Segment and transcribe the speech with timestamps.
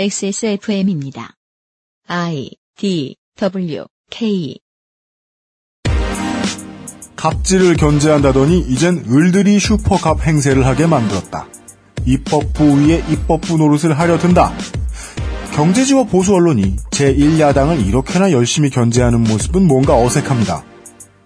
[0.00, 1.34] XSFM입니다.
[2.08, 4.58] I D W K
[7.16, 11.46] 갑질을 견제한다더니 이젠 을들이 슈퍼갑 행세를 하게 만들었다.
[12.06, 14.54] 입법부 위에 입법부 노릇을 하려 든다.
[15.52, 20.64] 경제지와 보수 언론이 제1야당을 이렇게나 열심히 견제하는 모습은 뭔가 어색합니다.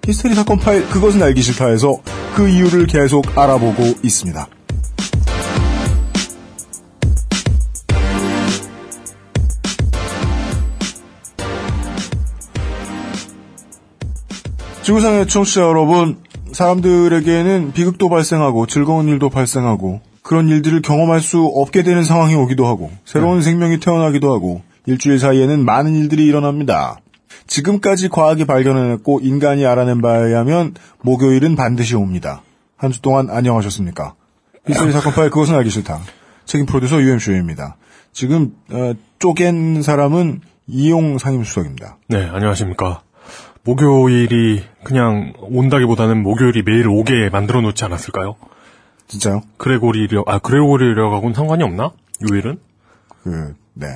[0.05, 2.03] 히스테리 사건 파일 그것은 알기 싫다에서
[2.35, 4.49] 그 이유를 계속 알아보고 있습니다.
[14.85, 16.19] 지구상의 청취자 여러분,
[16.53, 22.91] 사람들에게는 비극도 발생하고 즐거운 일도 발생하고 그런 일들을 경험할 수 없게 되는 상황이 오기도 하고
[23.07, 26.99] 새로운 생명이 태어나기도 하고 일주일 사이에는 많은 일들이 일어납니다.
[27.47, 32.43] 지금까지 과학이 발견해냈고 인간이 알아낸 바에 의하면 목요일은 반드시 옵니다.
[32.77, 34.15] 한 주 동안 안녕하셨습니까?
[34.67, 36.01] 히스테리 사건 파일 그것은 알기 싫다.
[36.45, 37.77] 책임 프로듀서 UMC입니다.
[38.13, 41.97] 지금 어, 쪼갠 사람은 이용 상임수석입니다.
[42.09, 43.04] 네, 안녕하십니까.
[43.65, 48.37] 목요일이 그냥 온다기보다는 목요일이 매일 오게 만들어 놓지 않았을까요?
[49.09, 49.43] 진짜요?
[49.57, 51.93] 그레고리려, 아, 그레고리려하고는 상관이 없나?
[52.31, 52.61] 요일은?
[53.23, 53.87] 그, 네.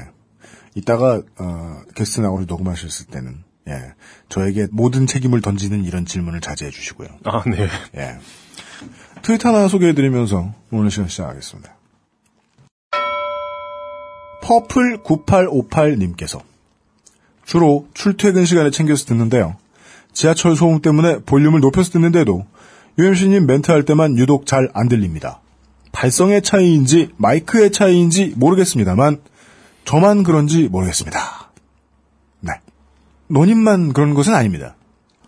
[0.74, 3.94] 이따가, 어, 게스트 나오를 녹음하셨을 때는, 예.
[4.28, 7.08] 저에게 모든 책임을 던지는 이런 질문을 자제해 주시고요.
[7.24, 7.68] 아, 네.
[7.96, 8.18] 예.
[9.22, 11.74] 트윗 하나 소개해드리면서 오늘 시간 시작하겠습니다.
[14.42, 16.40] 퍼플 9858님께서
[17.48, 19.56] 주로 출퇴근 시간에 챙겨서 듣는데요.
[20.12, 22.44] 지하철 소음 때문에 볼륨을 높여서 듣는데도
[22.98, 25.40] UMC님 멘트할 때만 유독 잘 안 들립니다.
[25.92, 29.22] 발성의 차이인지 마이크의 차이인지 모르겠습니다만
[29.86, 31.50] 저만 그런지 모르겠습니다.
[32.40, 32.52] 네.
[33.28, 34.76] 노님만 그런 것은 아닙니다.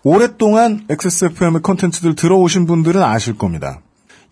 [0.02, 3.80] 오랫동안 XSFM의 컨텐츠들 들어오신 분들은 아실 겁니다.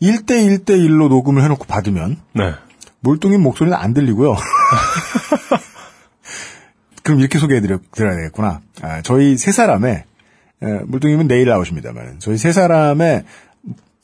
[0.03, 2.53] 1대1대1로 녹음을 해놓고 받으면 네.
[3.01, 4.37] 물뚱이 목소리는 안 들리고요.
[7.09, 7.79] 그럼 이렇게 소개해드려야
[8.17, 8.61] 되겠구나.
[8.83, 10.05] 아, 저희 세 사람의
[10.63, 13.25] 에, 물뚱이면 내일 나오십니다만 저희 세 사람의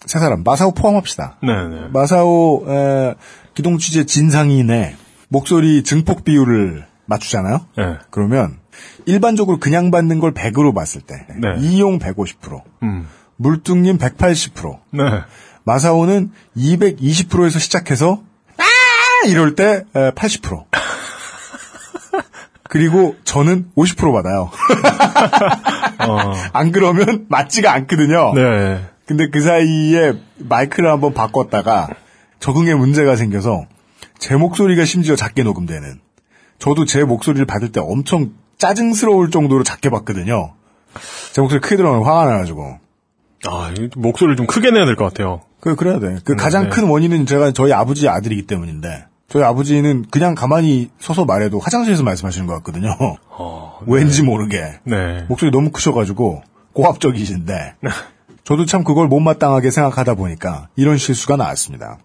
[0.07, 1.37] 세 사람 마사오 포함합시다.
[1.43, 1.89] 네네.
[1.93, 3.15] 마사오 에,
[3.53, 4.97] 기동 취재 진상인의
[5.29, 7.67] 목소리 증폭 비율을 맞추잖아요.
[7.77, 7.99] 네.
[8.09, 8.57] 그러면
[9.05, 11.57] 일반적으로 그냥 받는 걸 100으로 봤을 때 네.
[11.59, 13.07] 이용 150%, 음.
[13.37, 15.03] 물뚱님 180%, 네.
[15.65, 18.23] 마사오는 220%에서 시작해서
[18.57, 20.65] 아 이럴 때 80%.
[22.69, 24.51] 그리고 저는 50% 받아요.
[26.09, 26.33] 어.
[26.53, 28.33] 안 그러면 맞지가 않거든요.
[28.35, 28.85] 네.
[29.07, 31.89] 근데 그 사이에 마이크를 한번 바꿨다가
[32.41, 33.65] 적응에 문제가 생겨서
[34.19, 36.01] 제 목소리가 심지어 작게 녹음되는.
[36.59, 40.55] 저도 제 목소리를 받을 때 엄청 짜증스러울 정도로 작게 받거든요.
[41.33, 42.79] 제 목소리 크게 들어가면 화가 나가지고.
[43.47, 45.43] 아, 이 목소리를 좀 크게 내야 될 것 같아요.
[45.61, 46.17] 그, 그래야 돼.
[46.25, 46.69] 그 가장 네.
[46.71, 52.47] 큰 원인은 제가 저희 아버지 아들이기 때문인데, 저희 아버지는 그냥 가만히 서서 말해도 화장실에서 말씀하시는
[52.47, 52.95] 것 같거든요.
[53.31, 54.63] 어, 왠지 모르게.
[54.85, 55.25] 네.
[55.29, 56.43] 목소리 너무 크셔가지고,
[56.73, 57.75] 고압적이신데,
[58.45, 61.99] 저도 참 그걸 못마땅하게 생각하다 보니까 이런 실수가 나왔습니다.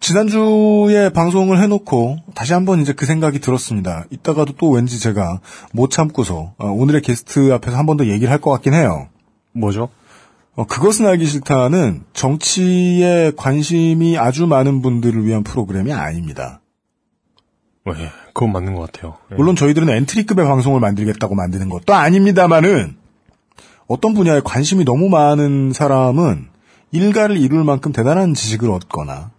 [0.00, 4.04] 지난주에 방송을 해놓고 다시 한번 이제 그 생각이 들었습니다.
[4.10, 5.40] 이따가도 또 왠지 제가
[5.72, 9.08] 못 참고서 어, 오늘의 게스트 앞에서 한 번 더 얘기를 할 것 같긴 해요.
[9.52, 9.88] 뭐죠?
[10.56, 16.60] 어, 그것은 알기 싫다는 정치에 관심이 아주 많은 분들을 위한 프로그램이 아닙니다.
[17.86, 17.92] 네,
[18.32, 19.16] 그건 맞는 것 같아요.
[19.30, 19.36] 네.
[19.36, 22.96] 물론 저희들은 엔트리급의 방송을 만들겠다고 만드는 것도 아닙니다만은
[23.86, 26.48] 어떤 분야에 관심이 너무 많은 사람은
[26.92, 29.32] 일가를 이룰 만큼 대단한 지식을 얻거나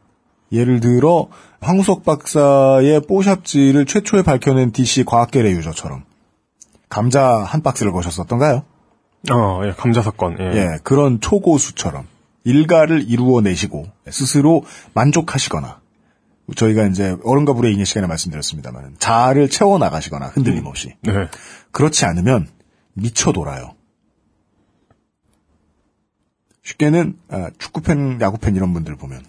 [0.52, 1.28] 예를 들어
[1.62, 6.03] 황우석 박사의 뽀샵지를 최초에 밝혀낸 DC 과학계의 유저처럼
[6.90, 8.64] 감자 한 박스를 거셨었던가요?
[9.31, 10.38] 어, 예, 감자 사건.
[10.40, 10.44] 예.
[10.56, 12.08] 예, 그런 초고수처럼
[12.44, 14.63] 일가를 이루어내시고 스스로
[14.94, 15.81] 만족하시거나
[16.56, 21.28] 저희가 이제 어른과 불의 인의 시간에 말씀드렸습니다만 자아를 채워 나가시거나 흔들림 없이 네.
[21.72, 22.47] 그렇지 않으면
[22.94, 23.74] 미쳐 돌아요.
[26.64, 29.24] 쉽게는 아, 축구팬, 야구팬 이런 분들 보면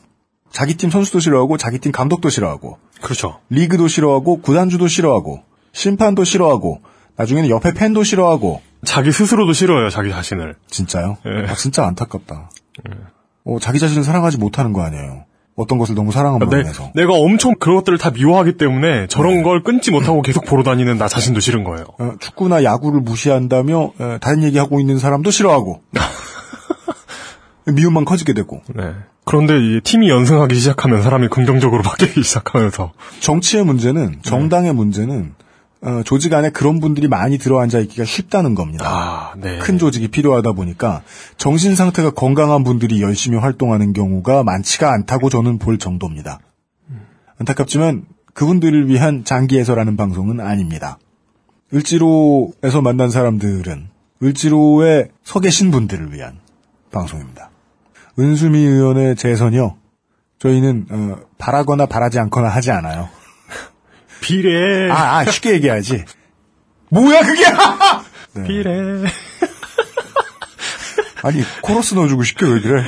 [0.51, 3.41] 자기 팀 선수도 싫어하고 자기 팀 감독도 싫어하고 그렇죠.
[3.51, 5.43] 리그도 싫어하고 구단주도 싫어하고
[5.73, 6.81] 심판도 싫어하고
[7.17, 10.55] 나중에는 옆에 팬도 싫어하고 자기 스스로도 싫어요, 자기 자신을.
[10.69, 11.19] 진짜요?
[11.27, 11.51] 예.
[11.51, 12.51] 아, 진짜 안타깝다.
[13.45, 15.25] 어, 자기 자신을 사랑하지 못하는 거 아니에요.
[15.57, 16.91] 어떤 것을 너무 사랑함으로 내, 인해서.
[16.95, 21.09] 내가 엄청 그런 것들을 다 미워하기 때문에 저런 걸 끊지 못하고 계속 보러 다니는 나
[21.09, 21.87] 자신도 싫은 거예요.
[21.99, 25.81] 어, 축구나 야구를 무시한다며 어, 다른 얘기하고 있는 사람도 싫어하고
[27.65, 28.93] 미움만 커지게 되고 네.
[29.25, 35.35] 그런데 이 팀이 연승하기 시작하면 사람이 긍정적으로 바뀌기 시작하면서 정치의 문제는 정당의 문제는
[35.87, 38.85] 어, 조직 안에 그런 분들이 많이 들어앉아 있기가 쉽다는 겁니다.
[38.89, 39.59] 아, 네.
[39.59, 41.03] 큰 조직이 필요하다 보니까
[41.37, 46.41] 정신 상태가 건강한 분들이 열심히 활동하는 경우가 많지가 않다고 저는 볼 정도입니다.
[47.39, 48.05] 안타깝지만
[48.35, 50.99] 그분들을 위한 장기 해설하는 방송은 아닙니다.
[51.73, 53.89] 을지로에서 만난 사람들은
[54.25, 56.41] 을지로에 서 계신 분들을 위한
[56.91, 57.51] 방송입니다.
[58.19, 59.77] 은수미 의원의 재선이요.
[60.41, 63.09] 저희는 어, 바라거나 바라지 않거나 하지 않아요.
[64.27, 64.91] 비례.
[64.91, 66.05] 아, 아, 쉽게 얘기하지.
[66.91, 67.45] 뭐야 그게?
[68.35, 68.47] 네.
[68.49, 68.71] 비례.
[71.23, 72.85] 아니 코러스 넣어주고 싶게 왜 그래?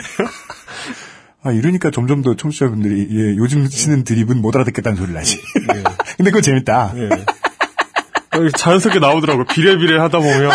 [1.43, 5.41] 아 이러니까 점점 더 청취자분들이 예, 요즘 치는 드립은 못 알아듣겠다는 소리를 하지.
[6.17, 6.93] 근데 그거 재밌다.
[6.97, 7.09] 예.
[8.35, 9.47] 여기 자연스럽게 나오더라고요.
[9.47, 10.51] 비례비례 하다 보면.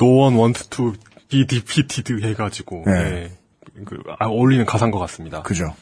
[0.00, 0.92] No one wants to
[1.28, 2.84] be defeated 해가지고.
[2.86, 2.92] 네.
[2.92, 3.32] 예.
[3.84, 5.42] 그, 아, 어울리는 가사인 것 같습니다.
[5.42, 5.74] 그죠.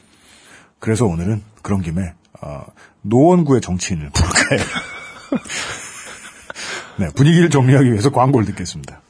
[0.85, 2.63] 그래서 오늘은 그런 김에 어,
[3.01, 4.59] 노원구의 정치인을 부를까요?
[6.97, 9.01] 네, 분위기를 정리하기 위해서 광고를 듣겠습니다.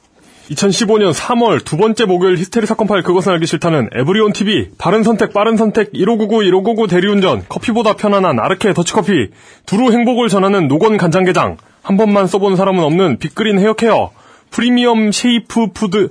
[0.48, 5.34] 2015년 3월 두 번째 목요일 히스테리 사건 파일 그것은 알기 싫다는 에브리온 TV 바른 선택
[5.34, 9.32] 빠른 선택 1599 1599 대리운전 커피보다 편안한 아르케 더치커피
[9.66, 14.12] 두루 행복을 전하는 노건 간장게장 한 번만 써본 사람은 없는 빅그린 헤어케어
[14.50, 16.08] 프리미엄 shape food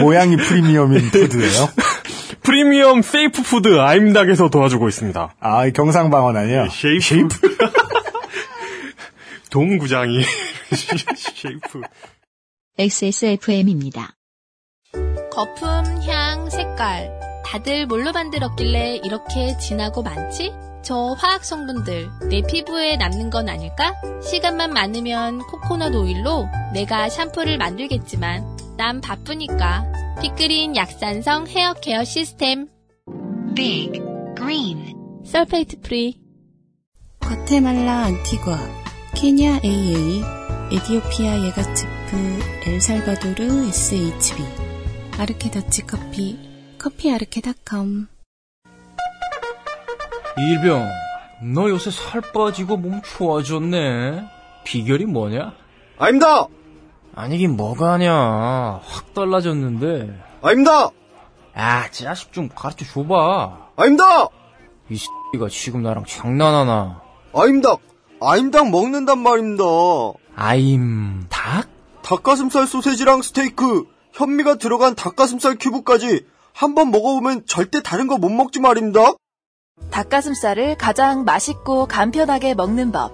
[0.00, 1.68] 모양이 프리미엄인 food예요.
[2.42, 5.34] 프리미엄 safe food 아임닭에서 도와주고 있습니다.
[5.40, 6.68] 아, 이 경상방언 아니에요?
[6.68, 7.38] shape
[9.50, 10.22] 동구장이
[11.16, 11.82] shape
[12.78, 14.14] XSFM입니다.
[15.30, 15.66] 거품,
[16.08, 17.10] 향, 색깔.
[17.44, 20.52] 다들 뭘로 만들었길래 이렇게 진하고 많지?
[20.82, 23.92] 저 화학 성분들 내 피부에 남는 건 아닐까?
[24.22, 32.66] 시간만 많으면 코코넛 오일로 내가 샴푸를 만들겠지만 난 바쁘니까 빅그린 약산성 헤어 케어 시스템
[33.54, 34.00] Big
[34.38, 36.18] Green sulfate free
[37.18, 38.56] 과테말라 안티과,
[39.14, 40.22] 케냐 AA,
[40.72, 42.16] 에디오피아 예가츠프,
[42.68, 44.42] 엘살바도르 SHB,
[45.18, 46.38] 아르케 더치 커피,
[46.78, 48.08] 커피 아르케닷컴.
[50.38, 50.88] 일병,
[51.52, 54.24] 너 요새 살 빠지고 몸 좋아졌네.
[54.64, 55.52] 비결이 뭐냐?
[55.98, 56.48] 아닙니다!
[57.14, 58.80] 아니긴 뭐가 아냐.
[58.84, 60.18] 확 달라졌는데.
[60.42, 60.90] 아닙니다!
[61.54, 63.70] 아, 자식 좀 가르쳐 줘봐.
[63.76, 64.28] 아닙니다!
[64.88, 64.96] 이
[65.34, 67.02] X가 지금 나랑 장난하나.
[67.34, 67.80] 아임닭!
[68.20, 69.64] 아임닭 먹는단 말입니다.
[70.36, 71.68] 아임, 닭?
[72.02, 78.60] 닭가슴살 소세지랑 스테이크, 현미가 들어간 닭가슴살 큐브까지 한 번 먹어보면 절대 다른 거 못 먹지
[78.60, 79.12] 말입니다.
[79.90, 83.12] 닭가슴살을 가장 맛있고 간편하게 먹는 법.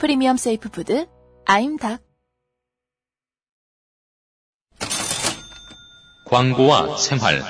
[0.00, 1.06] 프리미엄 safe food
[1.46, 2.00] 아임닭.
[6.30, 7.42] 광고와 생활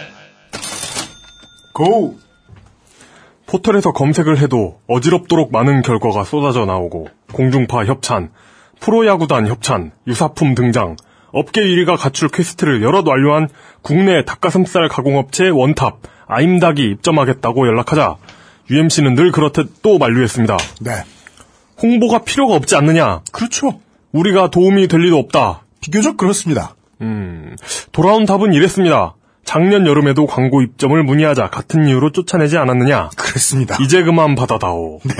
[1.75, 2.19] 고!
[3.47, 8.31] 포털에서 검색을 해도 어지럽도록 많은 결과가 쏟아져 나오고 공중파 협찬,
[8.81, 10.97] 프로야구단 협찬, 유사품 등장,
[11.33, 13.49] 업계 1위가 갖출 quest를 여럿 완료한
[13.83, 18.17] 국내 닭가슴살 가공업체 one top 아임닭이 입점하겠다고 연락하자
[18.71, 20.57] UMC는 늘 그렇듯 또 만류했습니다.
[20.81, 20.93] 네.
[21.83, 23.21] 홍보가 필요가 없지 않느냐?
[23.33, 23.81] 그렇죠.
[24.13, 25.65] 우리가 도움이 될 리도 없다.
[25.81, 26.75] 비교적 그렇습니다.
[27.01, 27.57] 음,
[27.93, 29.15] 돌아온 답은 이랬습니다.
[29.45, 33.11] 작년 여름에도 광고 입점을 문의하자 같은 이유로 쫓아내지 않았느냐?
[33.17, 33.77] 그랬습니다.
[33.81, 35.01] 이제 그만 받아다오.
[35.05, 35.15] 네.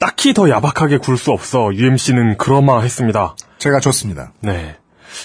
[0.00, 3.36] 딱히 더 야박하게 굴 수 없어 UMC는 그러마 했습니다.
[3.58, 4.32] 제가 줬습니다.
[4.40, 4.76] 네.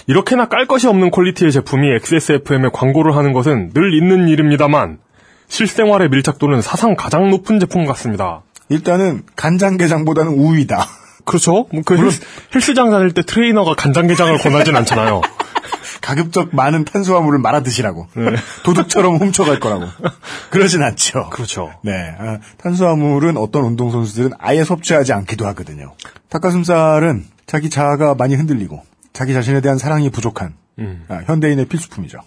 [0.08, 5.00] 이렇게나 깔 것이 없는 quality의 제품이 XSFM에 광고를 하는 것은 늘 있는 일입니다만
[5.48, 8.42] 실생활의 밀착도는 사상 가장 높은 제품 같습니다.
[8.70, 10.86] 일단은 간장게장보다는 우위다.
[11.28, 11.68] 그렇죠.
[11.72, 12.22] 뭐그 헬스,
[12.56, 15.22] 헬스 장 다닐 때 트레이너가 간장게장을 권하진 않잖아요.
[16.02, 18.08] 가급적 많은 탄수화물을 말아 드시라고.
[18.16, 18.36] 네.
[18.64, 19.86] 도둑처럼 훔쳐갈 거라고.
[20.50, 21.30] 그러진 않죠.
[21.30, 21.74] 그렇죠.
[21.84, 22.16] 네.
[22.18, 25.94] 아, 탄수화물은 어떤 운동선수들은 아예 섭취하지 않기도 하거든요.
[26.30, 28.82] 닭가슴살은 자기 자아가 많이 흔들리고
[29.14, 31.06] 자기 자신에 대한 사랑이 부족한 음.
[31.10, 32.20] 아, 현대인의 필수품이죠.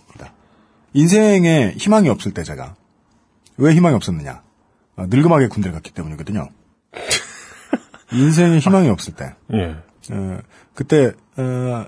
[0.92, 2.74] 인생에 희망이 없을 때 제가
[3.56, 4.42] 왜 희망이 없었느냐?
[4.96, 6.48] 아, 늙음하게 군대를 갔기 때문이거든요.
[8.12, 9.76] 인생에 희망이 없을 때 예.
[10.12, 10.38] 어,
[10.74, 11.86] 그때 어,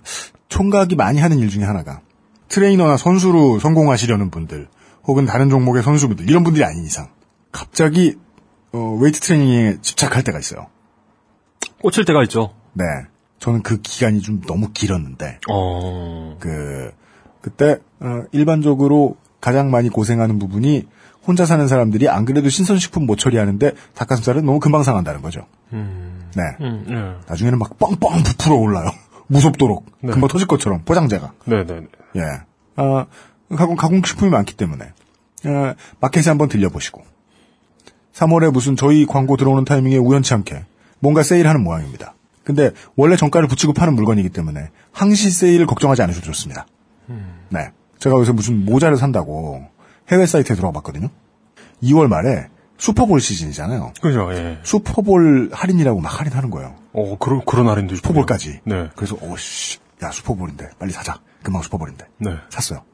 [0.48, 2.00] 총각이 많이 하는 일 중에 하나가
[2.48, 4.68] 트레이너나 선수로 성공하시려는 분들
[5.04, 7.08] 혹은 다른 종목의 선수분들 이런 분들이 아닌 이상
[7.50, 8.16] 갑자기
[8.72, 10.66] 어, 웨이트 트레이닝에 집착할 때가 있어요.
[11.80, 12.54] 꽂힐 때가 있죠.
[12.74, 12.84] 네,
[13.38, 16.36] 저는 그 기간이 좀 너무 길었는데 어.
[16.38, 16.92] 그
[17.40, 20.86] 그때 어, 일반적으로 가장 많이 고생하는 부분이
[21.26, 25.46] 혼자 사는 사람들이 안 그래도 신선식품 못 처리하는데 닭가슴살은 너무 금방 상한다는 거죠.
[25.72, 26.30] 음.
[26.34, 26.42] 네.
[26.60, 27.26] 음, 예.
[27.28, 28.90] 나중에는 막 뻥뻥 부풀어 올라요.
[29.28, 29.86] 무섭도록.
[30.00, 30.12] 네.
[30.12, 31.32] 금방 터질 것처럼, 포장재가.
[31.46, 31.86] 네네.
[32.16, 32.22] 예.
[32.76, 33.06] 아,
[33.56, 34.84] 가공, 가공식품이 많기 때문에.
[35.44, 37.02] 아, 마켓에 한번 들려보시고.
[38.12, 40.64] 3월에 무슨 저희 광고 들어오는 타이밍에 우연치 않게
[40.98, 42.14] 뭔가 세일하는 모양입니다.
[42.44, 46.66] 근데 원래 정가를 붙이고 파는 물건이기 때문에 항시 세일 걱정하지 않으셔도 좋습니다.
[47.48, 47.70] 네.
[47.98, 49.64] 제가 요새 무슨 모자를 산다고
[50.11, 51.09] 해외 사이트에 들어가 봤거든요.
[51.82, 53.92] 2월 말에 슈퍼볼 시즌이잖아요.
[54.00, 54.59] 그죠, 예.
[54.64, 56.75] 슈퍼볼 할인이라고 막 할인하는 거예요.
[56.92, 58.09] 어, 그런, 그런 할인도 있고.
[58.09, 58.61] 슈퍼볼까지.
[58.64, 58.90] 네.
[58.97, 61.21] 그래서 오씨, 야 슈퍼볼인데 빨리 사자.
[61.42, 62.37] 금방 슈퍼볼인데 네.
[62.50, 62.85] 샀어요.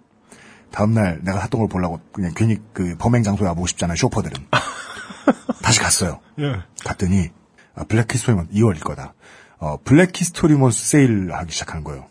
[0.70, 3.96] 다음날 내가 샀던 걸 보려고 그냥 괜히 그 범행 장소에 와보고 싶잖아요.
[3.96, 4.46] shopper들은.
[5.62, 6.20] 다시 갔어요.
[6.38, 6.56] 예.
[6.84, 7.30] 갔더니
[7.74, 9.14] 아, Black History Month 2월일 거다.
[9.58, 12.06] 어, Black History Month 세일을 하기 시작한 거예요.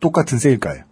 [0.00, 0.82] 똑같은 세일가에.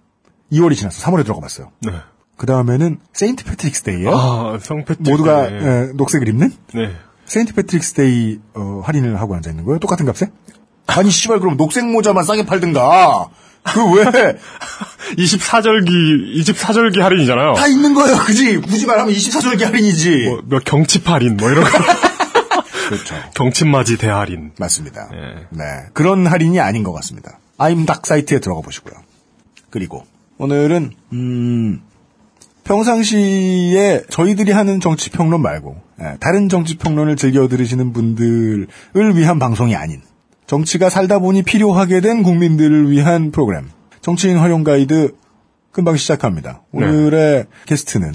[0.52, 1.10] 2월이 지났어.
[1.10, 1.72] 3월에 들어가 봤어요.
[1.82, 1.92] 네.
[2.40, 4.16] 그 다음에는 Saint Patrick's Day예요.
[4.16, 5.02] 아, 성 패트.
[5.02, 5.56] 모두가 네.
[5.62, 6.90] 예, 녹색을 입는 네.
[7.26, 9.78] Saint Patrick's Day 어, 할인을 하고 앉아 있는 거예요.
[9.78, 10.30] 똑같은 값에?
[10.86, 13.28] 아니 씨발 그럼 녹색 모자만 싸게 팔든가.
[13.62, 14.04] 그 왜?
[15.18, 17.52] 24절기, 24절기 할인이잖아요.
[17.52, 18.16] 다 있는 거예요.
[18.16, 18.56] 그지?
[18.62, 20.24] 굳이 말하면 24절기 할인이지.
[20.24, 21.70] 뭐, 몇 경칩 할인, 뭐 이런 거.
[22.88, 23.16] 그렇죠.
[23.34, 24.52] 경칩맞이 대할인.
[24.58, 25.10] 맞습니다.
[25.12, 25.46] 예.
[25.50, 25.64] 네.
[25.92, 27.38] 그런 할인이 아닌 것 같습니다.
[27.58, 28.94] 아임닥 사이트에 들어가 보시고요.
[29.68, 30.06] 그리고
[30.38, 31.82] 오늘은 음
[32.70, 38.68] 평상시에 저희들이 하는 정치 평론 말고 예, 다른 정치 평론을 즐겨 들으시는 분들을
[39.16, 40.02] 위한 방송이 아닌
[40.46, 43.70] 정치가 살다 보니 필요하게 된 국민들을 위한 프로그램
[44.02, 45.16] 정치인 활용 가이드
[45.72, 46.62] 금방 시작합니다.
[46.70, 48.12] 오늘의 게스트는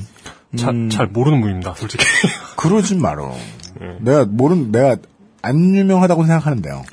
[0.55, 0.89] 자, 음.
[0.89, 2.05] 잘 모르는 분입니다, 솔직히.
[2.55, 3.35] 그러지 말어.
[3.99, 4.95] 내가 모른 내가
[5.41, 6.83] 안 유명하다고 생각하는데요.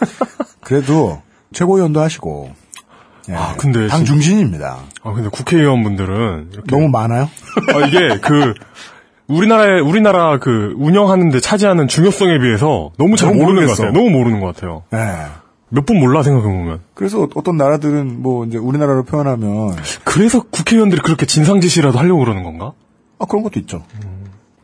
[0.60, 1.20] 그래도
[1.52, 2.54] 최고 위원도 하시고
[3.28, 4.78] 예, 아, 근데 당 진- 중진입니다.
[5.02, 6.66] 아, 근데 국회의원분들은 이렇게.
[6.70, 7.28] 너무 많아요?
[7.74, 8.54] 아, 이게 그,
[9.28, 13.82] 우리나라에, 우리나라 그, 운영하는데 차지하는 중요성에 비해서 너무 잘 모르는 것 모르겠어.
[13.84, 13.92] 같아요.
[13.92, 14.82] 너무 모르는 것 같아요.
[14.94, 15.26] 예.
[15.68, 16.80] 몇분 몰라, 생각해 보면.
[16.94, 19.74] 그래서 어떤 나라들은 뭐 이제 우리나라로 표현하면
[20.04, 22.72] 그래서 국회의원들이 그렇게 진상짓이라도 하려고 그러는 건가?
[23.18, 23.82] 아 그런 것도 있죠.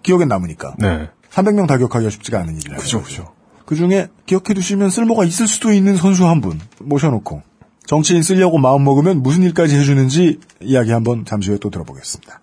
[0.02, 0.74] 기억엔 남으니까.
[0.78, 1.08] 네.
[1.30, 2.76] 300명 다 기억하기가 쉽지가 않은 일이라.
[2.78, 3.28] 그죠, 그죠.
[3.64, 7.42] 그 중에 기억해 두시면 쓸모가 있을 수도 있는 선수 한 분 모셔놓고
[7.88, 12.38] 정치인 쓰려고 마음 먹으면 무슨 일까지 해주는지 이야기 한번 잠시 후에 또 들어보겠습니다.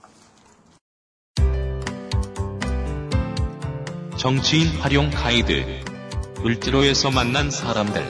[4.17, 5.63] 정치인 활용 가이드.
[6.43, 8.01] 을지로에서 만난 사람들.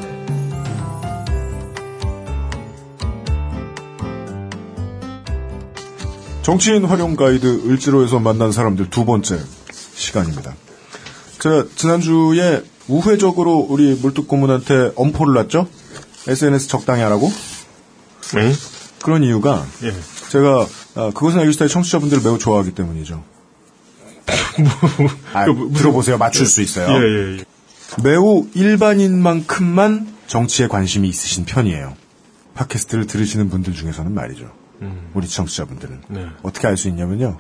[6.42, 9.40] 정치인 활용 가이드 을지로에서 만난 사람들 두 번째
[9.74, 10.56] 시간입니다.
[11.40, 15.68] 제가 지난주에 우회적으로 우리 물뚝고문한테 엄포를 놨죠?
[16.28, 17.32] SNS 적당히 하라고?
[18.36, 18.54] 네?
[19.04, 19.94] 그런 이유가 예.
[20.30, 20.66] 제가
[20.96, 23.24] 아, 그것은 알기 싫다의 청취자분들을 매우 좋아하기 때문이죠.
[25.34, 26.18] 아, 그 무슨- 들어보세요.
[26.18, 26.88] 맞출 수 있어요.
[26.90, 27.46] 예, 예, 예.
[28.04, 31.94] 매우 일반인만큼만 정치에 관심이 있으신 편이에요.
[32.56, 34.52] 팟캐스트를 들으시는 분들 중에서는 말이죠.
[35.14, 36.02] 우리 청취자분들은.
[36.10, 36.26] 네.
[36.44, 37.40] 어떻게 알 수 있냐면요.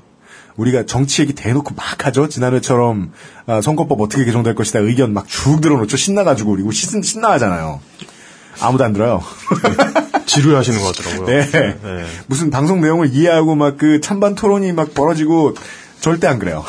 [0.55, 2.29] 우리가 정치 얘기 대놓고 막 하죠.
[2.29, 3.11] 지난해처럼
[3.45, 5.97] 아, 선거법 어떻게 개정될 것이다 의견 막 쭉 들어놓죠.
[5.97, 7.81] 신나가지고 그리고 신, 신나하잖아요.
[8.61, 9.21] 아무도 안 들어요.
[10.25, 11.27] 지루하시는 것 같더라고요.
[11.27, 11.49] 네.
[11.51, 12.05] 네.
[12.27, 15.55] 무슨 방송 내용을 이해하고 막 그 찬반 토론이 막 벌어지고
[15.99, 16.63] 절대 안 그래요.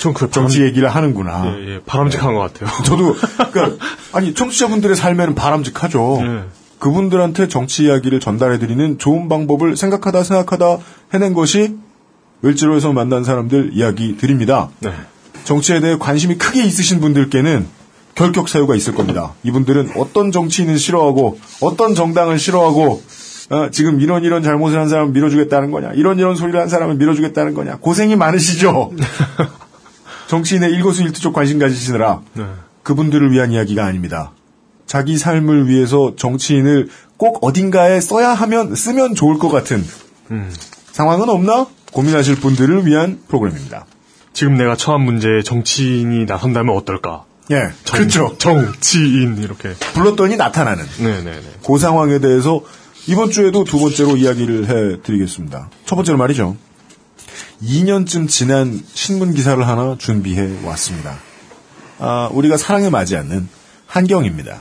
[0.00, 1.44] 전 그, 정치 얘기를 하는구나.
[1.46, 2.70] 예, 예, 바람직한 것 같아요.
[2.84, 3.16] 저도
[3.50, 6.18] 그러니까 아니 청취자분들의 삶에는 바람직하죠.
[6.22, 6.44] 예.
[6.78, 10.78] 그분들한테 정치 이야기를 전달해드리는 좋은 방법을 생각하다 생각하다
[11.12, 11.76] 해낸 것이
[12.44, 14.70] 을지로에서 만난 사람들 이야기 드립니다.
[14.78, 14.92] 네.
[15.44, 17.66] 정치에 대해 관심이 크게 있으신 분들께는
[18.14, 19.34] 결격 사유가 있을 겁니다.
[19.42, 23.02] 이분들은 어떤 정치인을 싫어하고 어떤 정당을 싫어하고
[23.50, 27.54] 어, 지금 이런 이런 잘못을 한 사람을 밀어주겠다는 거냐 이런 이런 소리를 한 사람을 밀어주겠다는
[27.54, 28.92] 거냐 고생이 많으시죠.
[30.28, 32.44] 정치인의 일거수일투족 관심 가지시느라 네.
[32.84, 34.32] 그분들을 위한 이야기가 아닙니다.
[34.86, 39.84] 자기 삶을 위해서 정치인을 꼭 어딘가에 써야 하면 쓰면 좋을 것 같은
[40.30, 40.52] 음.
[40.92, 43.86] 상황은 없나 고민하실 분들을 위한 프로그램입니다.
[44.32, 47.24] 지금 내가 처한 문제에 정치인이 나선다면 어떨까?
[47.50, 48.36] 예, 정, 그렇죠.
[48.38, 49.74] 정치인, 이렇게.
[49.94, 51.42] 불렀더니 나타나는 네네네.
[51.66, 52.62] 그 상황에 대해서
[53.06, 55.70] 이번 주에도 두 번째로 이야기를 해드리겠습니다.
[55.84, 56.56] 첫 번째로 말이죠.
[57.62, 61.18] 2년쯤 지난 신문 기사를 하나 준비해 왔습니다.
[61.98, 63.48] 아, 우리가 사랑해 마지않는
[63.86, 64.60] 한경입니다.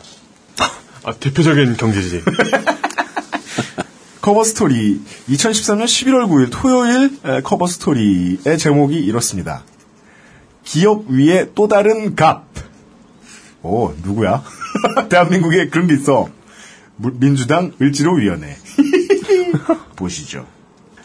[1.03, 2.23] 아, 대표적인 경제지.
[4.21, 9.63] 커버 스토리 2013년 11월 9일 토요일 에, 커버 스토리의 제목이 이렇습니다.
[10.63, 12.48] 기업 위에 또 다른 갑.
[13.63, 14.43] 오 누구야?
[15.09, 16.29] 대한민국에 그런 게 있어.
[16.95, 18.55] 무- 민주당 을지로위원회.
[19.95, 20.45] 보시죠.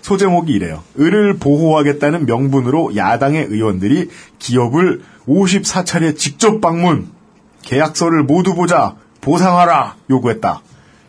[0.03, 0.83] 소제목이 이래요.
[0.99, 7.09] 을을 보호하겠다는 명분으로 야당의 의원들이 기업을 54차례 직접 방문,
[7.63, 10.61] 계약서를 모두 보자, 보상하라 요구했다.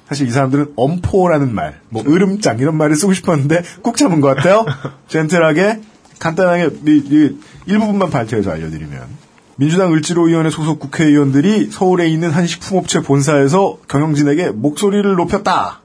[0.07, 4.65] 사실 이 사람들은 엄포라는 말, 뭐 으름장 이런 말을 쓰고 싶었는데 꾹 참은 것 같아요.
[5.09, 5.81] 젠틀하게
[6.19, 9.24] 간단하게 이- 이 일부분만 발췌해서 알려드리면
[9.57, 15.81] 민주당 을지로위원회 소속 국회의원들이 서울에 있는 한 식품업체 본사에서 경영진에게 목소리를 높였다.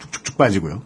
[0.00, 0.82] 쭉쭉쭉 빠지고요.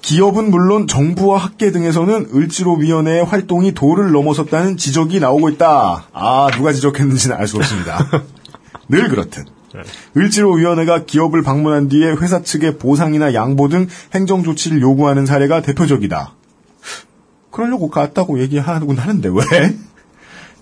[0.00, 6.08] 기업은 물론 정부와 학계 등에서는 을지로위원회의 활동이 도를 넘어섰다는 지적이 나오고 있다.
[6.12, 8.06] 아, 누가 지적했는지는 알 수 없습니다.
[8.88, 9.46] 늘 그렇듯.
[10.16, 16.34] 을지로위원회가 기업을 방문한 뒤에 회사 측의 보상이나 양보 등 행정조치를 요구하는 사례가 대표적이다.
[17.50, 19.76] 그러려고 갔다고 얘기하곤 하는데 왜?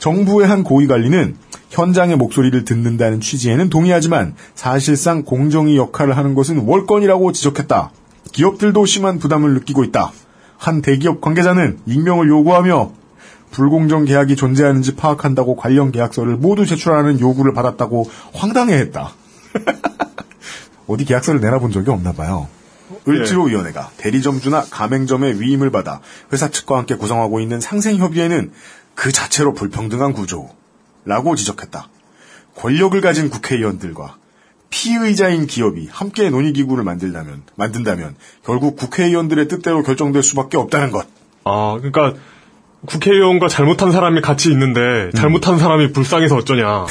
[0.02, 1.36] 정부의 한 고위 관리는
[1.70, 7.92] 현장의 목소리를 듣는다는 취지에는 동의하지만 사실상 공정위 역할을 하는 것은 월권이라고 지적했다.
[8.32, 10.10] 기업들도 심한 부담을 느끼고 있다.
[10.58, 12.90] 한 대기업 관계자는 익명을 요구하며
[13.52, 19.12] 불공정 계약이 존재하는지 파악한다고 관련 계약서를 모두 제출하는 요구를 받았다고 황당해했다.
[20.88, 22.48] 어디 계약서를 내놔본 적이 없나 봐요.
[23.06, 26.00] 을지로위원회가 대리점주나 가맹점의 위임을 받아
[26.32, 28.50] 회사 측과 함께 구성하고 있는 상생협의회는
[28.94, 31.88] 그 자체로 불평등한 구조라고 지적했다.
[32.54, 34.16] 권력을 가진 국회의원들과
[34.70, 41.06] 피의자인 기업이 함께 논의기구를 만들다면, 만든다면 결국 국회의원들의 뜻대로 결정될 수밖에 없다는 것.
[41.44, 42.14] 아, 그러니까
[42.86, 46.86] 국회의원과 잘못한 사람이 같이 있는데 잘못한 사람이 불쌍해서 어쩌냐.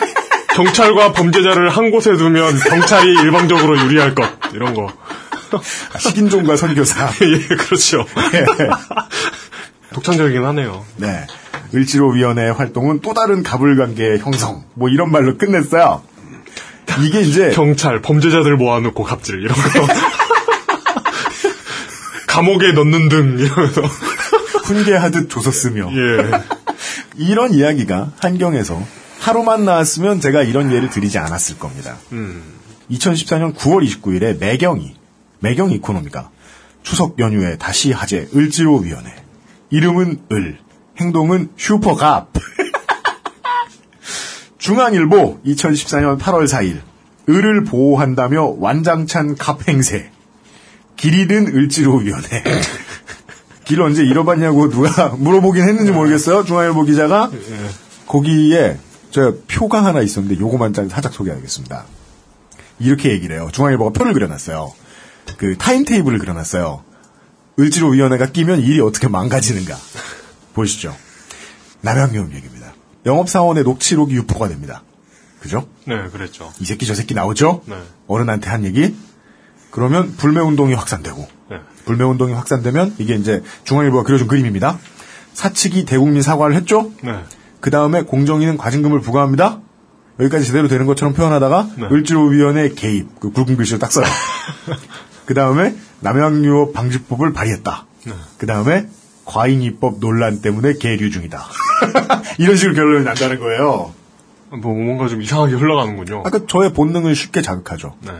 [0.54, 4.90] 경찰과 범죄자를 한 곳에 두면 경찰이 일방적으로 유리할 것 이런 거.
[6.00, 7.10] 식인종과 선교사.
[7.22, 8.06] 예, 그렇죠.
[9.92, 10.84] 독창적이긴 하네요.
[10.96, 11.26] 네.
[11.74, 14.64] 을지로위원회의 활동은 또 다른 가불관계의 형성.
[14.74, 16.02] 뭐 이런 말로 끝냈어요.
[17.04, 19.86] 이게 이제 경찰 범죄자들 모아놓고 갑질 이런 거.
[22.26, 23.82] 감옥에 넣는 등 이러면서
[24.64, 26.30] 훈계하듯 조서 쓰며 예.
[27.16, 28.82] 이런 이야기가 한경에서
[29.20, 31.96] 하루만 나왔으면 제가 이런 예를 드리지 않았을 겁니다.
[32.12, 32.42] 음.
[32.90, 34.94] 2014년 9월 29일에 매경이
[35.40, 36.30] 매경 이코노미가
[36.82, 39.12] 추석 연휴에 다시 하재 을지로위원회
[39.70, 40.58] 이름은 을
[41.00, 42.32] 행동은 슈퍼갑.
[44.58, 46.80] 중앙일보 2014년 8월 4일.
[47.28, 50.10] 을을 보호한다며 완장찬 갑행세.
[50.96, 52.42] 길이든 을지로위원회.
[53.64, 56.44] 길 언제 잃어봤냐고 누가 물어보긴 했는지 모르겠어요.
[56.44, 57.30] 중앙일보 기자가.
[58.06, 58.78] 거기에
[59.10, 61.84] 제가 표가 하나 있었는데 요거만 짤- 살짝 소개하겠습니다.
[62.78, 63.48] 이렇게 얘기를 해요.
[63.52, 64.72] 중앙일보가 표를 그려놨어요.
[65.36, 66.82] 그 타임테이블을 그려놨어요.
[67.58, 69.74] 을지로위원회가 끼면 일이 어떻게 망가지는가
[70.56, 70.96] 보시죠
[71.82, 74.82] 남양유업 얘기입니다 영업사원의 녹취록이 유포가 됩니다
[75.46, 75.68] 그죠?
[75.84, 76.52] 네, 그랬죠.
[76.58, 77.62] 이 새끼 저 새끼 나오죠?
[77.66, 77.76] 네.
[78.08, 78.96] 어른한테 한 얘기?
[79.70, 81.58] 그러면 불매운동이 확산되고, 네.
[81.84, 84.78] 불매운동이 확산되면 이게 이제 중앙일보가 그려준 그림입니다.
[85.34, 86.90] 사측이 대국민 사과를 했죠?
[87.02, 87.22] 네.
[87.60, 89.60] 그 다음에 공정위는 과징금을 부과합니다?
[90.18, 91.86] 여기까지 제대로 되는 것처럼 표현하다가 네.
[91.92, 94.06] 을지로위원회 개입, 그 굵은 글씨로 딱 써요.
[95.26, 97.86] 그 다음에 남양유업 방지법을 발의했다.
[98.06, 98.12] 네.
[98.38, 98.88] 그 다음에
[99.26, 101.44] 과잉 입법 논란 때문에 계류 중이다.
[102.38, 103.92] 이런 식으로 결론이 난다는 거예요.
[104.50, 106.22] 뭐 뭔가 좀 이상하게 흘러가는군요.
[106.24, 107.96] 아까 저의 본능을 쉽게 자극하죠.
[108.00, 108.12] 네.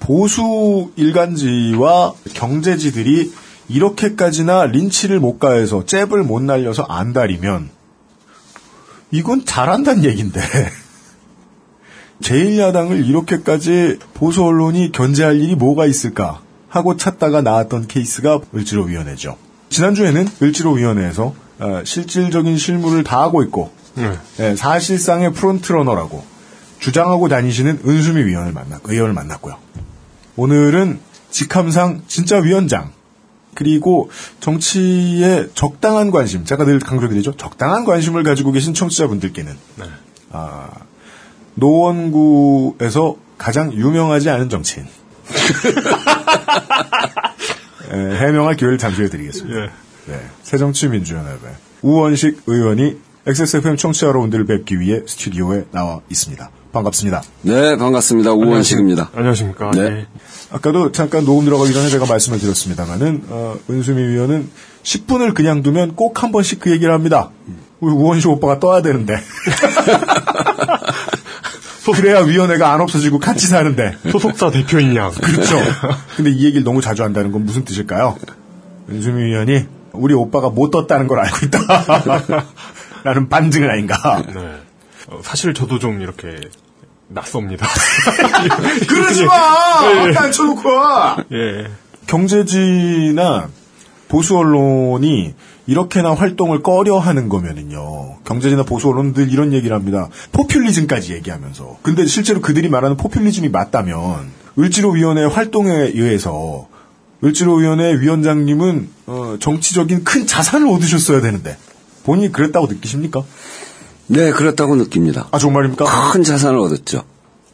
[0.00, 3.32] 보수 일간지와 경제지들이
[3.68, 7.70] 이렇게까지나 린치를 못 가해서 잽을 못 날려서 안달이면
[9.10, 10.40] 이건 잘한다는 얘긴데
[12.22, 19.36] 제1야당을 이렇게까지 보수 언론이 견제할 일이 뭐가 있을까 하고 찾다가 나왔던 케이스가 을지로위원회죠.
[19.74, 24.16] 지난주에는 을지로위원회에서 어, 실질적인 실무를 다 하고 있고 네.
[24.38, 26.24] 예, 사실상의 front runner라고
[26.78, 29.56] 주장하고 다니시는 은수미 위원을 만났, 의원을 만났고요.
[30.36, 32.92] 오늘은 직함상 진짜 위원장
[33.54, 34.10] 그리고
[34.40, 37.36] 정치에 적당한 관심, 제가 늘 강조드리죠.
[37.36, 39.84] 적당한 관심을 가지고 계신 청취자분들께는 네.
[40.30, 40.70] 아,
[41.54, 45.74] 노원구에서 가장 유명하지 않은 정치인 예,
[47.94, 49.58] 해명할 기회를 잠시해드리겠습니다.
[49.60, 49.70] 예.
[50.06, 51.38] 네, 새정치민주연합의
[51.82, 56.50] 우원식 의원이 XSFM 청취자 여러분들을 뵙기 위해 스튜디오에 나와 있습니다.
[56.72, 57.22] 반갑습니다.
[57.42, 58.32] 네, 반갑습니다.
[58.32, 59.10] 우원식입니다.
[59.14, 59.70] 안녕하십니까.
[59.70, 59.80] 네.
[59.80, 60.06] 예.
[60.50, 64.50] 아까도 잠깐 녹음 들어가기 전에 제가 말씀을 드렸습니다만은 어, 은수미 위원은
[64.82, 67.30] 10분을 그냥 두면 꼭 한 번씩 그 얘기를 합니다.
[67.80, 69.14] 우리 우원식 오빠가 떠야 되는데.
[71.92, 73.96] 그래야 위원회가 안 없어지고 같이 사는데.
[74.10, 75.10] 소속사 대표인 양.
[75.10, 75.56] 그렇죠.
[76.16, 78.16] 근데 이 얘기를 너무 자주 한다는 건 무슨 뜻일까요?
[78.90, 82.44] 은수미 위원이 우리 오빠가 못 떴다는 걸 알고 있다.
[83.04, 84.22] 라는 반증은 아닌가.
[84.26, 84.60] 네.
[85.08, 86.40] 어, 사실 저도 좀 이렇게
[87.08, 87.66] 낯섭니다.
[88.88, 89.34] 그러지 마!
[89.84, 90.10] 예.
[90.10, 91.16] 아까 앉혀놓고 와!
[91.32, 91.70] 예.
[92.06, 93.48] 경제지나
[94.08, 95.34] 보수 언론이
[95.66, 98.18] 이렇게나 활동을 꺼려 하는 거면은요.
[98.24, 100.08] 경제지나 보수 언론은 늘 이런 얘기를 합니다.
[100.32, 101.78] 포퓰리즘까지 얘기하면서.
[101.82, 106.68] 근데 실제로 그들이 말하는 포퓰리즘이 맞다면 을지로위원회 활동에 의해서
[107.22, 111.56] 을지로위원회 위원장님은 어, 정치적인 큰 자산을 얻으셨어야 되는데
[112.04, 113.22] 본인이 그랬다고 느끼십니까?
[114.06, 115.28] 네, 그렇다고 느낍니다.
[115.30, 116.12] 아 정말입니까?
[116.12, 117.04] 큰 자산을 얻었죠.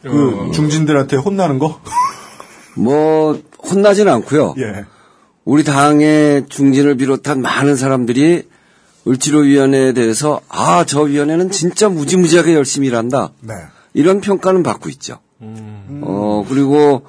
[0.01, 1.79] 그 중진들한테 혼나는 거?
[2.75, 4.55] 뭐 혼나진 않고요.
[4.57, 4.85] 예.
[5.45, 8.47] 우리 당의 중진을 비롯한 많은 사람들이
[9.07, 13.31] 을지로위원회에 대해서 아, 저 위원회는 진짜 무지무지하게 열심히 일한다.
[13.41, 13.53] 네.
[13.93, 15.19] 이런 평가는 받고 있죠.
[16.01, 17.03] 어, 그리고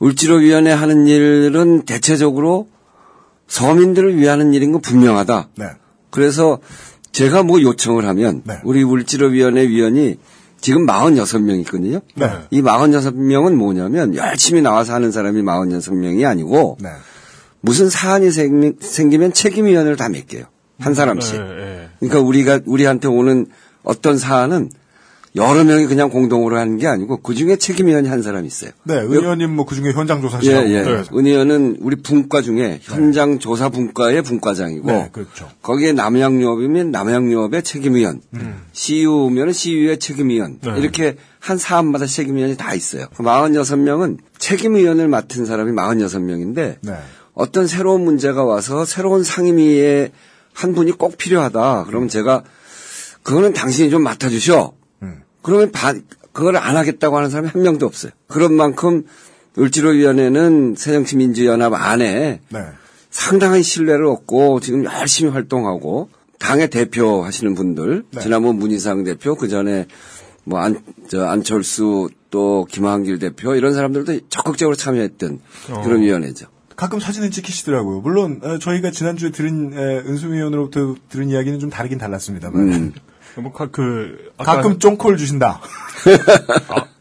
[0.00, 2.68] 을지로위원회 하는 일은 대체적으로
[3.48, 5.48] 서민들을 위하는 일인 건 분명하다.
[5.56, 5.66] 네.
[6.10, 6.60] 그래서
[7.10, 10.18] 제가 뭐 요청을 하면 우리 울지로위원회 위원이
[10.60, 12.00] 지금 46명 있거든요.
[12.14, 12.30] 네.
[12.50, 16.88] 이 46명은 뭐냐면 열심히 나와서 하는 사람이 46명이 아니고 네.
[17.62, 20.44] 무슨 사안이 생, 생기면 책임위원회를 다 맡겨요.
[20.78, 21.40] 한 사람씩.
[21.40, 23.46] 네, 그러니까 우리가 우리한테 오는
[23.84, 24.70] 어떤 사안은
[25.34, 28.72] 여러 명이 그냥 공동으로 하는 게 아니고 그 중에 책임위원이 한 사람이 있어요.
[28.84, 30.68] 네, 은 의원님 뭐 그 중에 현장 예, 조사하시라고.
[30.68, 30.82] 예.
[30.82, 31.02] 네.
[31.14, 35.48] 은 의원은 우리 분과 중에 현장 조사 분과의 분과장이고 네, 그렇죠.
[35.62, 38.20] 거기에 남양유업이면 남양유업의 책임위원,
[38.72, 40.74] CU면 CU의 책임위원 네.
[40.78, 43.06] 이렇게 한 사안마다 책임위원이 다 있어요.
[43.16, 46.94] 46명은 책임위원을 맡은 사람이 46명인데 네.
[47.34, 50.12] 어떤 새로운 문제가 와서 새로운 상임위에
[50.52, 51.84] 한 분이 꼭 필요하다.
[51.86, 52.44] 그러면 제가
[53.22, 54.72] 그거는 당신이 좀 맡아주셔.
[55.42, 55.94] 그러면 바-
[56.32, 58.12] 그걸 안 하겠다고 하는 사람이 한 명도 없어요.
[58.26, 59.04] 그런 만큼
[59.58, 62.60] 을지로위원회는 새정치민주연합 안에 네.
[63.10, 68.20] 상당한 신뢰를 얻고 지금 열심히 활동하고 당의 대표 하시는 분들 네.
[68.20, 69.86] 지난번 문희상 대표 그 전에
[70.44, 75.40] 뭐 안 저 안철수 또 김한길 대표 이런 사람들도 적극적으로 참여했던
[75.70, 75.82] 어.
[75.82, 76.46] 그런 위원회죠.
[76.76, 78.00] 가끔 사진을 찍히시더라고요.
[78.00, 82.92] 물론 어, 저희가 지난주에 들은 에, 은수미 의원으로부터 들은 이야기는 좀 다르긴 달랐습니다만 음.
[83.36, 85.60] 뭐, 가, 그, 아까, 가끔 쫑콜 주신다.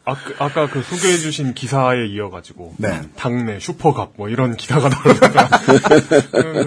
[0.05, 2.75] 아, 아까 그 소개해주신 기사에 이어가지고.
[2.77, 3.01] 네.
[3.15, 5.49] 당내 슈퍼갑, 뭐 이런 기사가 나오니까.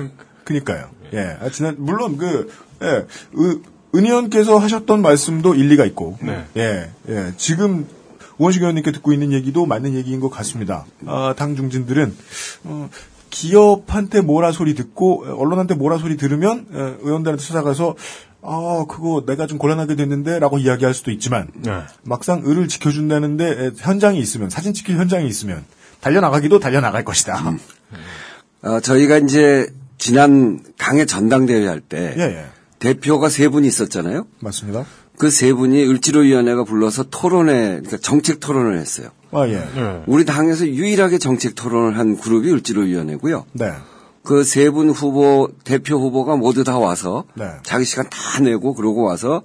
[0.44, 0.90] 그니까요.
[1.14, 1.38] 예.
[1.40, 3.60] 아, 지난, 물론 그, 예, 의,
[3.94, 6.18] 은 의원께서 하셨던 말씀도 일리가 있고.
[6.20, 6.44] 네.
[6.56, 7.32] 예, 예.
[7.36, 7.86] 지금,
[8.38, 10.84] 우원식 의원님께 듣고 있는 얘기도 맞는 얘기인 것 같습니다.
[11.06, 12.14] 아, 당 중진들은,
[12.64, 12.90] 어,
[13.30, 17.96] 기업한테 뭐라 소리 듣고, 어, 언론한테 뭐라 소리 들으면, 어, 의원들한테 찾아가서,
[18.42, 21.80] 아, 그거 내가 좀 곤란하게 됐는데, 라고 이야기할 수도 있지만, 네.
[22.02, 25.64] 막상 을을 지켜준다는데, 에, 현장이 있으면, 사진 찍힐 현장이 있으면,
[26.00, 27.56] 달려 나가기도 달려 나갈 것이다.
[28.62, 29.68] 어, 저희가 이제
[29.98, 32.46] 지난 당의 전당대회 할때 예, 예.
[32.78, 34.26] 대표가 세 분이 있었잖아요.
[34.40, 34.84] 맞습니다.
[35.18, 39.08] 그 세 분이 을지로위원회가 불러서 토론회, 그러니까 정책 토론을 했어요.
[39.30, 39.58] 아, 예.
[39.58, 40.02] 네.
[40.06, 43.46] 우리 당에서 유일하게 정책 토론을 한 그룹이 을지로위원회고요.
[43.52, 43.72] 네.
[44.22, 47.46] 그 세 분 후보, 대표 후보가 모두 다 와서 네.
[47.62, 49.42] 자기 시간 다 내고 그러고 와서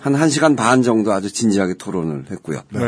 [0.00, 2.62] 한 1시간 반 정도 아주 진지하게 토론을 했고요.
[2.70, 2.80] 네.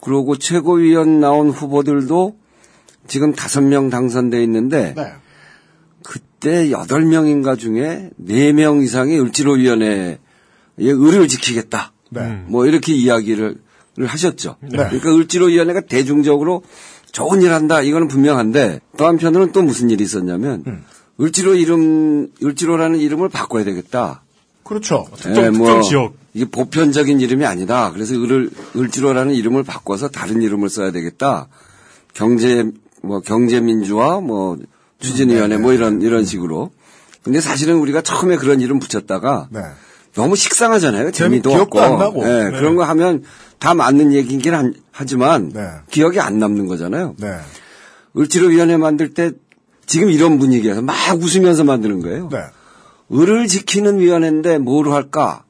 [0.00, 2.36] 그리고 최고위원 나온 후보들도
[3.06, 5.12] 지금 다섯 명 당선돼 있는데 네.
[6.04, 10.18] 그때 여덟 명인가 중에 네 명 이상이 을지로위원회
[10.78, 11.92] 의 의를 지키겠다.
[12.10, 12.42] 네.
[12.46, 13.58] 뭐 이렇게 이야기를
[13.98, 14.56] 하셨죠.
[14.60, 14.68] 네.
[14.70, 16.62] 그러니까 을지로위원회가 대중적으로
[17.12, 17.80] 좋은 일 한다.
[17.82, 20.84] 이거는 분명한데 또 한편으로는 또 무슨 일이 있었냐면 음.
[21.20, 24.22] 을지로 이름 을지로라는 이름을 바꿔야 되겠다.
[24.62, 25.06] 그렇죠.
[25.16, 26.14] 특정, 예, 특정 지역.
[26.34, 27.90] 이게 보편적인 이름이 아니다.
[27.92, 31.48] 그래서 을을 을지로라는 이름을 바꿔서 다른 이름을 써야 되겠다.
[32.14, 32.70] 경제
[33.02, 34.58] 뭐 경제민주화 뭐
[35.00, 36.70] 추진위원회 네, 뭐 이런 이런 식으로.
[37.22, 39.60] 근데 사실은 우리가 처음에 그런 이름 붙였다가 네.
[40.18, 41.12] 너무 식상하잖아요.
[41.12, 41.80] 재미- 재미도 기억도 없고.
[41.80, 42.22] 안 나고.
[42.24, 42.50] 예, 네.
[42.50, 43.22] 그런 거 하면
[43.60, 45.60] 다 맞는 얘기긴 한- 하지만 네.
[45.90, 47.14] 기억이 안 남는 거잖아요.
[47.18, 47.36] 네.
[48.16, 49.30] 을지로위원회 만들 때
[49.86, 52.28] 지금 이런 분위기에서 막 웃으면서 만드는 거예요.
[52.32, 52.38] 네.
[53.16, 55.44] 을을 지키는 위원회인데 뭐로 할까?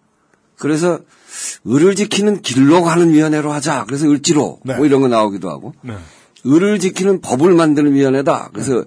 [0.59, 0.99] 그래서
[1.67, 3.85] 을을 지키는 길로 가는 위원회로 하자.
[3.89, 4.77] 그래서 을지로 네.
[4.77, 5.73] 뭐 이런 거 나오기도 하고.
[5.83, 5.95] 네.
[6.47, 8.51] 을을 지키는 법을 만드는 위원회다.
[8.53, 8.85] 그래서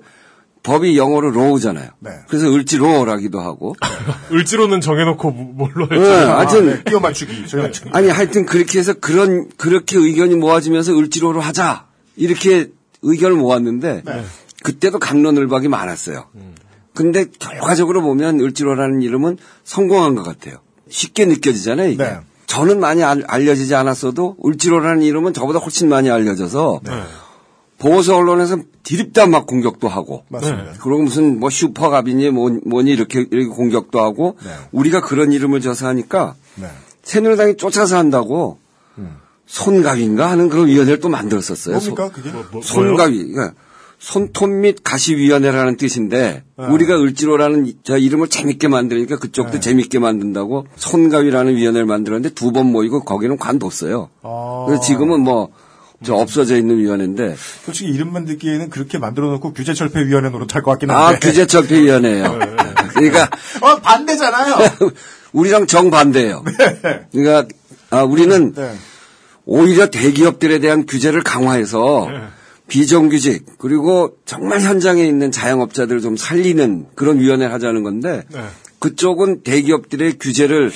[0.63, 1.89] 법이 영어로 로우잖아요.
[1.99, 2.11] 네.
[2.27, 3.75] 그래서 을지로라기도 하고.
[4.31, 6.03] 을지로는 정해놓고 뭐- 뭘로 할지.
[6.03, 6.83] 네, 아, 하여튼 네.
[6.85, 7.47] 끼워 맞추기.
[7.47, 7.89] 저희 맞추기.
[7.93, 11.87] 아니 하여튼 그렇게 해서 그런 그렇게 의견이 모아지면서 을지로로 하자.
[12.15, 12.69] 이렇게
[13.01, 14.23] 의견을 모았는데 네.
[14.63, 16.27] 그때도 강론을박이 많았어요.
[16.93, 20.57] 근데 결과적으로 보면 을지로라는 이름은 성공한 것 같아요.
[20.89, 21.89] 쉽게 느껴지잖아요.
[21.89, 22.03] 이게.
[22.03, 22.17] 네.
[22.45, 26.91] 저는 많이 알, 알려지지 않았어도 을지로라는 이름은 저보다 훨씬 많이 알려져서 네.
[27.81, 30.73] 보수 언론에서 디립다 막 공격도 하고 맞습니다.
[30.81, 34.51] 그리고 무슨 뭐 슈퍼갑이니 뭐, 뭐니 이렇게, 이렇게 공격도 하고 네.
[34.71, 36.67] 우리가 그런 이름을 져서 하니까 네.
[37.01, 38.59] 새누리당이 쫓아서 한다고
[39.47, 41.75] 손갑인가 하는 그런 위원회를 또 만들었었어요.
[41.77, 42.29] 뭡니까 그게?
[42.29, 42.63] 뭐, 뭐요?
[42.63, 43.53] 손갑이 그러니까
[43.99, 46.65] 손톱 및 가시위원회라는 뜻인데 네.
[46.65, 49.59] 우리가 을지로라는 이- 저 이름을 재밌게 만드니까 그쪽도 네.
[49.59, 54.09] 재밌게 만든다고 손갑이라는 위원회를 만들었는데 두 번 모이고 거기는 관뒀어요.
[54.23, 54.63] 아.
[54.67, 55.49] 그래서 지금은 뭐
[56.03, 61.07] 저 없어져 있는 위원회인데 솔직히 이름만 듣기에는 그렇게 만들어 놓고 규제철폐위원회 노릇할 것 같긴 아
[61.07, 61.19] 한데.
[61.27, 62.39] 규제철폐위원회예요.
[62.95, 63.29] 그러니까
[63.61, 64.55] 어, 반대잖아요.
[65.33, 66.43] 우리랑 정반대예요.
[67.11, 67.47] 그러니까
[67.91, 68.75] 아, 우리는 네.
[69.45, 72.07] 오히려 대기업들에 대한 규제를 강화해서
[72.67, 78.45] 비정규직 그리고 정말 현장에 있는 자영업자들을 좀 살리는 그런 위원회를 하자는 건데 네.
[78.79, 80.71] 그쪽은 대기업들의 규제를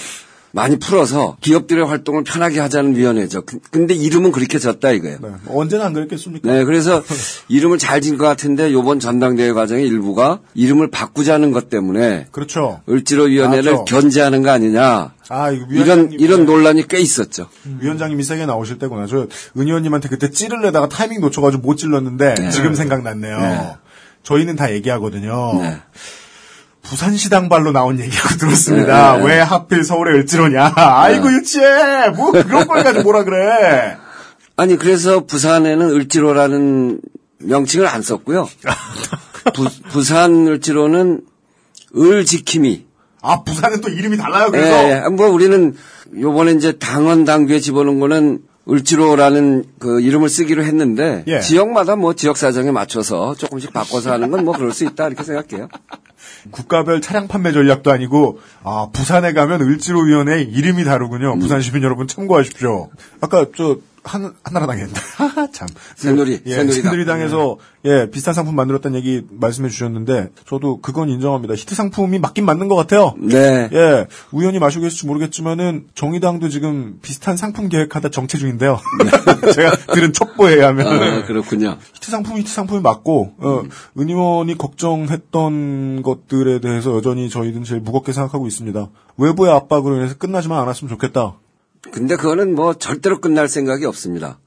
[0.56, 3.42] 많이 풀어서 기업들의 활동을 편하게 하자는 위원회죠.
[3.42, 5.18] 그- 근데 이름은 그렇게 졌다 이거예요.
[5.22, 5.28] 네.
[5.50, 6.50] 언제나 안 그랬겠습니까?
[6.50, 7.04] 네, 그래서
[7.50, 12.82] 이름을 잘진것 같은데 요번 전당대회 과정의 일부가 이름을 바꾸자는 것 때문에 그렇죠.
[12.90, 13.84] 을지로 위원회를 맞죠.
[13.86, 15.14] 견제하는 거 아니냐.
[15.28, 17.50] 아, 이런 이런 논란이 꽤 있었죠.
[17.82, 19.08] 위원장님이 세게 나오실 때구나.
[19.08, 22.50] 저은 의원님한테 그때 찌르려다가 타이밍 놓쳐가지고 못 찔렀는데 네.
[22.52, 23.38] 지금 생각났네요.
[23.40, 23.76] 네.
[24.24, 25.60] 저희는 다 얘기하거든요.
[26.86, 26.90] 네.
[26.90, 29.14] 부산시당 발로 나온 얘기라고 들었습니다.
[29.18, 29.20] 네.
[29.20, 29.28] 네.
[29.28, 30.74] 왜 하필 서울에 을지로냐?
[30.76, 32.10] 아이고 유치해.
[32.10, 33.98] 뭐 그런 걸 가지고 뭐라 그래?
[34.58, 37.02] 아니 그래서 부산에는 을지로라는
[37.40, 38.48] 명칭을 안 썼고요.
[39.54, 41.22] 부, 부산 을지로는
[41.96, 42.86] 을지킴이.
[43.22, 44.52] 아 부산은 또 이름이 달라요.
[44.52, 45.10] 그래서 예, 예.
[45.10, 45.76] 뭐 우리는
[46.20, 51.40] 요번에 이제 당원 당규에 집어넣은 거는 을지로라는 그 이름을 쓰기로 했는데 예.
[51.40, 55.68] 지역마다 뭐 지역 사정에 맞춰서 조금씩 바꿔서 하는 건 뭐 그럴 수 있다 이렇게 생각해요.
[56.52, 60.86] 국가별 차량 판매 전략도 아니고 아 부산에 가면 을지로 위원회 이름이 음.
[60.86, 61.38] 다르군요.
[61.40, 62.90] 부산 시민 여러분 참고하십시오.
[63.22, 65.02] 아까 저 한, 한나라당 했는데
[65.52, 66.68] 참 새누리, 예, 새누리당.
[66.68, 66.82] 네.
[66.82, 71.56] 새누리당에서 예 비슷한 상품 만들었다는 얘기 말씀해 주셨는데 저도 그건 인정합니다.
[71.56, 73.14] 히트 상품이 맞긴 맞는 것 같아요.
[73.18, 73.70] 네.
[73.72, 78.80] 예 우연히 마시고 계실지 모르겠지만은 정의당도 지금 비슷한 상품 계획하다 정체 중인데요.
[79.54, 81.10] 제가 들은 첩보에 의하면 네.
[81.10, 81.78] 아, 그렇군요.
[81.94, 88.14] 히트 상품이 히트 상품이 맞고 어, 은 의원이 걱정했던 것들에 대해서 여전히 저희는 제일 무겁게
[88.14, 88.90] 생각하고 있습니다.
[89.18, 91.36] 외부의 압박으로 인해서 끝나지만 않았으면 좋겠다.
[91.92, 94.40] 근데 그거는 뭐 절대로 끝날 생각이 없습니다.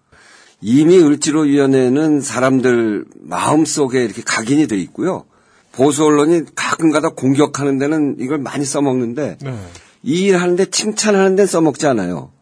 [0.61, 5.25] 이미 을지로위원회는 사람들 마음 속에 이렇게 각인이 돼 있고요.
[5.73, 9.59] 보수 언론이 가끔가다 공격하는 데는 이걸 많이 써먹는데 네.
[10.03, 12.33] 이일 하는데 칭찬하는 데는 써먹지 않아요.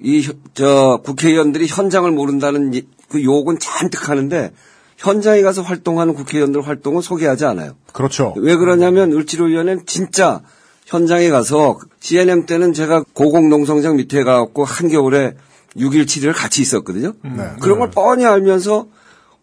[0.00, 4.52] 이, 저, 국회의원들이 현장을 모른다는 이- 그 욕은 잔뜩 하는데
[4.98, 7.74] 현장에 가서 활동하는 국회의원들 활동은 소개하지 않아요.
[7.92, 8.34] 그렇죠.
[8.36, 10.42] 왜 그러냐면 을지로위원회는 진짜
[10.86, 15.34] 현장에 가서 CNM 때는 제가 고공농성장 밑에 가갖고 한겨울에
[15.76, 17.14] 6일 7일 같이 있었거든요.
[17.24, 17.50] 네.
[17.60, 18.86] 그런 걸 뻔히 알면서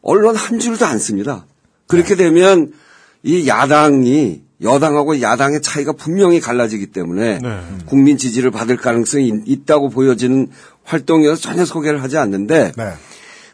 [0.02, 1.46] 언론 한 줄도 안 씁니다.
[1.88, 2.72] 그렇게 되면
[3.24, 7.60] 이 야당이 여당하고 야당의 차이가 분명히 갈라지기 때문에 네.
[7.88, 10.48] 국민 지지를 받을 가능성이 있- 있다고 보여지는
[10.84, 12.94] 활동이어서 전혀 소개를 하지 않는데 네.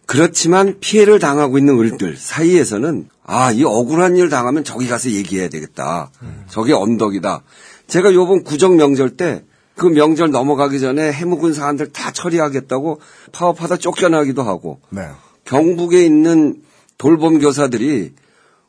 [0.06, 6.12] 그렇지만 피해를 당하고 있는 을들 사이에서는 아, 이 억울한 일 당하면 저기 가서 얘기해야 되겠다.
[6.50, 7.42] 저게 언덕이다.
[7.88, 9.44] 제가 요번 구정 명절 때
[9.78, 13.00] 그 명절 넘어가기 전에 해묵은 사안들 다 처리하겠다고
[13.32, 15.04] 파업하다 쫓겨나기도 하고 네.
[15.46, 16.62] 경북에 있는
[16.98, 18.14] 돌봄 교사들이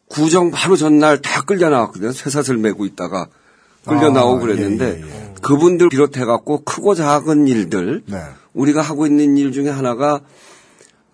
[0.06, 2.12] 구정 바로 전날 다 끌려 나왔거든요.
[2.12, 3.28] 쇠사슬 메고 있다가
[3.86, 5.34] 끌려 아, 나오고 그랬는데 예, 예, 예.
[5.40, 8.18] 그분들 비롯해 갖고 크고 작은 일들 네.
[8.52, 10.20] 우리가 하고 있는 일 중에 하나가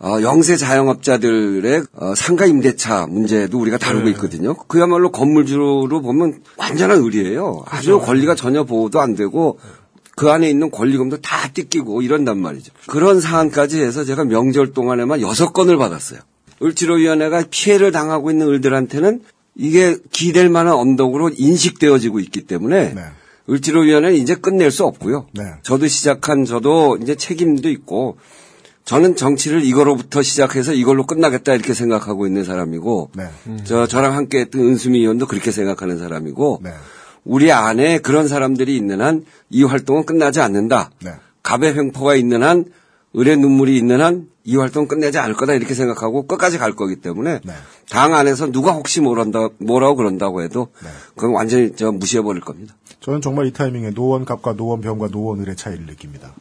[0.00, 4.54] 어, 영세 자영업자들의 어, 상가 임대차 문제도 우리가 다루고 있거든요.
[4.54, 7.64] 그야말로 건물주로 보면 완전한 의리예요.
[7.66, 9.59] 아주 권리가 전혀 보호도 안 되고
[10.16, 12.72] 그 안에 있는 권리금도 다 뜯기고 이런단 말이죠.
[12.87, 16.20] 그런 사안까지 해서 제가 명절 동안에만 여섯 건을 받았어요.
[16.62, 19.22] 을지로위원회가 피해를 당하고 있는 을들한테는
[19.57, 23.02] 이게 기댈 만한 언덕으로 인식되어지고 있기 때문에 네.
[23.48, 25.26] 을지로위원회는 이제 끝낼 수 없고요.
[25.33, 25.44] 네.
[25.62, 28.16] 저도 시작한 저도 이제 책임도 있고
[28.85, 33.25] 저는 정치를 이거로부터 시작해서 이걸로 끝나겠다 이렇게 생각하고 있는 사람이고 네.
[33.64, 36.70] 저 저랑 함께 했던 은수미 의원도 그렇게 생각하는 사람이고 네.
[37.25, 40.90] 우리 안에 그런 사람들이 있는 한 이 활동은 끝나지 않는다.
[41.03, 41.12] 네.
[41.42, 42.64] 갑의 횡포가 있는 한
[43.16, 47.40] 을의 눈물이 있는 한 이 활동 끝내지 않을 거다 이렇게 생각하고 끝까지 갈 거기 때문에
[47.44, 47.53] 네.
[47.88, 50.90] 당 안에서 누가 혹시 뭐란다 뭐라고 그런다고 해도 네.
[51.14, 52.75] 그건 완전히 저 무시해 버릴 겁니다.
[53.01, 56.35] 저는 정말 이 타이밍에 노원 갑과 노원 병과 노원 을의 차이를 느낍니다.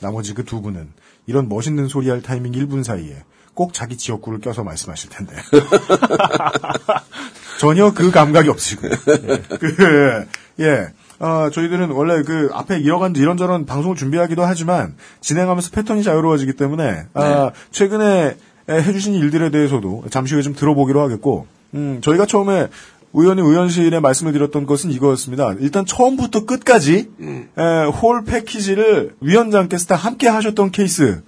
[0.00, 0.88] 나머지 그 두 분은
[1.28, 3.22] 이런 멋있는 소리 할 타이밍 1분 사이에
[3.54, 5.36] 꼭 자기 지역구를 껴서 말씀하실 텐데.
[7.60, 8.88] 전혀 그 감각이 없으시고.
[8.88, 9.42] 예.
[9.58, 10.26] 그,
[10.60, 10.88] 예.
[11.18, 17.50] 아, 저희들은 원래 그 앞에 이어간 이런저런 방송을 준비하기도 하지만 진행하면서 패턴이 자유로워지기 때문에 아,
[17.72, 18.36] 최근에
[18.68, 22.68] 해주신 일들에 대해서도 잠시 후에 좀 들어보기로 하겠고, 음, 저희가 처음에
[23.14, 25.54] 의원이 의원실에 말씀을 드렸던 것은 이거였습니다.
[25.60, 31.22] 일단 처음부터 끝까지 에, 홀 패키지를 위원장께서 다 함께 하셨던 케이스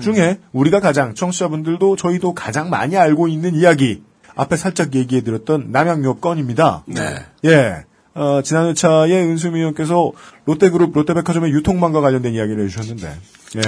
[0.00, 4.02] 중에 우리가 가장 청취자분들도 저희도 가장 많이 알고 있는 이야기
[4.36, 6.84] 앞에 살짝 얘기해 드렸던 남양유 건입니다.
[6.86, 7.00] 네.
[7.46, 7.84] 예.
[8.14, 10.12] 어, 지난 회차에 은수미 의원께서
[10.46, 13.08] 롯데그룹 롯데백화점의 유통망과 관련된 이야기를 해주셨는데,
[13.56, 13.60] 예.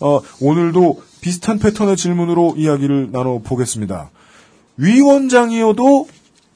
[0.00, 4.10] 어, 오늘도 비슷한 패턴의 질문으로 이야기를 나눠보겠습니다.
[4.76, 6.08] 위원장이어도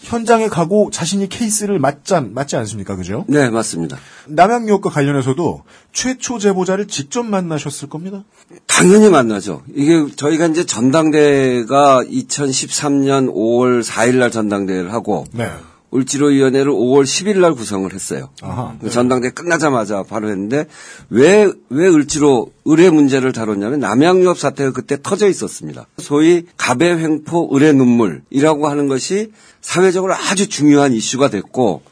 [0.02, 2.96] 현장에 가고 자신이 케이스를 맞지, 않- 맞지 않습니까?
[2.96, 3.24] 그죠?
[3.28, 3.98] 네, 맞습니다.
[4.28, 8.24] 남양유업과 관련해서도 최초 제보자를 직접 만나셨을 겁니다.
[8.66, 9.62] 당연히 만나죠.
[9.74, 15.48] 이게 저희가 이제 전당대회가 2013년 5월 4일 날 전당대회를 하고 네.
[15.94, 18.30] 을지로위원회를 5월 10일 날 구성을 했어요.
[18.42, 18.76] 아하.
[18.80, 20.66] 그 전당대회 끝나자마자 바로 했는데
[21.08, 25.86] 왜, 왜 을지로 의뢰 문제를 다뤘냐면 남양유업 사태가 그때 터져 있었습니다.
[25.98, 31.82] 소위 갑의 횡포 의뢰 눈물이라고 하는 것이 사회적으로 아주 중요한 이슈가 됐고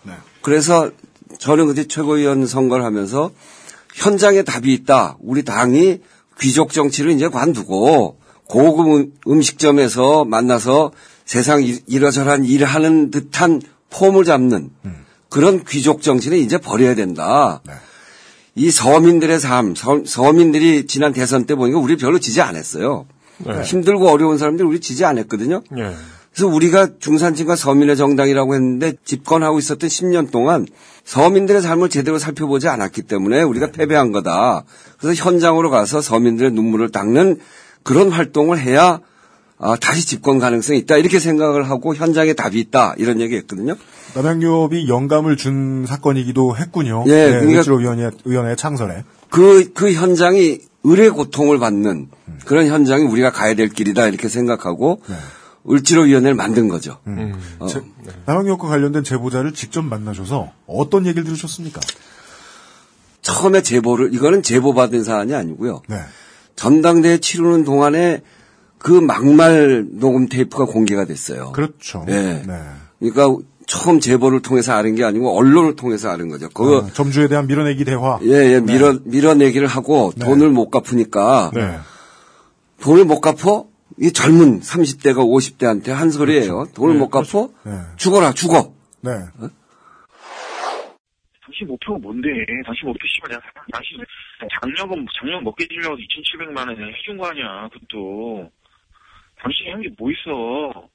[0.42, 0.90] 그래서
[1.38, 3.30] 저는 그때 최고위원 선거를 하면서
[3.94, 5.16] 현장에 답이 있다.
[5.20, 5.98] 우리 당이
[6.40, 10.92] 귀족 정치를 이제 관두고 고급 음- 음식점에서 만나서
[11.26, 14.70] 세상 이- 이러저러한 일을 하는 듯한 폼을 잡는
[15.28, 17.60] 그런 귀족 정치는 이제 버려야 된다.
[18.54, 23.06] 이 서민들의 삶, 서, 민들이 지난 대선 때 보니까 우리 별로 지지 안 했어요.
[23.38, 23.62] 네.
[23.62, 25.62] 힘들고 어려운 사람들 우리 지지 안 했거든요.
[25.76, 25.94] 예.
[26.32, 30.66] 그래서 우리가 중산층과 서민의 정당이라고 했는데 집권하고 있었던 10년 동안
[31.04, 34.64] 서민들의 삶을 제대로 살펴보지 않았기 때문에 우리가 패배한 거다.
[34.98, 37.38] 그래서 현장으로 가서 서민들의 눈물을 닦는
[37.82, 39.00] 그런 활동을 해야
[39.60, 40.96] 아, 다시 집권 가능성이 있다.
[40.98, 42.94] 이렇게 생각을 하고 현장에 답이 있다.
[42.96, 43.74] 이런 얘기 했거든요.
[44.14, 47.04] 남양유업이 영감을 준 사건이기도 했군요.
[47.08, 49.04] 예, 네, 그러니까- 을지로위원회 위원회 창설에.
[49.30, 52.08] 그, 그 현장이 의뢰 고통을 받는
[52.46, 54.06] 그런 현장이 우리가 가야 될 길이다.
[54.06, 55.02] 이렇게 생각하고
[55.68, 56.98] 을지로위원회를 만든 거죠.
[57.58, 57.66] 어.
[57.66, 57.82] 제-
[58.26, 61.80] 남양유업과 관련된 제보자를 직접 만나셔서 어떤 얘기를 들으셨습니까?
[63.22, 65.82] 처음에 제보를, 이거는 제보 받은 사안이 아니고요.
[65.88, 65.96] 네.
[66.56, 68.22] 전당대회 치르는 동안에
[68.78, 71.52] 그 막말 녹음 테이프가 공개가 됐어요.
[71.52, 72.04] 그렇죠.
[72.06, 72.42] 네.
[72.46, 72.54] 네.
[72.98, 76.48] 그러니까 처음 제보를 통해서 아는 게 아니고 언론을 통해서 아는 거죠.
[76.48, 78.18] 그 어, 점주에 대한 밀어내기 대화.
[78.22, 80.24] 예, 예, 밀어, 밀어내기를 하고 네.
[80.24, 81.78] 돈을 못 갚으니까 네.
[82.80, 83.66] 돈을 못 갚어?
[84.00, 86.66] 이 젊은 30대가 50대한테 한 소리예요.
[86.74, 87.50] 돈을 못 갚어?
[87.64, 87.72] 네.
[87.96, 88.72] 죽어라, 죽어.
[89.00, 89.10] 네.
[91.42, 92.28] 당신 목표가 뭔데?
[92.64, 93.98] 당신 목표 씨발 내가 당신
[94.60, 97.68] 작년은 작년 먹게 주려고 2,700만 원에 해준 거 아니야?
[97.72, 98.48] 그것도
[99.40, 100.88] 당신이 한 게 뭐 있어?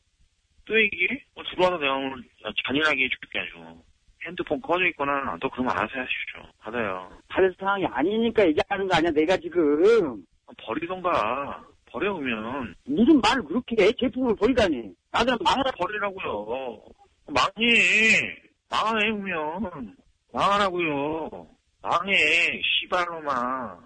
[0.65, 1.23] 또 얘기해?
[1.36, 2.23] 어, 들어와서 내가 오늘
[2.65, 3.82] 잔인하게 해줄게 아주.
[4.25, 6.49] 핸드폰 꺼져 있거나 또 그러면 알아서 하시죠.
[6.60, 7.12] 받아요.
[7.27, 10.23] 받을 상황이 아니니까 얘기하는 거 아니야, 내가 지금.
[10.58, 11.62] 버리던가.
[11.91, 12.73] 버려 그러면.
[12.86, 13.91] 무슨 말을 그렇게 해?
[13.99, 14.93] 제품을 버리다니.
[15.12, 16.84] 나는 망하라 버리라고요.
[17.27, 18.39] 망해.
[18.69, 19.95] 망해 그러면.
[20.32, 21.47] 망하라고요.
[21.82, 22.15] 망해.
[22.63, 23.77] 씨발로만.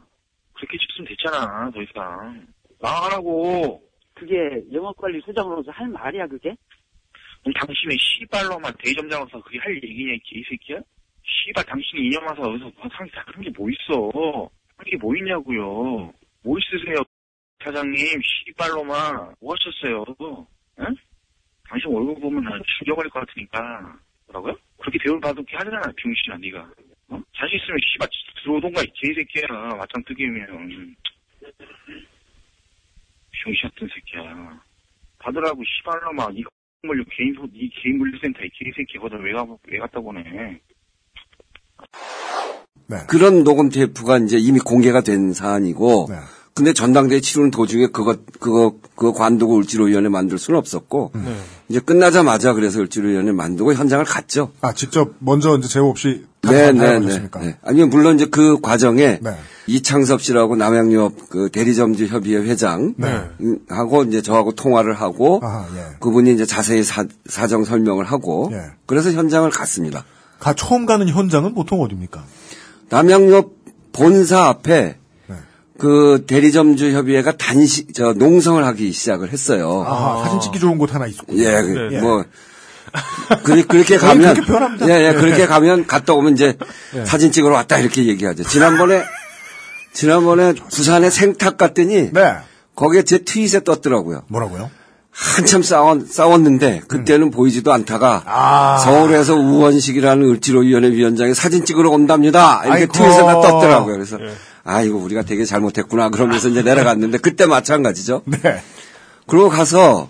[0.54, 1.72] 그렇게 짓으면 됐잖아.
[1.72, 2.46] 더 이상.
[2.80, 3.82] 망하라고.
[4.18, 6.56] 그게 영업관리 소장으로서 할 말이야, 그게?
[7.42, 10.80] 그럼 당신의 씨발로만 대점장으로서 그게 할 얘기냐, 이 개새끼야?
[11.24, 14.50] 씨발, 당신이 이년 와서 어디서 상이 다 그런 게뭐 있어?
[14.78, 16.12] 한 게 뭐 있냐고요?
[16.44, 17.04] 뭐 있으세요?
[17.64, 19.34] 사장님, 씨발로만.
[19.42, 20.06] 뭐 하셨어요?
[20.80, 20.96] 응?
[21.68, 23.98] 당신 월급 보면 나 죽여버릴 것 같으니까.
[24.28, 24.56] 뭐라고요?
[24.80, 26.60] 그렇게 대우를 받게 하잖아, 병신아, 네가
[27.10, 27.22] 어?
[27.36, 28.08] 자신 있으면 씨발
[28.44, 29.48] 들어오던가, 이 개새끼야.
[29.78, 30.96] 맞짱 뜨기면.
[33.44, 34.60] 병신 같은 새끼야.
[35.20, 36.36] 받으라고 씨발로만.
[36.38, 36.44] 이
[36.84, 40.24] 물류 개인 소- 이 개인 물류센터 이 개새끼 거기다 왜, 가, 왜 갖다 보내?
[43.10, 46.08] 그런 녹음 테이프가 이제 이미 공개가 된 사안이고,
[46.58, 51.12] 근데 전당대회 치르는 도중에 그거, 그거, 그거 관두고 을지로위원회 만들 수는 없었고,
[51.70, 54.52] 이제 끝나자마자 그래서 을지로위원회 만들고 현장을 갔죠.
[54.62, 57.30] 아, 직접 먼저 이제 제보 없이 네, 네, 네.
[57.40, 57.58] 네.
[57.64, 59.38] 아니, 물론 이제 그 과정에 네.
[59.68, 63.22] 이창섭 씨라고 남양유업 그 대리점주 협의회 회장 네.
[63.42, 65.98] 음, 하고 이제 저하고 통화를 하고 아하, 예.
[66.00, 67.06] 그분이 이제 자세히 사,
[67.48, 68.62] 정 설명을 하고 예.
[68.86, 70.06] 그래서 현장을 갔습니다.
[70.40, 72.24] 가 처음 가는 현장은 보통 어디입니까?
[72.90, 73.52] 남양유업
[73.92, 74.98] 본사 앞에 네.
[75.78, 79.86] 그 대리점주 협의회가 단식 저 농성을 하기 시작을 했어요.
[79.88, 81.38] 아하, 사진 찍기 좋은 곳 하나 있었고.
[81.38, 82.00] 예, 그, 예.
[82.00, 82.24] 뭐
[83.44, 84.86] 그, 그렇게 가면 그렇게.
[84.88, 85.14] 예, 예, 예.
[85.14, 86.58] 그렇게 가면 갔다 오면 이제
[86.96, 87.06] 예.
[87.06, 88.44] 사진 찍으러 왔다 이렇게 얘기하죠.
[88.44, 89.04] 지난번에
[89.94, 92.12] 지난번에 부산에 생탁 갔더니
[92.76, 94.18] 거기에 제 트윗에 떴더라고요.
[94.18, 94.24] 네.
[94.28, 94.70] 뭐라고요?
[95.12, 98.24] 한참 싸웠, 싸웠는데 그때는 보이지도 않다가 음.
[98.28, 98.78] 아.
[98.78, 102.62] 서울에서 우원식이라는 을지로위원회 위원장이 사진 찍으러 온답니다.
[102.66, 102.94] 이렇게 아이고.
[102.94, 103.94] 트윗에 다 떴더라고요.
[103.96, 104.20] 그래서
[104.68, 108.24] 아 이거 우리가 되게 잘못했구나 그러면서 이제 내려갔는데 그때 마찬가지죠.
[108.28, 108.62] 네.
[109.26, 110.10] 그러고 가서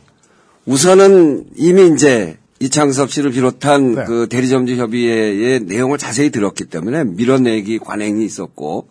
[0.66, 4.04] 우선은 이미 이제 이창섭 씨를 비롯한 네.
[4.06, 8.90] 그 대리점주 협의회의 내용을 자세히 들었기 때문에 밀어내기 관행이 있었고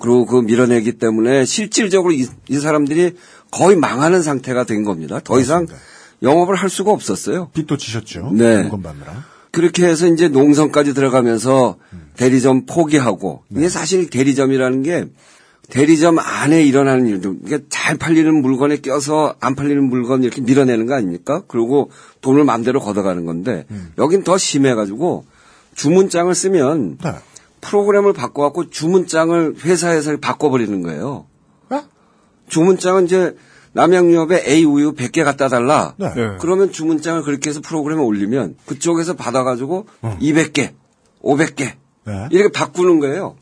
[0.00, 3.12] 그리고 그 밀어내기 때문에 실질적으로 이, 이 사람들이
[3.50, 5.20] 거의 망하는 상태가 된 겁니다.
[5.22, 5.66] 더 이상
[6.22, 7.50] 영업을 할 수가 없었어요.
[7.52, 8.30] 빚도 지셨죠.
[8.32, 8.62] 네.
[8.62, 9.33] 물건 받느라.
[9.54, 12.10] 그렇게 해서 이제 농성까지 들어가면서 음.
[12.16, 13.60] 대리점 포기하고 네.
[13.60, 15.06] 이게 사실 대리점이라는 게
[15.70, 20.94] 대리점 안에 일어나는 일들, 그러니까 잘 팔리는 물건에 껴서 안 팔리는 물건 이렇게 밀어내는 거
[20.94, 21.42] 아닙니까?
[21.48, 21.90] 그리고
[22.20, 23.64] 돈을 마음대로 걷어가는 건데
[23.96, 25.24] 여긴 더 심해가지고
[25.74, 27.12] 주문장을 쓰면 네.
[27.62, 31.26] 프로그램을 바꿔갖고 주문장을 회사에서 바꿔버리는 거예요.
[31.70, 31.82] 네?
[32.48, 33.34] 주문장은 이제
[33.74, 35.94] 남양유업에 A 우유 100개 갖다 달라.
[35.98, 36.08] 네.
[36.40, 40.70] 그러면 주문장을 그렇게 해서 프로그램에 올리면 그쪽에서 받아가지고 200개,
[41.22, 41.72] 500개
[42.06, 42.28] 네.
[42.30, 43.36] 이렇게 바꾸는 거예요.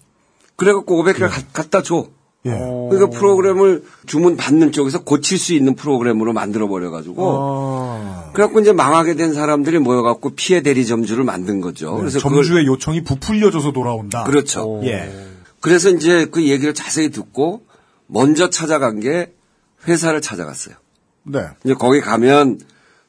[0.56, 2.06] 그래갖고 500개를 갖다 줘.
[2.44, 2.50] 예.
[2.50, 8.30] 그러니까 프로그램을 주문 받는 쪽에서 고칠 수 있는 프로그램으로 만들어 버려 가지고 아.
[8.32, 11.92] 그래갖고 이제 망하게 된 사람들이 모여 갖고 피해 대리 점주를 만든 거죠.
[11.92, 14.24] 네, 그래서 점주의 요청이 부풀려져서 돌아온다.
[14.24, 14.80] 그렇죠.
[14.84, 15.12] 예.
[15.60, 17.62] 그래서 이제 그 얘기를 자세히 듣고
[18.08, 19.32] 먼저 찾아간 게
[19.86, 20.74] 회사를 찾아갔어요.
[21.24, 21.46] 네.
[21.64, 22.60] 이제 거기 가면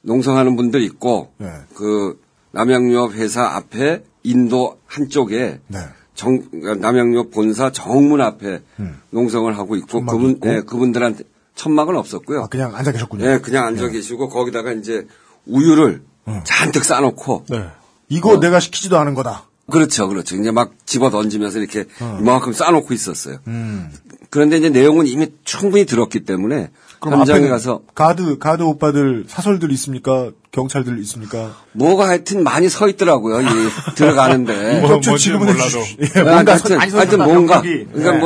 [0.02, 1.48] 농성하는 분들 있고 네.
[1.76, 2.22] 그
[2.52, 5.80] 남양유업 회사 앞에 인도 한쪽에 네.
[6.14, 8.62] 정 남양유업 본사 정문 앞에
[9.10, 10.06] 농성을 하고 있고 음.
[10.06, 10.50] 그분 있고?
[10.50, 11.24] 예, 그분들한테
[11.56, 12.44] 천막은 없었고요.
[12.44, 13.26] 아, 그냥 앉아 계셨군요.
[13.26, 15.08] 예, 그냥 앉아 계시고 거기다가 이제
[15.46, 16.42] 우유를 음.
[16.44, 17.66] 잔뜩 싸놓고 네.
[18.10, 18.40] 이거 어.
[18.40, 19.46] 내가 시키지도 않은 거다.
[19.72, 20.36] 그렇죠, 그렇죠.
[20.36, 21.86] 이제 막 집어 던지면서 이렇게
[22.20, 23.38] 이만큼 싸놓고 있었어요.
[23.48, 23.92] 음.
[24.34, 30.32] 그런데 이제 내용은 이미 충분히 들었기 때문에 그럼 현장에 가서 가드 가드 오빠들 사설들 있습니까?
[30.52, 31.56] 경찰들 있습니까?
[31.74, 33.42] 뭐가 하여튼 많이 서 있더라고요.
[33.42, 33.46] 이
[33.94, 34.80] 들어가는데.
[34.82, 37.86] 뭐, 격추 지금은 해주시- 예, 아, 뭔가 하여튼, 하여튼 뭔가 격투기.
[37.94, 38.18] 그러니까 네.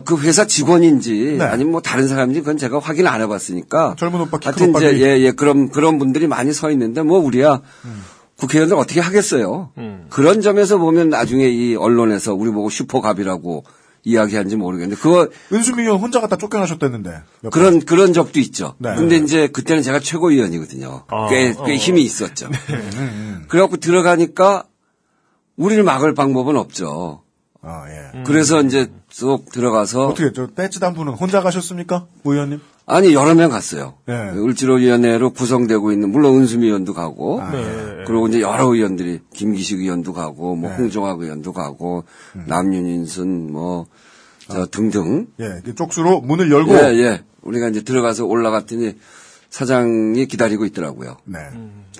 [0.00, 1.44] 뭐그 회사 직원인지 네.
[1.44, 3.96] 아니면 뭐 다른 사람인지 그건 제가 확인 안 해봤으니까.
[3.98, 5.02] 젊은 오빠, 하여튼 이제 오빠들이.
[5.02, 8.02] 예, 예, 그런 그런 분들이 많이 서 있는데 뭐 우리야 음.
[8.38, 9.70] 국회의원들 어떻게 하겠어요.
[10.08, 13.64] 그런 점에서 보면 나중에 이 언론에서 우리 보고 슈퍼갑이라고
[14.06, 17.22] 이야기하는지 모르겠는데 그거 은수미 의원 혼자 갖다 쫓겨나셨다는데.
[17.42, 18.74] 몇 그런 그런 적도 있죠.
[18.78, 18.94] 네.
[18.94, 21.04] 근데 이제 그때는 제가 최고위원이거든요.
[21.08, 21.74] 아, 꽤, 꽤 어.
[21.74, 22.48] 힘이 있었죠.
[22.70, 23.46] 네.
[23.48, 24.64] 그래갖고 들어가니까
[25.56, 27.24] 우리를 막을 방법은 없죠.
[27.62, 28.22] 아, 예.
[28.22, 32.06] 그래서 이제 쏙 들어가서 어떻게 저 떼지 단부는 혼자 가셨습니까?
[32.22, 32.60] 우 의원님?
[32.88, 33.94] 아니 여러 명 갔어요.
[34.08, 34.12] 예.
[34.12, 38.04] 을지로위원회로 구성되고 있는 물론 은수미 의원도 가고 아, 네.
[38.06, 40.76] 그리고 이제 여러 의원들이 김기식 의원도 가고 뭐 네.
[40.76, 42.04] 홍종학 의원도 가고
[42.36, 42.44] 음.
[42.46, 45.60] 남윤인순 뭐저 등등 예.
[45.64, 47.24] 그 쪽수로 문을 열고 예, 예.
[47.42, 48.94] 우리가 이제 들어가서 올라갔더니
[49.50, 51.16] 사장이 기다리고 있더라고요.
[51.24, 51.38] 네.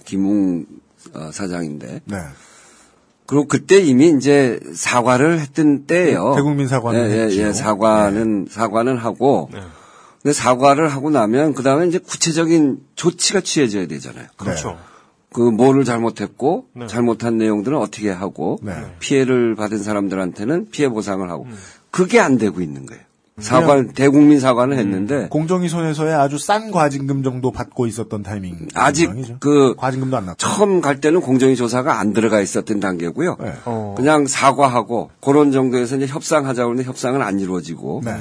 [0.04, 0.66] 김웅
[1.14, 2.02] 어, 사장인데.
[2.04, 2.16] 네.
[3.26, 6.34] 그리고 그때 이미 이제 사과를 했던 때예요.
[6.36, 7.48] 대국민 사과는 예, 예.
[7.48, 9.50] 예, 사과는 사과는 하고.
[10.26, 10.32] 네.
[10.32, 14.26] 근데 사과를 하고 나면 그 다음에 이제 구체적인 조치가 취해져야 되잖아요.
[14.36, 14.76] 그렇죠.
[15.32, 16.86] 그 뭐를 잘못했고 네.
[16.88, 18.72] 잘못한 내용들은 어떻게 하고 네.
[18.98, 21.56] 피해를 받은 사람들한테는 피해 보상을 하고 음.
[21.92, 23.02] 그게 안 되고 있는 거예요.
[23.38, 28.66] 사과 대국민 사과는 했는데 공정위 손에서의 아주 싼 과징금 정도 받고 있었던 타이밍.
[28.74, 29.36] 아직 상황이죠.
[29.40, 30.38] 그 과징금도 안 났고.
[30.38, 33.36] 처음 갈 때는 공정위 조사가 안 들어가 있었던 단계고요.
[33.38, 33.52] 네.
[33.66, 33.94] 어.
[33.96, 38.00] 그냥 사과하고 그런 정도에서 이제 협상하자고 하는데 협상은 안 이루어지고.
[38.04, 38.16] 네.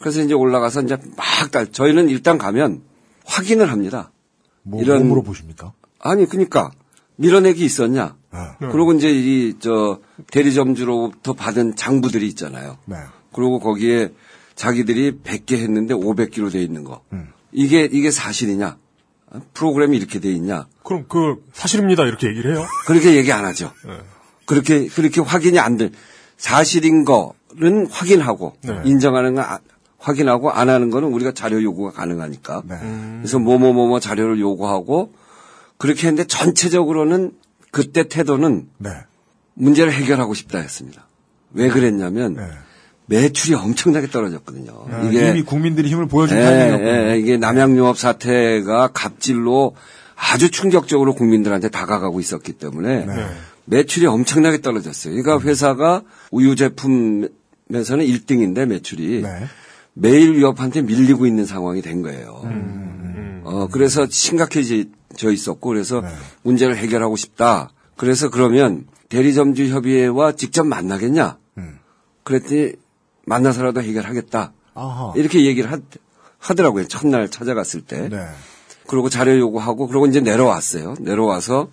[0.00, 2.82] 그래서 이제 올라가서 이제 막 달- 저희는 일단 가면
[3.26, 4.10] 확인을 합니다.
[4.62, 5.72] 뭐, 이런- 뭐 물어보십니까?
[6.00, 6.70] 아니 그러니까
[7.16, 8.16] 밀어내기 있었냐?
[8.32, 10.00] 아, 그리고 이제 이 저
[10.32, 12.78] 대리점주로부터 받은 장부들이 있잖아요.
[12.86, 12.96] 네.
[13.32, 14.12] 그리고 거기에
[14.54, 17.02] 자기들이 100개 했는데 500개로 돼 있는 거.
[17.12, 17.28] 음.
[17.52, 18.76] 이게 이게 사실이냐?
[19.26, 19.40] 어?
[19.54, 20.66] 프로그램이 이렇게 돼 있냐?
[20.82, 22.66] 그럼 그 사실입니다 이렇게 얘기를 해요?
[22.86, 23.72] 그렇게 얘기 안 하죠.
[23.86, 23.98] 네.
[24.46, 25.90] 그렇게 그렇게 확인이 안 돼.
[26.36, 28.80] 사실인 거는 확인하고 네.
[28.84, 29.60] 인정하는 거 아-
[30.00, 32.62] 확인하고 안 하는 거는 우리가 자료 요구가 가능하니까.
[32.66, 32.76] 네.
[33.20, 35.12] 그래서 뭐뭐뭐뭐 자료를 요구하고
[35.76, 37.32] 그렇게 했는데 전체적으로는
[37.70, 38.90] 그때 태도는 네.
[39.54, 41.06] 문제를 해결하고 싶다 했습니다.
[41.52, 42.42] 왜 그랬냐면 네.
[43.06, 44.86] 매출이 엄청나게 떨어졌거든요.
[44.90, 46.86] 아, 이게 이미 국민들이 힘을 보여준 예, 타이밍이었고.
[46.86, 49.74] 예, 이게 남양유업 사태가 갑질로
[50.16, 53.26] 아주 충격적으로 국민들한테 다가가고 있었기 때문에 네.
[53.64, 55.14] 매출이 엄청나게 떨어졌어요.
[55.14, 57.30] 그러니까 회사가 우유 제품에서는
[57.70, 59.28] 1등인데 매출이 네.
[60.00, 62.40] 매일 유업한테 밀리고 있는 상황이 된 거예요.
[62.44, 63.42] 음.
[63.44, 64.84] 어, 그래서 심각해져
[65.30, 66.08] 있었고 그래서 네.
[66.42, 67.70] 문제를 해결하고 싶다.
[67.96, 71.36] 그래서 그러면 대리점주 협의회와 직접 만나겠냐?
[71.58, 71.78] 음.
[72.24, 72.72] 그랬더니
[73.26, 74.52] 만나서라도 해결하겠다.
[74.74, 75.12] 아하.
[75.16, 75.78] 이렇게 얘기를 하,
[76.38, 76.88] 하더라고요.
[76.88, 78.08] 첫날 찾아갔을 때.
[78.08, 78.26] 네.
[78.86, 80.94] 그리고 자료 요구하고 그러고 이제 내려왔어요.
[81.00, 81.68] 내려와서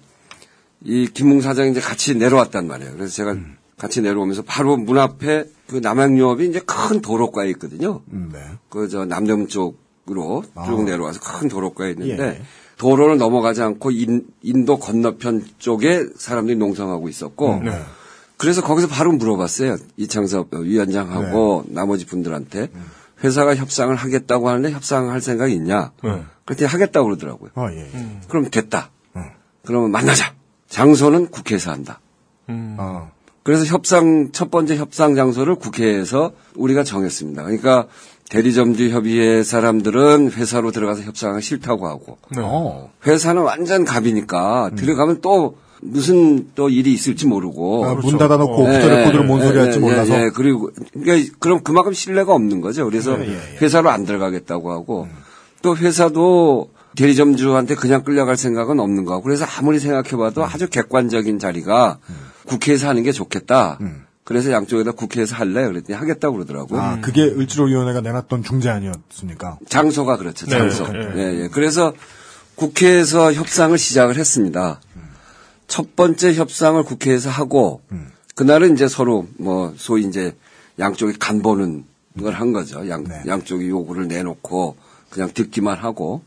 [0.84, 2.94] 이 김웅 사장이 이제 같이 내려왔단 말이에요.
[2.94, 3.58] 그래서 제가 음.
[3.78, 8.02] 같이 내려오면서 바로 문 앞에 그 남양유업이 이제 큰 도로가에 있거든요.
[8.14, 8.40] 음, 네.
[8.70, 10.66] 그 저 남대문 쪽으로 아.
[10.66, 12.42] 쭉 내려와서 큰 도로가에 있는데 예.
[12.78, 17.82] 도로를 넘어가지 않고 인, 인도 건너편 쪽에 사람들이 농성하고 있었고 음, 네.
[18.38, 19.78] 그래서 거기서 바로 물어봤어요.
[19.98, 21.74] 이창섭 위원장하고 네.
[21.74, 22.70] 나머지 분들한테
[23.24, 25.92] 회사가 협상을 하겠다고 하는데 협상할 생각이 있냐?
[26.04, 26.24] 네.
[26.46, 27.50] 그랬더니 하겠다고 그러더라고요.
[27.56, 27.90] 아, 예.
[27.96, 28.22] 음.
[28.30, 28.92] 그럼 됐다.
[29.16, 29.24] 음.
[29.66, 30.36] 그러면 만나자.
[30.70, 32.00] 장소는 국회에서 한다.
[32.50, 32.76] 음.
[32.80, 33.10] 아.
[33.48, 37.44] 그래서 협상 첫 번째 협상 장소를 국회에서 우리가 정했습니다.
[37.44, 37.88] 그러니까
[38.30, 42.18] 대리점주 협의회 사람들은 회사로 들어가서 협상하기 싫다고 하고.
[42.36, 42.42] 네.
[43.10, 47.86] 회사는 완전 갑이니까 들어가면 또 무슨 또 일이 있을지 모르고.
[47.86, 50.14] 아, 문 닫아놓고 오프 더 레코드로 뭔 소리 할지 몰라서.
[50.26, 52.84] 예, 그리고 그러니까 그럼 그만큼 신뢰가 없는 거죠.
[52.84, 55.08] 그래서 예, 예, 회사로 안 들어가겠다고 하고
[55.62, 62.00] 또 회사도 대리점주한테 그냥 끌려갈 생각은 없는 거고 그래서 아무리 생각해봐도 아주 객관적인 자리가
[62.48, 63.80] 국회에서 하는 게 좋겠다.
[64.24, 65.66] 그래서 양쪽에다 국회에서 할래?
[65.68, 66.82] 그랬더니 하겠다고 그러더라고요.
[66.82, 69.60] 아, 그게 을지로위원회가 내놨던 중재 아니었습니까?
[69.70, 70.46] 장소가 그렇죠.
[70.48, 70.92] 네, 장소.
[70.92, 71.12] 네.
[71.16, 71.48] 예, 예.
[71.48, 71.94] 그래서
[72.56, 74.82] 국회에서 협상을 시작을 했습니다.
[75.68, 77.82] 첫 번째 협상을 국회에서 하고
[78.36, 80.36] 그날은 이제 서로 뭐 소위 이제
[80.80, 81.86] 양쪽이 간 보는
[82.20, 82.90] 걸한 거죠.
[82.90, 84.76] 양, 양쪽이 요구를 내놓고
[85.10, 86.24] 그냥 듣기만 하고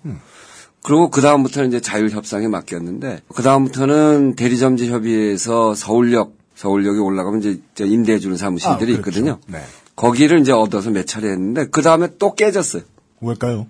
[0.82, 7.84] 그리고 그 다음부터는 이제 자율협상에 맡겼는데 그 다음부터는 대리점지 협의회에서 서울역 서울역에 올라가면 이제 저
[7.86, 9.20] 임대해주는 사무실들이 아, 그렇죠.
[9.20, 9.38] 있거든요.
[9.46, 9.62] 네.
[9.96, 12.82] 거기를 이제 얻어서 몇 차례 했는데 그 다음에 또 깨졌어요.
[13.20, 13.66] 왜일까요?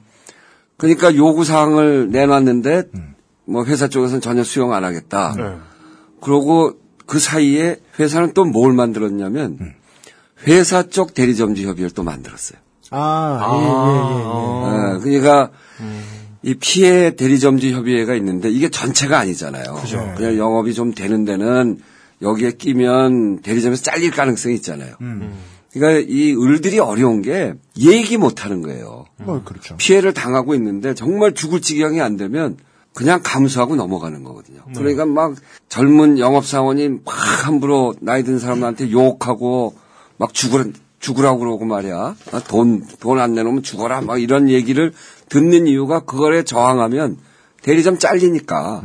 [0.76, 2.84] 그러니까 요구 사항을 내놨는데
[3.44, 5.34] 뭐 회사 쪽에서는 전혀 수용 안 하겠다.
[5.36, 5.56] 네.
[6.20, 6.74] 그러고
[7.06, 9.58] 그 사이에 회사는 또 뭘 만들었냐면
[10.46, 12.58] 회사 쪽 대리점주 협의회를 또 만들었어요.
[12.92, 14.24] 아, 예, 예, 예, 예.
[14.24, 15.50] 어, 그러니까
[16.42, 19.74] 이 피해 대리점주 협의회가 있는데 이게 전체가 아니잖아요.
[19.74, 20.12] 그죠.
[20.16, 21.80] 그냥 영업이 좀 되는 데는
[22.22, 24.94] 여기에 끼면 대리점에서 잘릴 가능성이 있잖아요.
[25.72, 29.04] 그러니까 이 을들이 어려운 게 얘기 못 하는 거예요.
[29.18, 29.76] 뭐, 그렇죠.
[29.76, 32.56] 피해를 당하고 있는데 정말 죽을 지경이 안 되면
[32.92, 34.62] 그냥 감수하고 넘어가는 거거든요.
[34.74, 35.36] 그러니까 막
[35.68, 39.74] 젊은 영업사원이 막 함부로 나이 든 사람한테 욕하고
[40.16, 40.64] 막 죽으라,
[41.00, 42.14] 죽으라고 그러고 말이야.
[42.32, 44.00] 아, 돈, 돈 안 내놓으면 죽어라.
[44.02, 44.92] 막 이런 얘기를
[45.28, 47.16] 듣는 이유가 그거에 저항하면
[47.62, 48.82] 대리점 잘리니까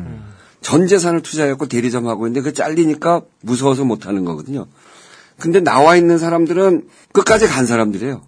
[0.62, 4.66] 전 재산을 투자했고 대리점 하고 있는데 그 잘리니까 무서워서 못 하는 거거든요.
[5.40, 8.22] 근데 나와 있는 사람들은 끝까지 간 사람들이에요.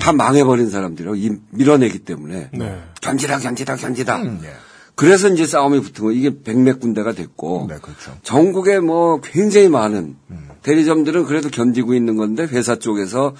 [0.00, 1.14] 다 망해버린 사람들이에요.
[1.16, 2.50] 이 밀어내기 때문에.
[2.52, 2.82] 네.
[3.00, 4.16] 견디다, 견디다, 견디다.
[4.22, 4.50] 음, 예.
[4.94, 8.12] 그래서 이제 싸움이 붙은 거 이게 백몇 군데가 됐고 네, 그렇죠.
[8.22, 10.16] 전국에 뭐 굉장히 많은
[10.62, 13.34] 대리점들은 그래도 견디고 있는 건데 회사 쪽에서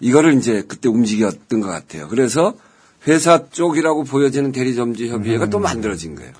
[0.00, 2.08] 이거를 이제 그때 움직였던 것 같아요.
[2.08, 2.54] 그래서
[3.06, 5.50] 회사 쪽이라고 보여지는 대리점주 협의회가 음.
[5.50, 6.32] 또 만들어진 거예요.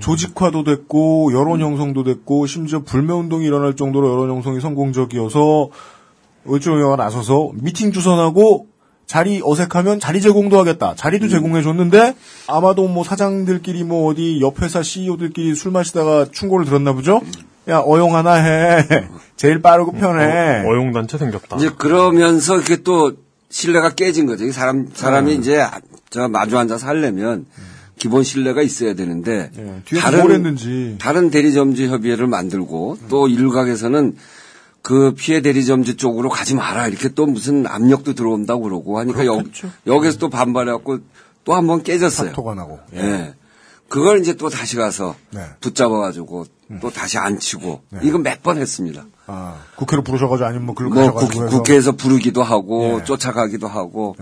[0.00, 5.70] 조직화도 됐고 여론 형성도 됐고 심지어 불매 운동이 일어날 정도로 여론 형성이 성공적이어서
[6.50, 8.66] 을지로위가 나서서 미팅 주선하고
[9.08, 10.94] 자리 어색하면 자리 제공도 하겠다.
[10.94, 11.30] 자리도 음.
[11.30, 12.14] 제공해 줬는데
[12.46, 17.22] 아마도 뭐 사장들끼리 뭐 어디 옆 회사 CEO들끼리 술 마시다가 충고를 들었나 보죠.
[17.70, 18.86] 야 어용 하나 해.
[19.36, 20.62] 제일 빠르고 편해.
[20.66, 21.56] 어 용 단체 생겼다.
[21.56, 23.14] 이제 그러면서 그게 또
[23.48, 24.44] 신뢰가 깨진 거죠.
[24.44, 25.64] 이 사람 사람이 이제
[26.10, 27.46] 저 마주 앉아서 하려면
[27.96, 30.96] 기본 신뢰가 있어야 되는데 뭘 했는지.
[31.00, 34.16] 다른 대리점주 협의회를 만들고 또 일각에서는
[34.82, 39.42] 그 피해 대리점주 쪽으로 가지 마라 이렇게 또 무슨 압력도 들어온다고 그러고 하니까 여,
[39.86, 40.98] 여기서 또 반발해갖고
[41.44, 42.28] 또 한 번 깨졌어요.
[42.30, 42.78] 사토가 나고.
[42.94, 43.34] 예.
[43.88, 45.40] 그걸 이제 또 다시 가서 네.
[45.60, 46.44] 붙잡아가지고
[46.82, 49.06] 또 다시 앉히고 이거 몇번 했습니다.
[49.26, 51.44] 아, 국회로 부르셔가지고 아니면 뭐 글로 뭐 가셔가지고.
[51.46, 53.04] 국, 국회에서 부르기도 하고 예.
[53.04, 54.14] 쫓아가기도 하고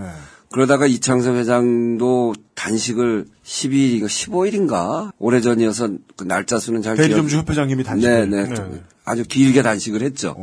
[0.53, 8.31] 그러다가 이창섭 회장도 단식을 12일, 15일인가 오래전이어서 그 날짜 수는 잘 대리점주 기억- 협회장님이 단식을.
[8.31, 8.83] 네, 네.
[9.05, 10.35] 아주 길게 단식을 했죠.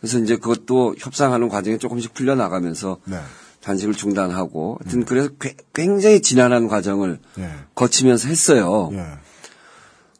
[0.00, 3.18] 그래서 이제 그것도 협상하는 과정에 조금씩 풀려 나가면서 네.
[3.62, 7.48] 단식을 중단하고 하여튼 그래서 꽤- 굉장히 지난한 과정을 예.
[7.74, 8.90] 거치면서 했어요.
[8.92, 9.02] 예.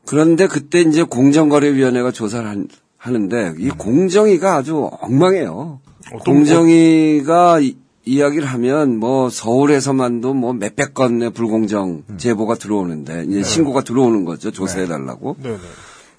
[0.04, 5.80] 그런데 그때 이제 공정거래위원회가 조사를 한- 하는데 이 공정위가 아주 엉망해요.
[6.24, 7.76] 공정위가 이,
[8.06, 14.52] 이야기를 하면 뭐 서울에서만도 뭐 몇백 건의 불공정 제보가 들어오는데 이제 신고가 들어오는 거죠.
[14.52, 15.36] 조사해 달라고.
[15.42, 15.58] 네 네.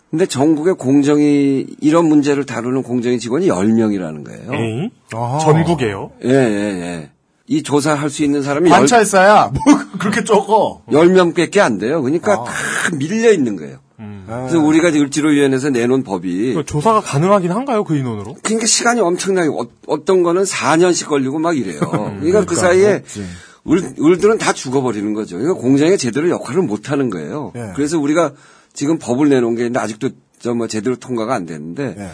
[0.10, 4.90] 근데 전국에 공정위 이런 문제를 다루는 공정위 직원이 10명이라는 거예요.
[5.14, 5.40] 아하.
[5.40, 6.12] 전국에요?
[6.24, 7.10] 예, 예, 예.
[7.48, 9.52] 이 조사할 수 있는 사람이 관찰사야.
[9.66, 10.82] 뭐 그렇게 적어.
[10.90, 12.02] 10명밖에 안 돼요.
[12.02, 12.44] 그러니까 아.
[12.44, 12.52] 다
[12.98, 13.80] 밀려 있는 거예요.
[14.28, 14.48] 음.
[14.48, 18.36] 그래서 우리가 을지로위원회에서 내놓은 법이 그 조사가 가능하긴 한가요, 그 인원으로?
[18.44, 19.50] 그러니까 시간이 엄청나게
[19.88, 21.80] 어, 떤 거는 4년씩 걸리고 막 이래요.
[21.80, 23.26] 그러니까 그 그러니까, 사이에 없지.
[23.70, 25.38] 을, 을들은 다 죽어버리는 거죠.
[25.38, 27.52] 그러니까 공장에 제대로 역할을 못 하는 거예요.
[27.56, 27.72] 예.
[27.76, 28.34] 그래서 우리가
[28.74, 30.10] 지금 법을 내놓은 게 있는데 아직도
[30.40, 32.10] 저뭐 제대로 통과가 안 됐는데 예.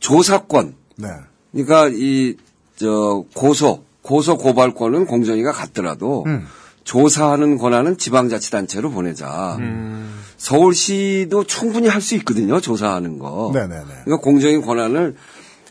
[0.00, 1.08] 조사권 네.
[1.52, 2.36] 그러니까 이
[2.76, 6.46] 저 고소 고소 고발권은 공정위가 갖더라도 음.
[6.84, 9.56] 조사하는 권한은 지방자치단체로 보내자.
[9.58, 10.20] 음.
[10.36, 12.60] 서울시도 충분히 할 수 있거든요.
[12.60, 13.50] 조사하는 거.
[13.54, 13.84] 네네네.
[14.04, 15.16] 그러니까 공정위 권한을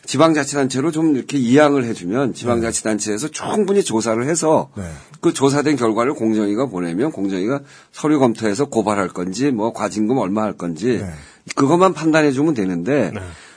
[0.06, 4.84] 지방자치단체로 좀 이렇게 이양을 해주면 지방자치단체에서 충분히 조사를 해서 네.
[5.22, 7.62] 그 조사된 결과를 공정위가 보내면 공정위가
[7.92, 11.10] 서류 검토해서 고발할 건지 뭐 과징금 얼마 할 건지 네.
[11.56, 13.12] 그것만 판단해 주면 되는데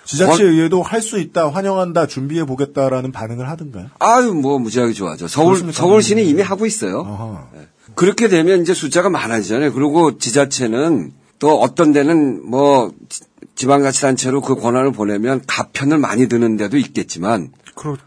[0.06, 3.86] 지자체에 의해도 할 수 있다, 환영한다, 준비해 보겠다라는 반응을 하던가요?
[3.98, 5.28] 아유, 뭐, 무지하게 좋아하죠.
[5.28, 5.56] 서울?
[5.72, 7.46] 서울시는 이미 하고 있어요.
[7.54, 7.66] 네.
[7.94, 9.72] 그렇게 되면 이제 숫자가 많아지잖아요.
[9.72, 13.22] 그리고 지자체는 또 어떤 데는 뭐, 지-
[13.54, 17.50] 지방자치단체로 그 권한을 보내면 가편을 많이 드는 데도 있겠지만,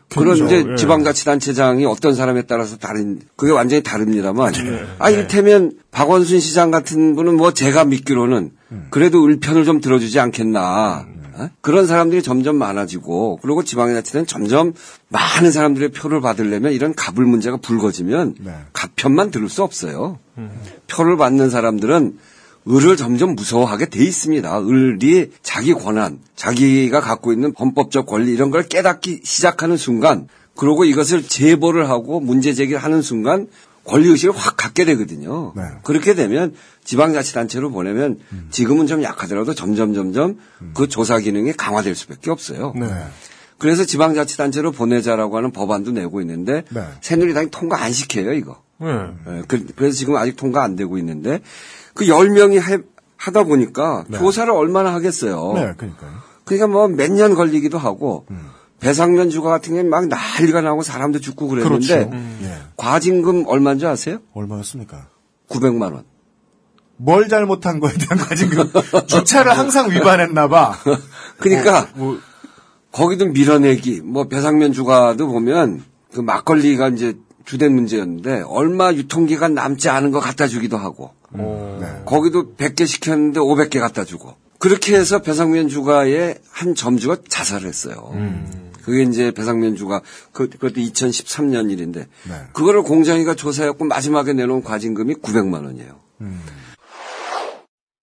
[0.10, 0.76] 그런 이제 예.
[0.76, 4.86] 지방자치단체장이 어떤 사람에 따라서 다른, 그게 완전히 다릅니다만, 네.
[5.00, 8.88] 아, 이를테면 박원순 시장 같은 분은 뭐 제가 믿기로는 음.
[8.90, 11.06] 그래도 을편을 좀 들어주지 않겠나.
[11.08, 11.19] 어?
[11.62, 14.74] 그런 사람들이 점점 많아지고, 그리고 지방자치는 점점
[15.08, 18.52] 많은 사람들의 표를 받으려면 이런 갑을 문제가 불거지면 네.
[18.74, 20.20] 가편만 들을 수 없어요.
[20.88, 22.18] 표를 받는 사람들은
[22.70, 24.62] 을을 점점 무서워하게 돼 있습니다.
[24.68, 31.24] 을이 자기 권한, 자기가 갖고 있는 헌법적 권리 이런 걸 깨닫기 시작하는 순간, 그리고 이것을
[31.24, 33.48] 제보를 하고 문제 제기를 하는 순간
[33.86, 35.54] 권리의식을 확 갖게 되거든요.
[35.84, 36.54] 그렇게 되면
[36.84, 38.20] 지방자치단체로 보내면
[38.52, 40.38] 지금은 좀 약하더라도 점점 점점
[40.74, 42.74] 그 조사 기능이 강화될 수밖에 없어요.
[43.58, 46.82] 그래서 지방자치단체로 보내자라고 하는 법안도 내고 있는데 네.
[47.02, 48.62] 새누리당이 통과 안 시켜요, 이거.
[48.78, 48.88] 네.
[49.28, 51.42] 예, 그, 래서 지금 아직 통과 안 되고 있는데
[51.94, 52.86] 그 10명이
[53.18, 54.18] 하다 보니까 네.
[54.18, 55.52] 조사를 얼마나 하겠어요.
[55.56, 56.12] 네, 그러니까요.
[56.46, 58.26] 그러니까 뭐 몇 년 걸리기도 하고
[58.80, 62.18] 배상면 주가 같은 경우는 막 난리가 나고 사람도 죽고 그랬는데 그렇죠.
[62.44, 62.58] 예.
[62.78, 64.20] 과징금 얼마인 줄 아세요?
[64.34, 65.10] 얼마였습니까?
[65.50, 66.04] 900만 원.
[66.98, 68.72] 뭘 잘못한 거에 대한 과징금.
[69.08, 70.76] 주차를 항상 위반했나 봐.
[71.38, 71.88] 그러니까
[72.92, 80.12] 거기도 밀어내기, 뭐 배상면 주가도 보면 그 막걸리가 이제 주된 문제였는데 얼마 유통기간 남지 않은
[80.12, 82.04] 거 갖다 주기도 하고 네.
[82.06, 88.12] 거기도 100개 시켰는데 500개 갖다 주고 그렇게 해서 배상면 주가의 한 점주가 자살을 했어요.
[88.90, 92.34] 그게 이제 배상면 주가 그 그것도 2013년 일인데 네.
[92.54, 96.00] 그거를 공정위가 조사했고 마지막에 내놓은 과징금이 900만 원이에요.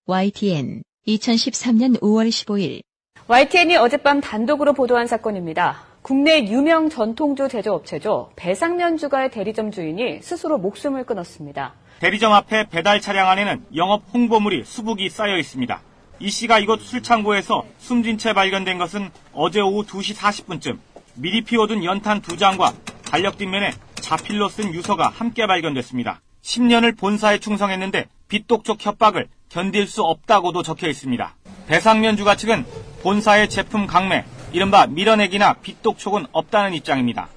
[0.07, 2.83] YTN 2013년 5월 15일
[3.29, 5.83] YTN이 어젯밤 단독으로 보도한 사건입니다.
[6.03, 8.31] 국내 유명 전통주 제조업체죠.
[8.37, 11.75] 배상면 주가의 대리점 주인이 스스로 목숨을 끊었습니다.
[11.99, 15.81] 대리점 앞에 배달 차량 안에는 영업 홍보물이 수북이 쌓여 있습니다.
[16.19, 20.79] 이 씨가 이곳 술창고에서 숨진 채 발견된 것은 어제 오후 2시 40분쯤
[21.15, 26.21] 미리 피워둔 연탄 두 장과 달력 뒷면에 자필로 쓴 유서가 함께 발견됐습니다.
[26.43, 31.37] 10년을 본사에 충성했는데 빚독촉 협박을 견딜 수 없다고도 적혀 있습니다.
[31.67, 32.65] 배상면 주가 측은
[33.03, 37.29] 본사의 제품 강매, 이른바 밀어내기나 빚독촉은 없다는 입장입니다.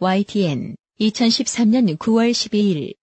[0.00, 2.94] YTN 2013년 9월 12일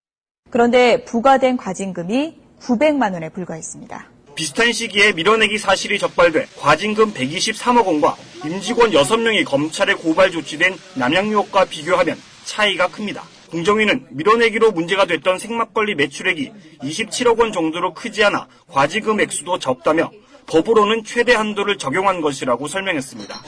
[0.49, 4.09] 그런데 부과된 과징금이 900만 원에 불과했습니다.
[4.39, 8.15] 비슷한 시기에 밀어내기 사실이 적발돼 과징금 123억 원과
[8.45, 13.21] 임직원 6명이 검찰에 고발 조치된 남양유업과 비교하면 차이가 큽니다.
[13.51, 20.09] 공정위는 밀어내기로 문제가 됐던 생막걸리 매출액이 27억 원 정도로 크지 않아 과징금 액수도 적다며
[20.45, 23.43] 법으로는 최대 한도를 적용한 것이라고 설명했습니다.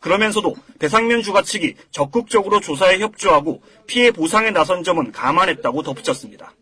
[0.00, 6.52] 그러면서도 배상면 주가 측이 적극적으로 조사에 협조하고 피해 보상에 나선 점은 감안했다고 덧붙였습니다.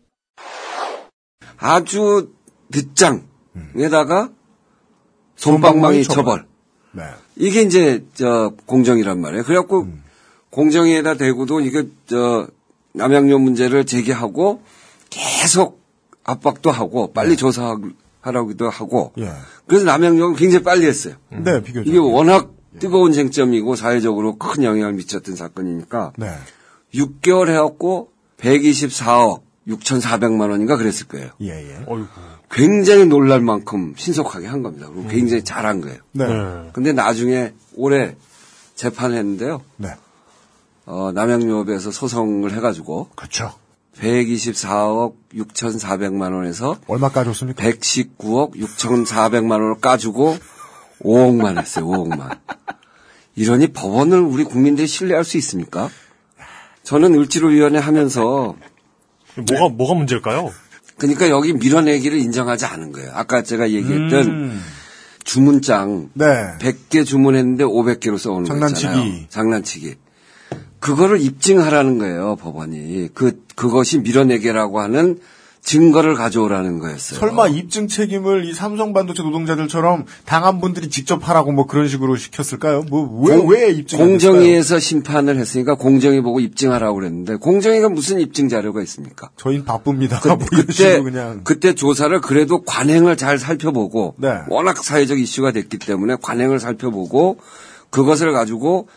[1.57, 2.31] 아주
[2.69, 3.30] 늦장
[3.77, 4.29] 에다가
[5.35, 6.45] 손방망이 처벌.
[6.93, 7.03] 네.
[7.35, 9.43] 이게 이제 저 공정이란 말이에요.
[9.43, 9.87] 그래갖고
[10.49, 12.47] 공정위에다 대고도 이게 저
[12.93, 14.61] 남양료 문제를 제기하고
[15.09, 15.81] 계속
[16.23, 19.31] 압박도 하고 빨리 조사하라고도 하고 예.
[19.65, 21.15] 그래서 남양료는 굉장히 빨리 했어요.
[21.29, 21.87] 네, 비교적.
[21.87, 26.31] 이게 워낙 뜨거운 쟁점이고 사회적으로 큰 영향을 미쳤던 사건이니까 네.
[26.93, 29.41] 6개월 해갖고 124억
[29.71, 31.29] 6,400만 원인가 그랬을 거예요.
[31.41, 31.85] 예, 예.
[32.51, 34.87] 굉장히 놀랄 만큼 신속하게 한 겁니다.
[34.91, 35.99] 그리고 굉장히 잘한 거예요.
[36.11, 36.25] 네.
[36.73, 38.15] 근데 나중에 올해
[38.75, 39.61] 재판을 했는데요.
[39.77, 39.89] 네.
[40.85, 43.09] 어, 남양유업에서 소송을 해가지고.
[43.15, 43.53] 그렇죠.
[43.99, 47.63] 124억 6,400만 원에서 얼마 까줬습니까?
[47.63, 50.37] 119억 6,400만 원을 까주고
[51.03, 51.85] 5억만 했어요.
[51.85, 52.37] 5억만.
[53.35, 55.89] 이러니 법원을 우리 국민들이 신뢰할 수 있습니까?
[56.83, 58.55] 저는 을지로위원회 하면서
[59.35, 60.51] 뭐가 뭐가 문제일까요?
[60.97, 63.11] 그러니까 여기 밀어내기를 인정하지 않은 거예요.
[63.13, 64.61] 아까 제가 얘기했던 음.
[65.23, 66.25] 주문장 네.
[66.59, 68.87] 100개 주문했는데 500개로 써오는 장난치기.
[68.87, 69.13] 거잖아요.
[69.29, 69.95] 장난치기.
[70.79, 73.09] 그거를 입증하라는 거예요, 법원이.
[73.13, 75.19] 그 그것이 밀어내기라고 하는
[75.61, 77.19] 증거를 가져오라는 거였어요.
[77.19, 82.83] 설마 입증 책임을 이 삼성 반도체 노동자들처럼 당한 분들이 직접 하라고 뭐 그런 식으로 시켰을까요?
[82.83, 89.29] 뭐왜왜 입증 공정위에서 심판을 했으니까 공정위 보고 입증하라고 그랬는데 공정위가 무슨 입증 자료가 있습니까?
[89.37, 90.19] 저희는 바쁩니다.
[90.19, 94.39] 그, 뭐 식으로 그냥 그때 조사를 그래도 관행을 잘 살펴보고 네.
[94.49, 97.37] 워낙 사회적 이슈가 됐기 때문에 관행을 살펴보고
[97.91, 98.87] 그것을 가지고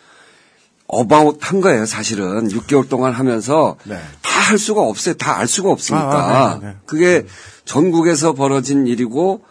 [0.86, 2.48] 어바웃 한 거예요, 사실은.
[2.48, 3.98] 6개월 동안 하면서 네.
[4.22, 5.14] 다할 수가 없어요.
[5.14, 6.04] 다 알 수가 없으니까.
[6.04, 6.74] 아, 아, 네, 네.
[6.86, 7.26] 그게
[7.64, 9.42] 전국에서 벌어진 일이고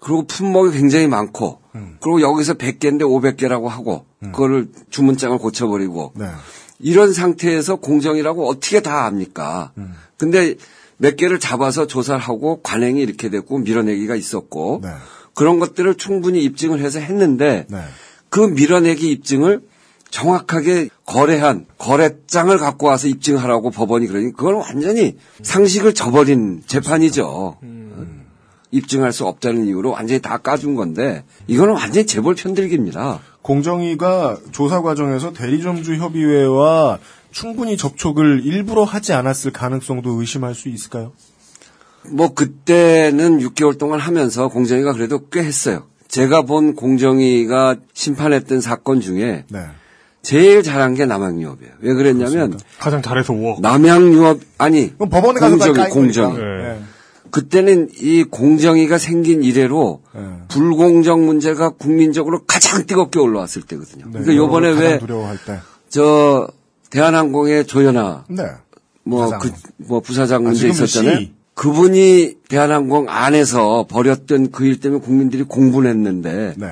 [0.00, 1.96] 그리고 품목이 굉장히 많고 음.
[2.00, 6.26] 그리고 여기서 100개인데 500개라고 하고 그거를 주문장을 고쳐버리고 네.
[6.78, 9.72] 이런 상태에서 공정이라고 어떻게 다 압니까?
[9.78, 9.94] 음.
[10.16, 10.54] 근데
[10.98, 14.90] 몇 개를 잡아서 조사를 하고 관행이 이렇게 됐고 밀어내기가 있었고 네.
[15.34, 17.66] 그런 것들을 충분히 입증을 해서 했는데
[18.30, 19.60] 그 밀어내기 입증을
[20.10, 27.58] 정확하게 거래한 거래장을 갖고 와서 입증하라고 법원이 그러니 그건 완전히 상식을 저버린 재판이죠.
[28.70, 33.20] 입증할 수 없다는 이유로 완전히 다 까준 건데 이거는 완전히 재벌 편들기입니다.
[33.42, 36.98] 공정위가 조사 과정에서 대리점주 협의회와
[37.30, 41.12] 충분히 접촉을 일부러 하지 않았을 가능성도 의심할 수 있을까요?
[42.10, 45.86] 뭐 그때는 6개월 동안 하면서 공정위가 그래도 꽤 했어요.
[46.08, 49.66] 제가 본 공정위가 심판했던 사건 중에 네.
[50.26, 51.72] 제일 잘한 게 남양유업이에요.
[51.80, 53.60] 왜 그랬냐면 가장 잘해서 5억.
[53.60, 56.34] 남양유업 아니 법원에 가서 공정위 까인 공정위.
[56.36, 56.62] 거니까.
[56.74, 56.80] 네.
[57.30, 60.00] 그때는 이 공정위가 생긴 이래로
[60.48, 64.06] 불공정 문제가 국민적으로 가장 뜨겁게 올라왔을 때거든요.
[64.10, 65.58] 그러니까 요번에 가장 왜 두려워할 때.
[65.88, 66.48] 저
[66.90, 68.42] 대한항공의 조연아 네.
[69.04, 69.52] 뭐 부사장.
[69.86, 71.18] 그뭐 부사장 아, 문제 지금은 있었잖아요.
[71.20, 71.32] C.
[71.54, 76.66] 그분이 대한항공 안에서 벌였던 그 일 때문에 국민들이 공분을 했는데 네.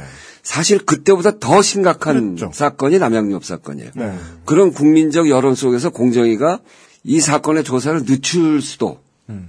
[0.44, 3.90] 사실 그때보다 더 심각한 사건이 남양유업 사건이에요.
[3.96, 4.14] 네.
[4.44, 6.60] 그런 국민적 여론 속에서 공정위가
[7.02, 9.00] 이 사건의 조사를 늦출 수도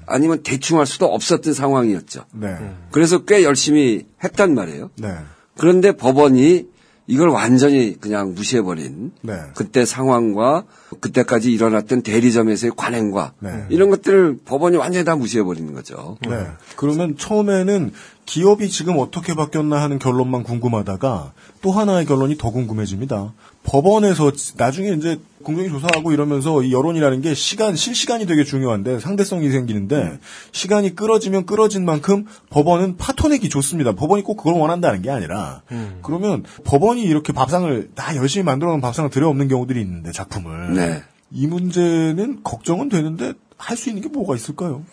[0.07, 2.25] 아니면 대충 할 수도 없었던 상황이었죠.
[2.33, 2.55] 네.
[2.91, 4.89] 그래서 꽤 열심히 했단 말이에요.
[4.97, 5.13] 네.
[5.57, 6.67] 그런데 법원이
[7.07, 9.33] 이걸 완전히 그냥 무시해버린 네.
[9.53, 10.63] 그때 상황과
[10.99, 13.65] 그때까지 일어났던 대리점에서의 관행과 네.
[13.69, 16.17] 이런 것들을 법원이 완전히 다 무시해 버리는 거죠.
[16.27, 16.47] 네.
[16.75, 17.91] 그러면 처음에는
[18.25, 23.33] 기업이 지금 어떻게 바뀌었나 하는 결론만 궁금하다가 또 하나의 결론이 더 궁금해집니다.
[23.63, 30.19] 법원에서 나중에 이제 공정위 조사하고 이러면서 이 여론이라는 게 시간, 실시간이 되게 중요한데 상대성이 생기는데
[30.51, 33.93] 시간이 끌어지면 끌어진 만큼 법원은 파토내기 좋습니다.
[33.93, 35.61] 법원이 꼭 그걸 원한다는 게 아니라
[36.01, 40.84] 그러면 법원이 이렇게 밥상을 다 열심히 만들어 놓은 밥상을 들여없는 경우들이 있는데 작품을 네.
[41.31, 44.83] 이 문제는 걱정은 되는데 할 수 있는 게 뭐가 있을까요?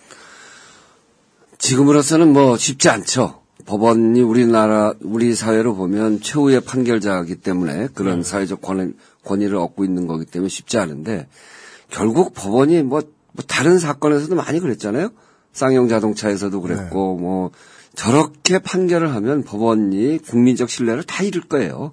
[1.58, 3.40] 지금으로서는 뭐 쉽지 않죠.
[3.66, 8.92] 법원이 우리나라 우리 사회로 보면 최후의 판결자이기 때문에 그런 사회적 권위,
[9.24, 11.28] 권위를 얻고 있는 거기 때문에 쉽지 않은데
[11.90, 15.10] 결국 법원이 뭐, 뭐 다른 사건에서도 많이 그랬잖아요.
[15.52, 17.50] 쌍용 자동차에서도 그랬고 뭐
[17.94, 21.92] 저렇게 판결을 하면 법원이 국민적 신뢰를 다 잃을 거예요.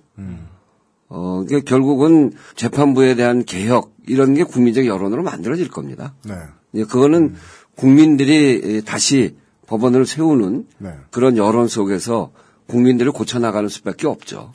[1.09, 6.13] 어, 이게 결국은 재판부에 대한 개혁 이런 게 국민적 여론으로 만들어질 겁니다.
[6.23, 6.35] 네.
[6.75, 7.35] 예, 그거는
[7.75, 9.35] 국민들이 다시
[9.67, 10.93] 법원을 세우는 네.
[11.11, 12.31] 그런 여론 속에서
[12.67, 14.51] 국민들을 고쳐나가는 수밖에 없죠.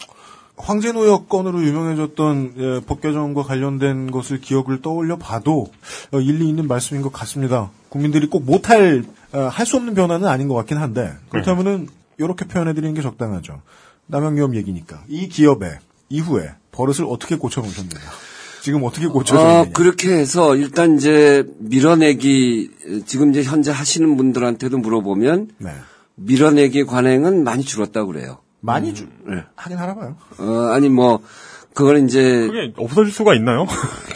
[0.57, 5.67] 황제노역 건으로 유명해졌던 예, 법 개정과 관련된 것을 기억을 떠올려 봐도
[6.13, 7.71] 어, 일리 있는 말씀인 것 같습니다.
[7.89, 11.89] 국민들이 꼭 못할 할 수 없는 변화는 아닌 것 같긴 한데 그렇다면은
[12.19, 13.63] 이렇게 표현해드리는 게 적당하죠.
[14.07, 15.79] 남양유업 얘기니까 이 기업의
[16.15, 18.01] 이후에 버릇을 어떻게 고쳐놓으셨느냐.
[18.63, 19.67] 지금 어떻게 고쳐져 아.
[19.75, 22.71] 그렇게 해서 일단 이제 밀어내기
[23.05, 25.71] 지금 이제 현재 하시는 분들한테도 물어보면 네.
[26.15, 28.39] 밀어내기 관행은 많이 줄었다고 그래요.
[28.61, 29.43] 많이 줄 네.
[29.57, 30.17] 하긴 하나 봐요.
[30.39, 31.21] 어, 아니 뭐
[31.75, 33.67] 그걸 이제 그게 없어질 수가 있나요?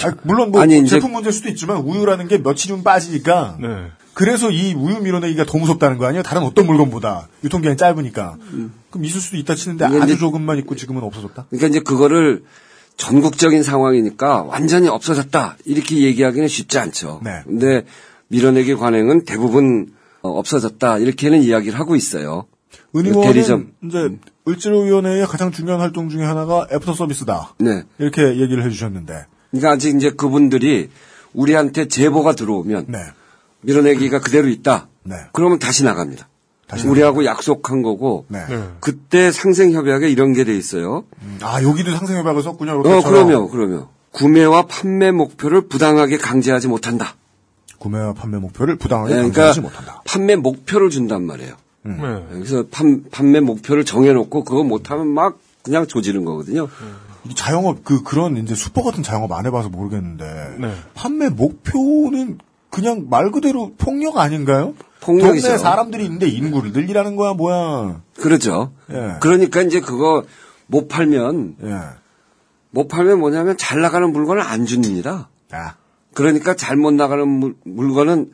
[0.05, 3.67] 아, 물론 뭐 아니, 이제- 제품 문제일 수도 있지만 우유라는 게 며칠이면 빠지니까 네.
[4.19, 6.25] 그래서 이 우유 밀어내기가 더 무섭다는 거 아니에요?
[6.25, 8.37] 다른 어떤 물건보다 유통기한이 짧으니까
[8.91, 11.47] 그럼 있을 수도 있다 치는데 아주 조금만 있고 지금은 없어졌다.
[11.49, 12.43] 그러니까 이제 그거를
[12.97, 17.21] 전국적인 상황이니까 완전히 없어졌다 이렇게 얘기하기는 쉽지 않죠.
[17.23, 17.43] 네.
[17.45, 17.85] 근데
[18.27, 19.93] 밀어내기 관행은 대부분
[20.23, 22.47] 어, 없어졌다 이렇게는 이야기를 하고 있어요.
[22.97, 23.73] 은의원은 대리점.
[23.85, 27.55] 이제 을지로위원회의 가장 중요한 활동 중에 하나가 애프터 서비스다.
[27.61, 27.85] 네.
[28.01, 29.27] 이렇게 얘기를 해주셨는데.
[29.53, 30.91] 그러니까 아직 이제 그분들이
[31.35, 32.99] 우리한테 제보가 들어오면 네.
[33.63, 34.89] 밀어내기가 그대로 있다.
[35.05, 35.17] 네.
[35.33, 36.29] 그러면 다시 나갑니다.
[36.67, 38.41] 다시 우리하고 약속한 거고 네.
[38.81, 41.05] 그때 상생협약에 이런 게 돼 있어요.
[41.41, 42.81] 아 여기도 상생협약을 썼군요.
[42.81, 43.03] 어.
[43.03, 43.89] 그럼요, 그럼요.
[44.13, 47.15] 구매와 판매 목표를 부당하게 강제하지 못한다.
[47.79, 50.03] 구매와 판매 목표를 부당하게 네, 강제하지 그러니까 못한다.
[50.05, 51.55] 판매 목표를 준단 말이에요.
[51.85, 51.95] 네.
[52.33, 56.69] 그래서 판, 판매 목표를 정해놓고 그거 못하면 막 그냥 조지는 거거든요.
[57.25, 60.75] 이 자영업 그 그런 이제 슈퍼 같은 자영업 안 해봐서 모르겠는데 네.
[60.95, 62.39] 판매 목표는
[62.71, 64.75] 그냥 말 그대로 폭력 아닌가요?
[65.01, 65.47] 폭력이죠.
[65.47, 68.03] 동네 사람들이 있는데 인구를 늘리라는 거야 뭐야?
[68.17, 68.73] 그렇죠.
[68.91, 69.15] 예.
[69.21, 70.25] 그러니까 이제 그거
[70.67, 71.79] 못 팔면 예.
[72.71, 75.29] 못 팔면 뭐냐면 잘 나가는 물건을 안 줍니다.
[75.51, 75.75] 아.
[76.15, 78.33] 그러니까 잘못 나가는 물, 물건은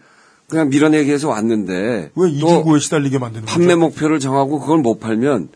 [0.48, 3.78] 그냥 밀어내기 해서 왔는데 왜 이중구에 시달리게 만드는 판매 거죠?
[3.78, 5.48] 목표를 정하고 그걸 못 팔면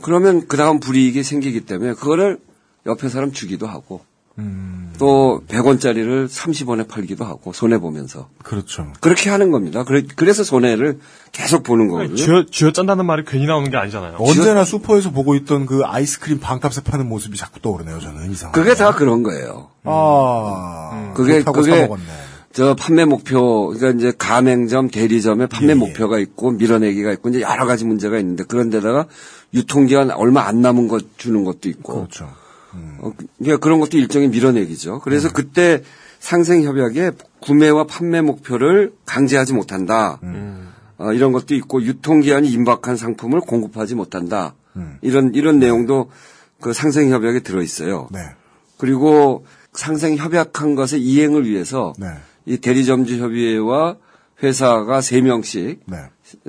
[0.00, 2.38] 그러면 그 다음 불이익이 생기기 때문에 그거를
[2.86, 4.00] 옆에 사람 주기도 하고
[4.98, 8.92] 또 100원짜리를 30원에 팔기도 하고 손해 보면서 그렇죠.
[9.00, 9.84] 그렇게 하는 겁니다.
[9.84, 11.00] 그래, 그래서 손해를
[11.32, 12.16] 계속 보는 거거든요.
[12.16, 14.16] 쥐어, 쥐어 짠다는 말이 괜히 나오는 게 아니잖아요.
[14.18, 18.52] 언제나 슈퍼에서 보고 있던 그 아이스크림 반값에 파는 모습이 자꾸 떠오르네요, 저는 이상.
[18.52, 19.68] 그게 다 그런 거예요.
[19.84, 22.04] 아, 그게 그렇다고 그게 사먹었네.
[22.52, 27.86] 저 판매 목표 그러니까 이제 가맹점 대리점의 판매 목표가 있고 밀어내기가 있고 이제 여러 가지
[27.86, 29.06] 문제가 있는데 그런데다가
[29.54, 32.30] 유통기한 얼마 안 남은 것 주는 것도 있고 그렇죠.
[32.98, 35.00] 어, 그러니까 그런 것도 일종의 밀어내기죠.
[35.00, 35.82] 그래서 그때
[36.20, 40.20] 상생 협약에 구매와 판매 목표를 강제하지 못한다.
[40.98, 44.54] 어, 이런 것도 있고 유통기한이 임박한 상품을 공급하지 못한다.
[45.02, 46.10] 이런 이런 내용도
[46.60, 48.08] 그 상생 협약에 들어 있어요.
[48.12, 48.20] 네.
[48.78, 52.06] 그리고 상생 협약한 것의 이행을 위해서 네.
[52.46, 53.96] 이 대리점주 협의회와
[54.42, 55.96] 회사가 세 명씩 네.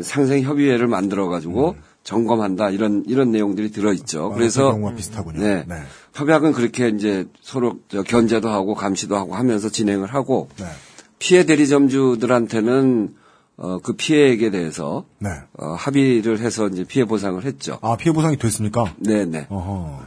[0.02, 4.32] 상생 협의회를 만들어 가지고 점검한다 이런 이런 내용들이 들어 있죠.
[4.32, 5.40] 아, 그래서 그 비슷하군요.
[5.42, 5.66] 네.
[6.14, 6.20] 네.
[6.20, 10.66] 협약은 그렇게 이제 서로 저 견제도 하고 감시도 하고 하면서 진행을 하고 네.
[11.20, 13.16] 피해 대리점주들한테는
[13.56, 15.30] 어, 그 피해액에 대해서 네.
[15.58, 17.78] 어, 합의를 해서 이제 피해 보상을 했죠.
[17.82, 18.94] 아, 피해 보상이 됐습니까?
[18.98, 19.48] 네네.
[19.50, 20.02] 어허.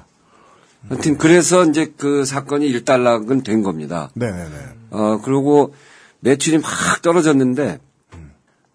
[0.88, 4.11] 하여튼 그래서 이제 그 사건이 일단락은 된 겁니다.
[4.14, 4.50] 네네네.
[4.90, 5.74] 어, 그리고
[6.20, 6.70] 매출이 막
[7.02, 7.78] 떨어졌는데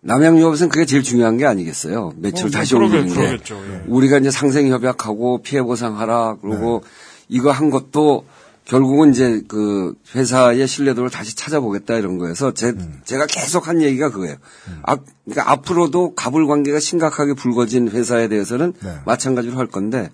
[0.04, 2.14] 남양유업에서는 그게 제일 중요한 게 아니겠어요.
[2.18, 3.14] 매출 어, 다시 그러겠- 올리는 게.
[3.14, 3.84] 그러겠죠, 예.
[3.88, 6.38] 우리가 이제 상생 협약하고 피해 보상하라.
[6.42, 6.84] 그리고
[7.32, 8.26] 이거 한 것도
[8.66, 12.76] 결국은 이제 그 회사의 신뢰도를 다시 찾아보겠다 이런 거여서 제,
[13.06, 14.36] 제가 계속 한 얘기가 그거예요.
[14.84, 18.74] 아, 그러니까 앞으로도 갑을 관계가 심각하게 불거진 회사에 대해서는
[19.06, 20.12] 마찬가지로 할 건데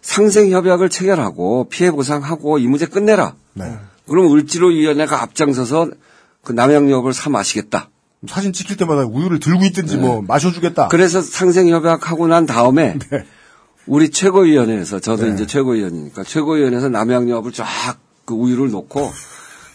[0.00, 3.34] 상생 협약을 체결하고 피해 보상하고 이 문제 끝내라.
[3.54, 3.76] 네.
[4.08, 5.90] 그럼 을지로 위원회가 앞장서서
[6.42, 7.90] 그 남양유업을 사 마시겠다.
[8.26, 10.02] 사진 찍힐 때마다 우유를 들고 있든지 네.
[10.02, 10.88] 뭐 마셔주겠다.
[10.88, 13.26] 그래서 상생 협약하고 난 다음에 네.
[13.88, 17.66] 우리 최고위원회에서 저도 이제 최고위원이니까 최고위원회에서 남양유업을 쫙
[18.24, 19.10] 그 우유를 놓고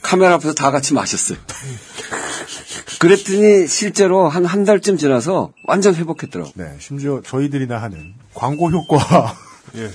[0.04, 1.40] 카메라 앞에서 다 같이 마셨어요.
[3.00, 6.52] 그랬더니 실제로 한 한 달쯤 지나서 완전 회복했더라고.
[6.54, 9.36] 네, 심지어 저희들이나 하는 광고 효과
[9.76, 9.86] 예.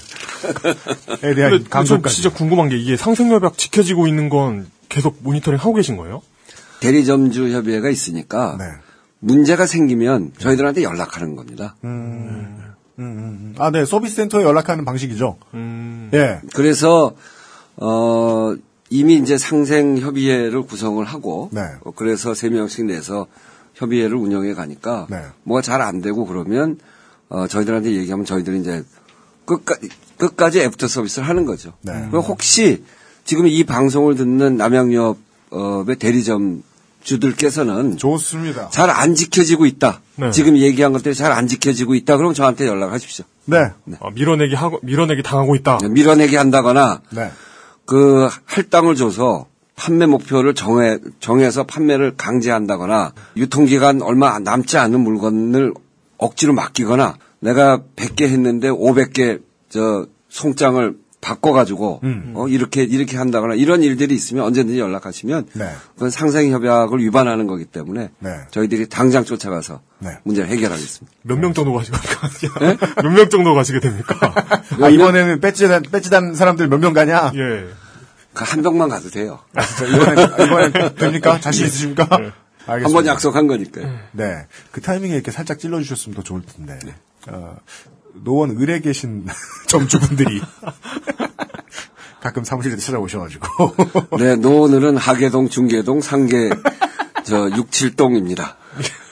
[1.22, 2.16] 에 대한 감정까지.
[2.16, 6.20] 진짜 궁금한 게 이게 상생협약 지켜지고 있는 건 계속 모니터링 하고 계신 거예요?
[6.80, 8.64] 대리점주 협의회가 있으니까 네.
[9.20, 11.76] 문제가 생기면 저희들한테 연락하는 겁니다.
[11.84, 12.58] 음,
[12.98, 13.54] 음, 음.
[13.58, 15.36] 아, 네, 서비스 센터에 연락하는 방식이죠.
[15.54, 16.10] 음.
[16.14, 16.40] 예.
[16.54, 17.14] 그래서
[17.76, 18.54] 어
[18.90, 21.60] 이미 이제 상생 협의회를 구성을 하고 네.
[21.84, 23.26] 어, 그래서 세 명씩 내서
[23.74, 25.22] 협의회를 운영해 가니까 네.
[25.44, 26.78] 뭐가 잘 안 되고 그러면
[27.28, 28.82] 어 저희들한테 얘기하면 저희들이 이제
[29.44, 31.72] 끝까지 끝까지 애프터 서비스를 하는 거죠.
[31.82, 31.92] 네.
[32.12, 32.82] 혹시
[33.24, 36.62] 지금 이 방송을 듣는 남양유업의 대리점
[37.02, 38.68] 주들께서는 좋습니다.
[38.70, 40.00] 잘 안 지켜지고 있다.
[40.16, 40.30] 네.
[40.30, 42.16] 지금 얘기한 것들이 잘 안 지켜지고 있다.
[42.16, 43.24] 그럼 저한테 연락하십시오.
[43.46, 43.70] 네.
[44.00, 45.78] 아, 밀어내기 하고 밀어내기 당하고 있다.
[45.88, 47.30] 밀어내기 한다거나 네.
[47.86, 49.46] 그 할당을 줘서
[49.76, 55.72] 판매 목표를 정해 정해서 판매를 강제한다거나 유통기간 얼마 남지 않은 물건을
[56.18, 62.32] 억지로 맡기거나 내가 100개 했는데 500개 저 송장을 바꿔가지고 음.
[62.36, 65.70] 어 이렇게 이렇게 한다거나 이런 일들이 있으면 언제든지 연락하시면 네.
[65.94, 68.30] 그건 상생 협약을 위반하는 거기 때문에 네.
[68.50, 70.18] 저희들이 당장 쫓아가서 네.
[70.24, 71.16] 문제를 해결하겠습니다.
[71.22, 72.28] 몇 명 정도 가십니까?
[73.02, 74.32] 몇 명 정도 가시게 됩니까?
[74.80, 77.32] 아, 이번에는 배지단, 배지단 사람들 몇 명 가냐?
[77.34, 77.66] 예.
[78.34, 79.40] 그한 명만 가도 돼요.
[79.54, 81.40] 자, 이번엔, 이번엔 됩니까?
[81.40, 82.06] 자신 있으십니까?
[82.10, 82.84] 알겠습니다.
[82.84, 83.98] 한번 약속한 거니까요.
[84.12, 84.46] 네.
[84.70, 86.78] 그 타이밍에 이렇게 살짝 찔러주셨으면 더 좋을 텐데.
[87.26, 87.56] 어,
[88.24, 89.26] 노원 을에 계신
[89.68, 90.42] 점주분들이
[92.20, 93.74] 가끔 사무실에 찾아오셔가지고.
[94.18, 96.50] 네, 노원을은 하계동, 중계동, 상계,
[97.24, 98.54] 저, 6, 7동입니다.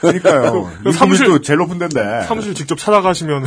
[0.00, 0.70] 그러니까요.
[0.84, 2.24] 그 사무실- 또 제일 높은 데인데.
[2.26, 3.44] 사무실 직접 찾아가시면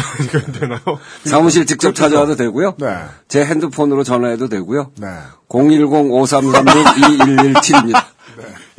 [0.60, 0.80] 되나요?
[1.26, 2.76] 사무실 직접 찾아와도 되고요.
[2.80, 2.96] 네.
[3.28, 4.92] 제 핸드폰으로 전화해도 되고요.
[4.98, 5.08] 네.
[5.50, 8.06] 010-5336-2117입니다.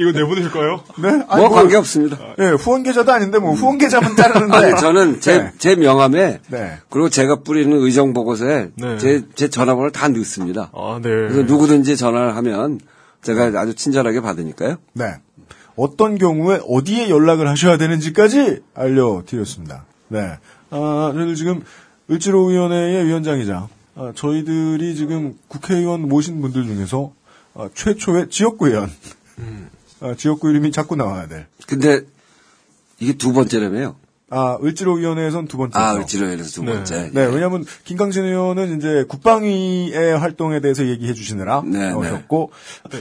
[0.00, 0.82] 이거 내보내실까요?
[1.02, 1.22] 네?
[1.36, 2.16] 뭐 관계 없습니다.
[2.38, 4.56] 네, 후원 계좌도 아닌데 뭐 후원 계좌만 따르는데.
[4.56, 5.52] 아니, 저는 제, 네.
[5.58, 6.78] 제 명함에, 네.
[6.88, 8.96] 그리고 제가 뿌리는 의정 보고서에 네.
[8.96, 10.70] 제, 제 전화번호를 다 넣습니다.
[10.72, 11.10] 아, 네.
[11.10, 12.80] 그래서 누구든지 전화를 하면
[13.20, 14.76] 제가 아주 친절하게 받으니까요.
[14.94, 15.16] 네.
[15.76, 19.84] 어떤 경우에 어디에 연락을 하셔야 되는지까지 알려드렸습니다.
[20.08, 20.38] 네.
[20.70, 21.62] 아, 저희들 지금
[22.10, 27.12] 을지로위원회의 위원장이자 아, 저희들이 지금 국회의원 모신 분들 중에서
[27.52, 28.90] 아, 최초의 지역구의원.
[30.00, 31.46] 아, 지역구 이름이 자꾸 나와야 될.
[31.66, 32.00] 근데
[32.98, 33.96] 이게 두 번째라며요.
[34.32, 35.78] 아, 을지로위원회에선 두 번째죠.
[35.84, 37.10] 아, 을지로에서 두 번째.
[37.12, 42.52] 네, 왜냐하면 김강진 의원은 이제 국방위의 활동에 대해서 얘기해 주시느라 네, 오셨고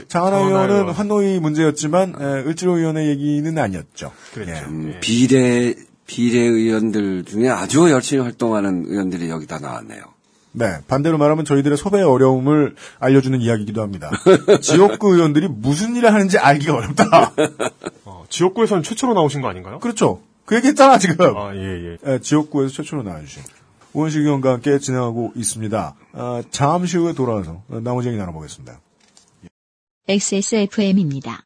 [0.08, 0.90] 장하나 장하나 의원은 의원.
[0.90, 4.10] 환노위 문제였지만 에, 을지로위원회 얘기는 아니었죠.
[4.34, 4.50] 그렇죠.
[4.50, 4.60] 예.
[4.66, 5.76] 음, 비례,
[6.06, 10.02] 비례 의원들 중에 아주 열심히 활동하는 의원들이 여기 다 나왔네요.
[10.52, 14.10] 네, 반대로 말하면 저희들의 소배 어려움을 알려주는 이야기이기도 합니다.
[14.62, 17.32] 지역구 의원들이 무슨 일을 하는지 알기가 어렵다.
[18.04, 19.78] 어, 지역구에서는 최초로 나오신 거 아닌가요?
[19.78, 20.20] 그렇죠.
[20.44, 21.36] 그 얘기 했잖아, 지금.
[21.36, 21.96] 아, 예, 예.
[22.04, 23.42] 예, 지역구에서 최초로 나와주신
[23.92, 25.94] 우원식 의원과 함께 진행하고 있습니다.
[26.12, 28.80] 아, 잠시 후에 돌아와서 나머지 얘기 나눠보겠습니다.
[30.08, 31.44] XSFM입니다.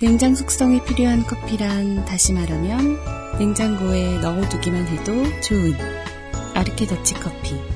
[0.00, 2.98] 냉장 숙성이 필요한 커피란 다시 말하면
[3.38, 5.74] 냉장고에 넣어두기만 해도 좋은
[6.54, 7.75] 아르케 더치 커피.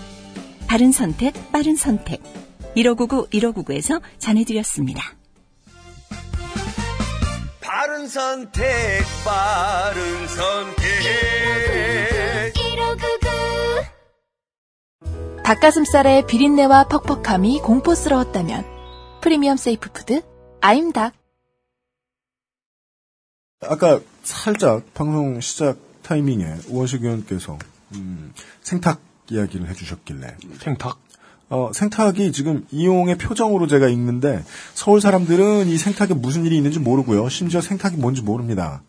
[0.71, 2.23] 바른 선택, 빠른 선택.
[2.75, 5.03] 1599, 1599에서 전해드렸습니다.
[7.59, 8.63] 바른 선택,
[9.25, 12.53] 빠른 선택.
[12.53, 15.43] 1599.
[15.43, 18.63] 닭가슴살의 비린내와 퍽퍽함이 공포스러웠다면
[19.19, 20.21] 프리미엄 safe food
[20.61, 21.13] 아임닭.
[23.59, 27.59] 아까 살짝 방송 시작 타이밍에 우원식 의원께서
[27.95, 30.99] 음, 생탁 이야기를 해주셨길래 생탁?
[31.49, 37.27] 어, 생탁이 지금 이용의 표정으로 제가 읽는데 서울 사람들은 이 생탁에 무슨 일이 있는지 모르고요.
[37.29, 38.83] 심지어 생탁이 뭔지 모릅니다.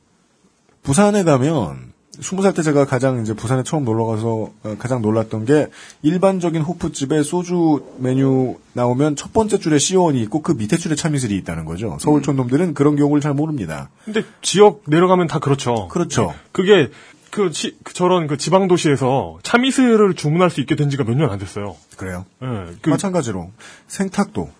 [0.82, 5.46] 부산에 가면 스무 살 때 제가 가장 이제 부산에 처음 놀러 가서 어, 가장 놀랐던
[5.46, 5.68] 게
[6.02, 11.64] 일반적인 호프집에 소주 메뉴 나오면 첫 번째 줄에 시원이 있고 그 밑에 줄에 참이슬이 있다는
[11.64, 11.96] 거죠.
[12.00, 13.88] 서울 촌 놈들은 그런 경우를 잘 모릅니다.
[14.04, 15.88] 근데 지역 내려가면 다 그렇죠.
[15.88, 16.34] 그렇죠.
[16.52, 16.90] 그게
[17.32, 21.30] 그, 시- 그 저런 그 지방 도시에서 참이슬을 주문할 수 있게 된 지가 몇 년
[21.30, 21.76] 안 됐어요.
[21.96, 22.26] 그래요.
[22.42, 22.74] 예.
[22.82, 23.50] 그 마찬가지로
[23.88, 24.50] 생탁도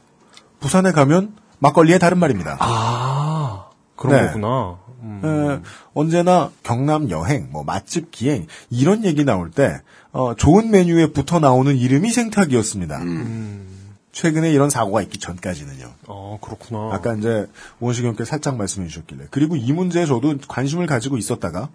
[0.59, 2.57] 부산에 가면 막걸리의 다른 말입니다.
[2.61, 4.27] 아 그런 네.
[4.29, 4.79] 거구나.
[5.03, 5.21] 음.
[5.25, 9.81] 에, 언제나 경남 여행, 뭐 맛집 기행 이런 얘기 나올 때
[10.13, 13.01] 어, 좋은 메뉴에 붙어 나오는 이름이 생탁이었습니다.
[14.13, 15.93] 최근에 이런 사고가 있기 전까지는요.
[16.09, 16.91] 아 그렇구나.
[16.95, 17.47] 아까 이제
[17.81, 21.69] 원식 형께 살짝 말씀해 주셨길래 그리고 이 문제에 저도 관심을 가지고 있었다가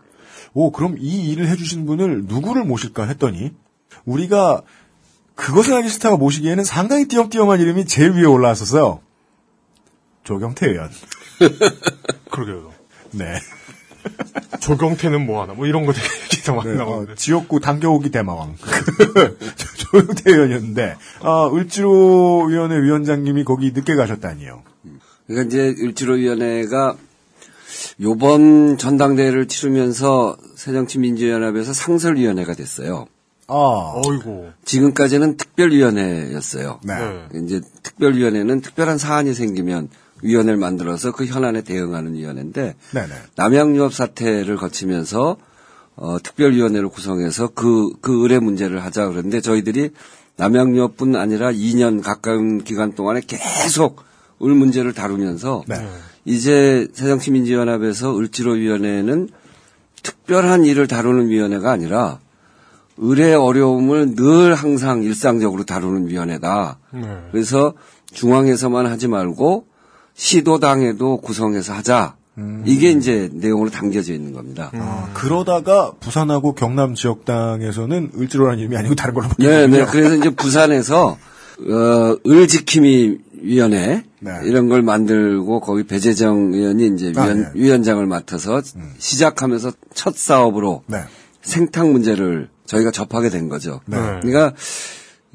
[0.53, 3.53] 오 그럼 이 일을 해주신 분을 누구를 모실까 했더니
[4.05, 4.61] 우리가
[5.35, 9.01] 그것은 알기 싫다가 모시기에는 상당히 띄엄띄엄한 이름이 제일 위에 올라왔었어요.
[10.23, 10.89] 조경태 의원.
[12.31, 12.73] 그러게요.
[13.11, 13.39] 네.
[14.61, 17.11] 조경태는 뭐 하나 뭐 이런 거 되게 기사 많이 네, 나오는데.
[17.11, 18.55] 어, 지역구 당겨오기 대마왕
[19.77, 24.63] 조영태 의원이었는데 아, 을지로 위원회 위원장님이 거기 늦게 가셨다니요.
[25.27, 26.95] 그러니까 이제 을지로위원회가
[28.01, 33.07] 요번 전당대회를 치르면서 새정치민주연합에서 상설위원회가 됐어요.
[33.47, 34.51] 아, 어이고.
[34.65, 36.81] 지금까지는 특별위원회였어요.
[36.83, 36.93] 네.
[37.43, 39.89] 이제 특별위원회는 특별한 사안이 생기면
[40.21, 43.13] 위원회를 만들어서 그 현안에 대응하는 위원회인데 네네.
[43.35, 45.37] 남양유업 사태를 거치면서
[45.95, 49.91] 어, 특별위원회를 구성해서 그, 그 의뢰 문제를 하자 그랬는데 저희들이
[50.35, 54.05] 남양유업뿐 아니라 2년 가까운 기간 동안에 계속
[54.43, 55.77] 을 문제를 다루면서 네.
[56.27, 59.29] 이제 새정치민주연합에서 을지로위원회는
[60.03, 62.19] 특별한 일을 다루는 위원회가 아니라
[62.97, 66.79] 의뢰 어려움을 늘 항상 일상적으로 다루는 위원회다.
[66.91, 67.01] 네.
[67.31, 67.73] 그래서
[68.11, 69.67] 중앙에서만 하지 말고
[70.15, 72.15] 시도당에도 구성해서 하자.
[72.65, 74.69] 이게 이제 내용으로 담겨져 있는 겁니다.
[74.75, 79.77] 아, 그러다가 부산하고 경남 지역당에서는 을지로라는 이름이 아니고 다른 걸로 네, 바뀌었군요.
[79.77, 79.85] 네.
[79.89, 81.17] 그래서 이제 부산에서
[81.67, 84.31] 어, 을지킴이 위원회 네.
[84.43, 87.49] 이런 걸 만들고 거기 배재정 의원이 이제 아, 위원, 네.
[87.53, 88.61] 위원장을 맡아서
[88.97, 90.99] 시작하면서 첫 사업으로 네.
[91.41, 93.81] 생탁 문제를 저희가 접하게 된 거죠.
[93.85, 93.97] 네.
[94.21, 94.53] 그러니까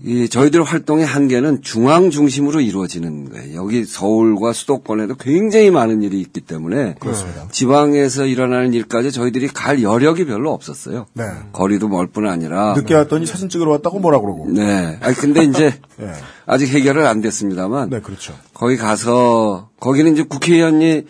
[0.05, 3.55] 이 저희들 활동의 한계는 중앙 중심으로 이루어지는 거예요.
[3.55, 7.47] 여기 서울과 수도권에도 굉장히 많은 일이 있기 때문에 그렇습니다.
[7.53, 11.07] 지방에서 일어나는 일까지 저희들이 갈 여력이 별로 없었어요.
[11.15, 11.25] 네.
[11.53, 14.47] 거리도 멀 뿐 아니라 늦게 왔더니 사진 찍으러 왔다고 뭐라 그러고.
[14.51, 14.99] 네.
[15.01, 16.13] 아니 근데 이제 네.
[16.47, 18.35] 아직 해결은 안 됐습니다만 네, 그렇죠.
[18.55, 21.05] 거기 가서 거기는 이제 국회의원이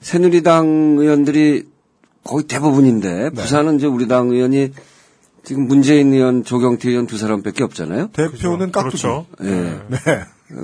[0.00, 1.64] 새누리당 의원들이
[2.24, 3.30] 거의 대부분인데 네.
[3.30, 4.72] 부산은 이제 우리 당 의원이
[5.44, 8.08] 지금 문재인 의원, 조경태 의원 두 사람밖에 없잖아요.
[8.12, 9.02] 대표는 깍두기.
[9.02, 9.26] 그렇죠.
[9.42, 9.78] 예.
[9.88, 9.98] 네.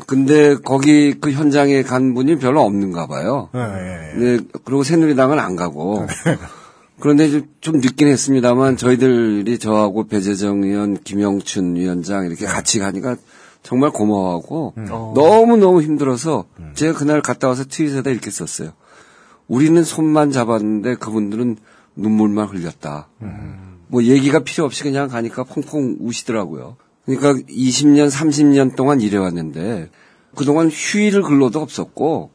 [0.06, 3.48] 근데 거기 그 현장에 간 분이 별로 없는가 봐요.
[3.52, 6.06] 네, 네, 네, 그리고 새누리당은 안 가고.
[7.00, 13.16] 그런데 좀, 좀 늦긴 했습니다만 저희들이 저하고 배재정 의원, 김영춘 위원장 이렇게 같이 가니까
[13.62, 14.74] 정말 고마워하고
[15.14, 18.72] 너무너무 힘들어서 제가 그날 갔다 와서 트윗에다 이렇게 썼어요.
[19.48, 21.56] 우리는 손만 잡았는데 그분들은
[21.96, 23.08] 눈물만 흘렸다.
[23.90, 26.76] 뭐 얘기가 필요 없이 그냥 가니까 펑펑 우시더라고요.
[27.04, 29.90] 그러니까 20년, 30년 동안 일해왔는데
[30.34, 32.30] 그동안 휴일 근로도 없었고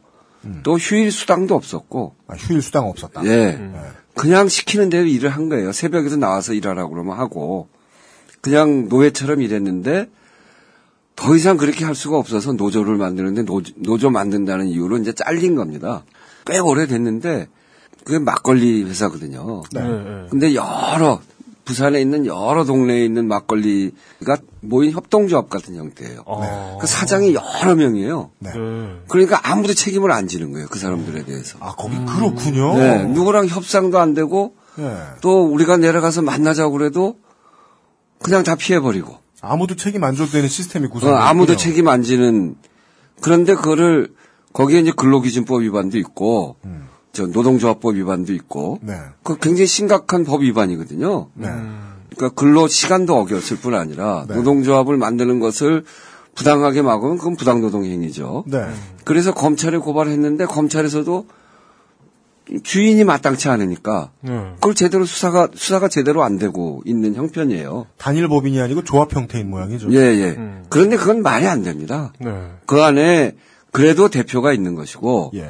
[0.62, 3.24] 또 휴일 수당도 없었고 아, 휴일 수당 없었다.
[3.26, 3.58] 예.
[4.14, 5.72] 그냥 시키는 대로 일을 한 거예요.
[5.72, 7.68] 새벽에도 나와서 일하라고 그러면 하고
[8.40, 10.08] 그냥 노예처럼 일했는데
[11.16, 16.04] 더 이상 그렇게 할 수가 없어서 노조를 만드는데 노조, 노조 만든다는 이유로 이제 잘린 겁니다.
[16.44, 17.48] 꽤 오래됐는데
[18.04, 19.62] 그게 막걸리 회사거든요.
[19.72, 19.80] 네.
[20.30, 21.20] 근데 여러
[21.66, 26.22] 부산에 있는 여러 동네에 있는 막걸리가 모인 협동조합 같은 형태예요.
[26.80, 28.30] 그 사장이 여러 명이에요.
[28.38, 28.50] 네.
[29.08, 30.68] 그러니까 아무도 책임을 안 지는 거예요.
[30.70, 31.58] 그 사람들에 대해서.
[31.60, 32.78] 아, 거기 그렇군요.
[32.78, 34.96] 네, 누구랑 협상도 안 되고 네.
[35.20, 37.18] 또 우리가 내려가서 만나자고 그래도
[38.22, 39.18] 그냥 다 피해버리고.
[39.42, 41.64] 아무도 책임 안 져도 되는 시스템이 어, 구성되어 아무도 있군요.
[41.64, 42.56] 책임 안 지는
[43.20, 44.14] 그런데 그거를
[44.52, 46.56] 거기에 이제 근로기준법 위반도 있고
[47.16, 48.94] 저 노동조합법 위반도 있고 네.
[49.22, 51.28] 그 굉장히 심각한 법 위반이거든요.
[51.32, 51.48] 네.
[52.14, 54.34] 그러니까 근로 시간도 어겼을 뿐 아니라 네.
[54.34, 55.84] 노동조합을 만드는 것을
[56.34, 58.44] 부당하게 막으면 그건 부당노동 행위죠.
[58.46, 58.66] 네.
[59.04, 61.26] 그래서 검찰에 고발했는데 검찰에서도
[62.62, 64.52] 주인이 마땅치 않으니까 네.
[64.56, 67.86] 그걸 제대로 수사가 수사가 제대로 안 되고 있는 형편이에요.
[67.96, 69.90] 단일 법인이 아니고 조합 형태인 모양이죠.
[69.92, 70.38] 예, 예.
[70.68, 72.12] 그런데 그건 말이 안 됩니다.
[72.20, 72.30] 네.
[72.66, 73.36] 그 안에
[73.72, 75.48] 그래도 대표가 있는 것이고 예.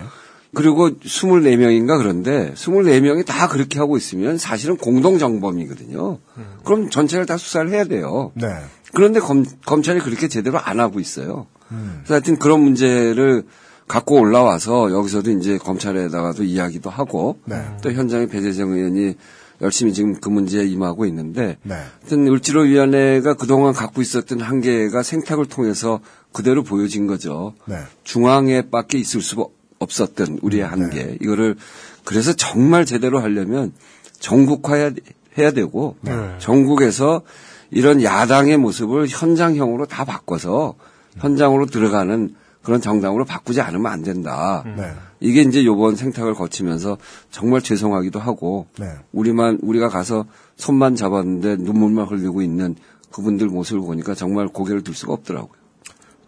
[0.57, 6.19] 그리고 24명인가 그런데 24명이 다 그렇게 하고 있으면 사실은 공동정범이거든요.
[6.65, 8.33] 그럼 전체를 다 수사를 해야 돼요.
[8.35, 8.49] 네.
[8.95, 11.47] 그런데 검, 검찰이 그렇게 제대로 안 하고 있어요.
[11.73, 11.97] 음.
[11.99, 13.45] 그래서 하여튼 그런 문제를
[13.87, 17.63] 갖고 올라와서 여기서도 이제 검찰에다가도 이야기도 하고 네.
[17.83, 19.15] 또 현장에 배재정 의원이
[19.61, 21.75] 열심히 지금 그 문제에 임하고 있는데 네.
[22.01, 26.01] 하여튼 을지로위원회가 그동안 갖고 있었던 한계가 생탁을 통해서
[26.33, 27.53] 그대로 보여진 거죠.
[27.67, 27.77] 네.
[28.05, 31.05] 중앙에 밖에 있을 수 없었던 우리의 음, 한계.
[31.05, 31.19] 네.
[31.21, 31.57] 이거를
[32.05, 33.73] 그래서 정말 제대로 하려면
[34.19, 34.93] 전국화해야
[35.39, 36.13] 해야 되고 네.
[36.39, 37.23] 전국에서
[37.71, 40.75] 이런 야당의 모습을 현장형으로 다 바꿔서
[41.17, 44.65] 현장으로 들어가는 그런 정당으로 바꾸지 않으면 안 된다.
[44.77, 44.93] 네.
[45.21, 46.99] 이게 이제 요번 생탁을 거치면서
[47.31, 48.89] 정말 죄송하기도 하고 네.
[49.13, 52.75] 우리만 우리가 가서 손만 잡았는데 눈물만 흘리고 있는
[53.13, 55.56] 그분들 모습을 보니까 정말 고개를 들 수가 없더라고요.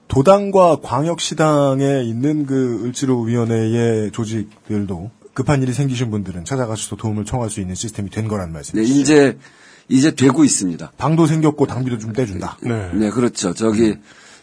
[0.08, 7.74] 도당과 광역시당에 있는 그 을지로위원회의 조직들도 급한 일이 생기신 분들은 찾아가셔서 도움을 청할 수 있는
[7.74, 9.00] 시스템이 된 거란 네, 말씀이시죠.
[9.00, 9.38] 이제
[9.88, 10.92] 이제 되고 있습니다.
[10.98, 12.58] 방도 생겼고 당비도 좀 떼준다.
[12.62, 12.90] 네.
[12.92, 13.54] 네, 그렇죠.
[13.54, 13.96] 저기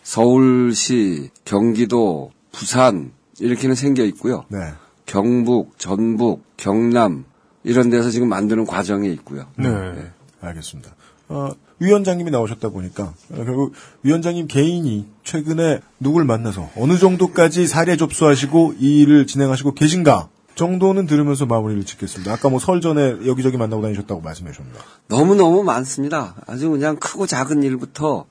[0.03, 4.45] 서울시, 경기도, 부산 이렇게는 생겨 있고요.
[4.49, 4.59] 네.
[5.05, 7.25] 경북, 전북, 경남
[7.63, 9.47] 이런 데서 지금 만드는 과정에 있고요.
[9.57, 9.67] 네.
[10.41, 10.95] 알겠습니다.
[11.27, 13.73] 어, 위원장님이 나오셨다 보니까 어, 결국
[14.03, 21.45] 위원장님 개인이 최근에 누굴 만나서 어느 정도까지 사례 접수하시고 이 일을 진행하시고 계신가 정도는 들으면서
[21.45, 22.31] 마무리를 짓겠습니다.
[22.31, 24.81] 아까 뭐 설 전에 여기저기 만나고 다니셨다고 말씀해 주셨습니다.
[25.09, 26.35] 너무너무 많습니다.
[26.47, 28.25] 아주 그냥 크고 작은 일부터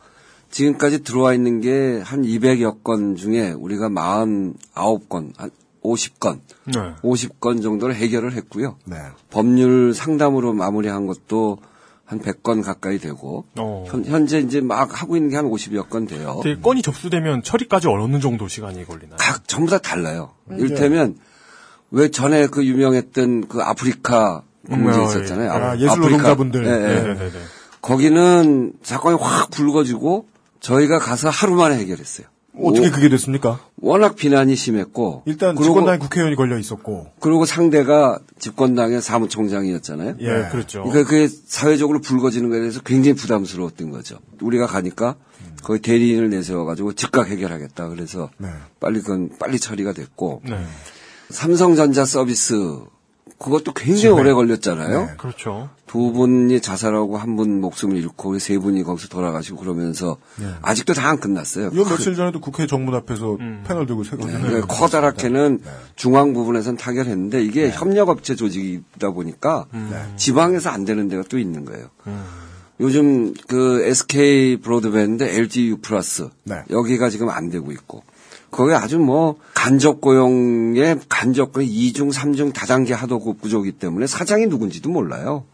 [0.51, 5.51] 지금까지 들어와 있는 게 한 200여 건 중에 우리가 49건, 한
[5.82, 6.95] 50건, 네.
[7.03, 8.76] 50건 정도를 해결을 했고요.
[8.86, 8.97] 네.
[9.30, 11.59] 법률 상담으로 마무리한 것도
[12.07, 13.84] 한 100건 가까이 되고 어.
[13.88, 16.40] 현, 현재 이제 막 하고 있는 게 한 50여 건 돼요.
[16.42, 19.16] 근데 건이 접수되면 처리까지 어느 정도 시간이 걸리나요?
[19.18, 20.32] 각 전부 다 달라요.
[20.44, 20.57] 네.
[20.59, 21.16] 이를테면
[21.90, 25.50] 왜 전에 그 유명했던 그 아프리카 그 문제 음, 있었잖아요.
[25.52, 26.66] 아, 예술 노동자분들.
[26.66, 27.02] 예, 예.
[27.02, 27.30] 네네네.
[27.82, 30.26] 거기는 사건이 확 불거지고
[30.61, 32.26] 저희가 가서 하루 만에 해결했어요.
[32.62, 33.59] 어떻게 오- 그게 됐습니까?
[33.80, 40.16] 워낙 비난이 심했고 일단 그리고- 집권당에 국회의원이 걸려 있었고 그리고 상대가 집권당의 사무총장이었잖아요.
[40.20, 40.28] 예.
[40.28, 40.82] 네, 그렇죠.
[40.84, 44.18] 그러니까 그게 사회적으로 불거지는 것에 대해서 굉장히 부담스러웠던 거죠.
[44.40, 45.16] 우리가 가니까
[45.62, 47.88] 거의 대리인을 내세워 가지고 즉각 해결하겠다.
[47.88, 48.48] 그래서 네.
[48.80, 50.59] 빨리 그건 빨리 처리가 됐고 네.
[51.30, 52.55] 삼성전자 서비스
[53.39, 54.09] 그것도 굉장히.
[54.18, 55.01] 오래 걸렸잖아요.
[55.07, 55.12] 네.
[55.16, 55.68] 그렇죠.
[55.87, 60.47] 두 분이 자살하고 한 분 목숨을 잃고 세 분이 거기서 돌아가시고 그러면서 네.
[60.62, 61.70] 아직도 다 안 끝났어요.
[61.72, 65.61] 이건 며칠 전에도 국회 정문 앞에서 패널 들고 세고 네, 커다랗게는
[65.97, 69.66] 중앙 부분에선 타결했는데 이게 협력업체 조직이다 보니까
[70.16, 71.89] 지방에서 안 되는 데가 또 있는 거예요.
[72.81, 76.56] 요즘 그 SK 브로드밴드, LG U 플러스 네.
[76.70, 78.02] 여기가 지금 안 되고 있고
[78.55, 84.90] 거기 아주 뭐 간접 고용의 간접 고용 2중, 3중 다단계 하도급 구조이기 때문에 사장이 누군지도
[84.90, 85.44] 몰라요.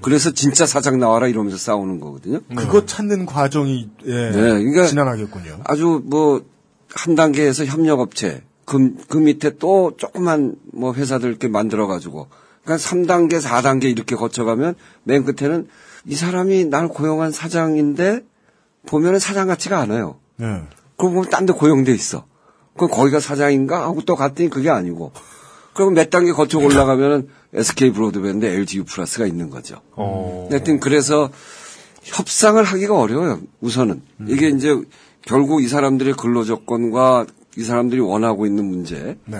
[0.00, 2.40] 그래서 진짜 사장 나와라 이러면서 싸우는 거거든요.
[2.56, 5.60] 그거 찾는 과정이 예, 네, 그러니까 지난하겠군요.
[5.64, 6.42] 아주 뭐
[6.94, 12.28] 한 단계에서 협력업체 그, 그 밑에 또 조그만 뭐 회사들 이렇게 만들어 가지고
[12.64, 15.68] 그러니까 3단계, 4단계 이렇게 거쳐가면 맨 끝에는
[16.06, 18.24] 이 사람이 날 고용한 사장인데
[18.86, 20.18] 보면은 사장 같지가 않아요.
[20.36, 20.62] 네.
[20.96, 22.24] 그럼 보면 딴 데 고용돼 있어.
[22.80, 25.12] 그럼 거기가 사장인가 하고 또 갔더니 그게 아니고.
[25.74, 29.82] 그럼 몇 단계 거쳐 올라가면은 SK 브로드밴드, LG U 플러스가 있는 거죠.
[29.96, 30.48] 어.
[30.50, 31.28] 하여튼 그래서
[32.02, 33.42] 협상을 하기가 어려워요.
[33.60, 34.74] 우선은 이게 이제
[35.20, 37.26] 결국 이 사람들의 근로 조건과
[37.58, 39.38] 이 사람들이 원하고 있는 문제 네.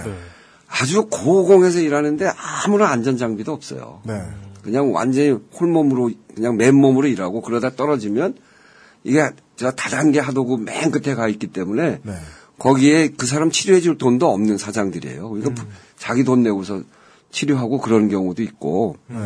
[0.69, 4.03] 아주 고공에서 일하는데 아무런 안전 장비도 없어요.
[4.05, 4.21] 네.
[4.63, 8.35] 그냥 완전히 홀몸으로 그냥 맨몸으로 일하고 그러다 떨어지면
[9.03, 12.13] 이게 저 다단계 하도구 맨 끝에 가 있기 때문에 네.
[12.61, 15.31] 거기에 그 사람 치료해 줄 돈도 없는 사장들이에요.
[15.31, 15.69] 그러니까 음.
[15.97, 16.83] 자기 돈 내고서
[17.31, 19.17] 치료하고 그런 경우도 있고 네.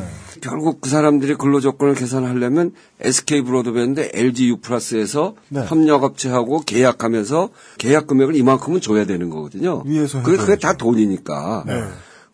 [0.40, 5.65] 결국 그 사람들이 근로 조건을 개선하려면 SK 브로드밴드, LG U 플러스에서 네.
[5.66, 7.48] 협력업체하고 계약하면서
[7.78, 9.82] 계약 금액을 이만큼은 줘야 되는 거거든요.
[9.85, 10.56] 위에서 그게, 그게.
[10.56, 11.65] 다 돈이니까.
[11.66, 11.82] 네.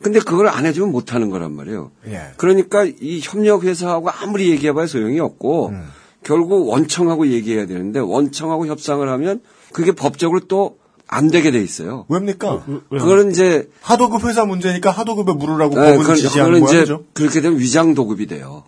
[0.03, 1.93] 근데 그걸 안 해주면 못 하는 거란 말이에요.
[2.09, 2.33] 예.
[2.37, 5.89] 그러니까 이 협력회사하고 아무리 얘기해봐야 소용이 없고 음.
[6.23, 9.41] 결국 원청하고 얘기해야 되는데 원청하고 협상을 하면
[9.73, 10.80] 그게 법적으로 또
[11.12, 12.07] 안 되게 돼 있어요.
[12.09, 12.65] 왜입니까?
[12.89, 17.05] 그거는 이제 하도급 회사 문제니까 하도급에 물으라고 네, 법은 지시하는 그거는 이제 거죠.
[17.12, 18.62] 그렇게 되면 위장 도급이 돼요.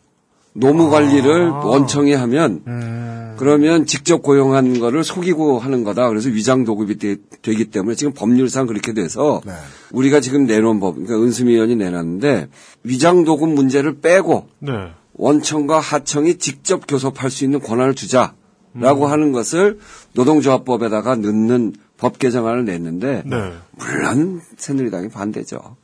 [0.53, 1.65] 노무 관리를 아.
[1.65, 3.35] 원청이 하면 음.
[3.39, 6.09] 그러면 직접 고용한 거를 속이고 하는 거다.
[6.09, 9.53] 그래서 위장 도급이 되, 기 때문에 지금 법률상 그렇게 돼서 네.
[9.93, 12.49] 우리가 지금 내놓은 법, 그러니까 은수미 의원이 내놨는데
[12.83, 14.73] 위장 도급 문제를 빼고 네.
[15.15, 18.35] 원청과 하청이 직접 교섭할 수 있는 권한을 주자라고
[18.75, 19.11] 음.
[19.11, 19.79] 하는 것을
[20.15, 21.73] 노동조합법에다가 넣는
[22.03, 23.53] 법 개정안을 냈는데 네.
[23.79, 25.77] 물론 새누리당이 반대죠.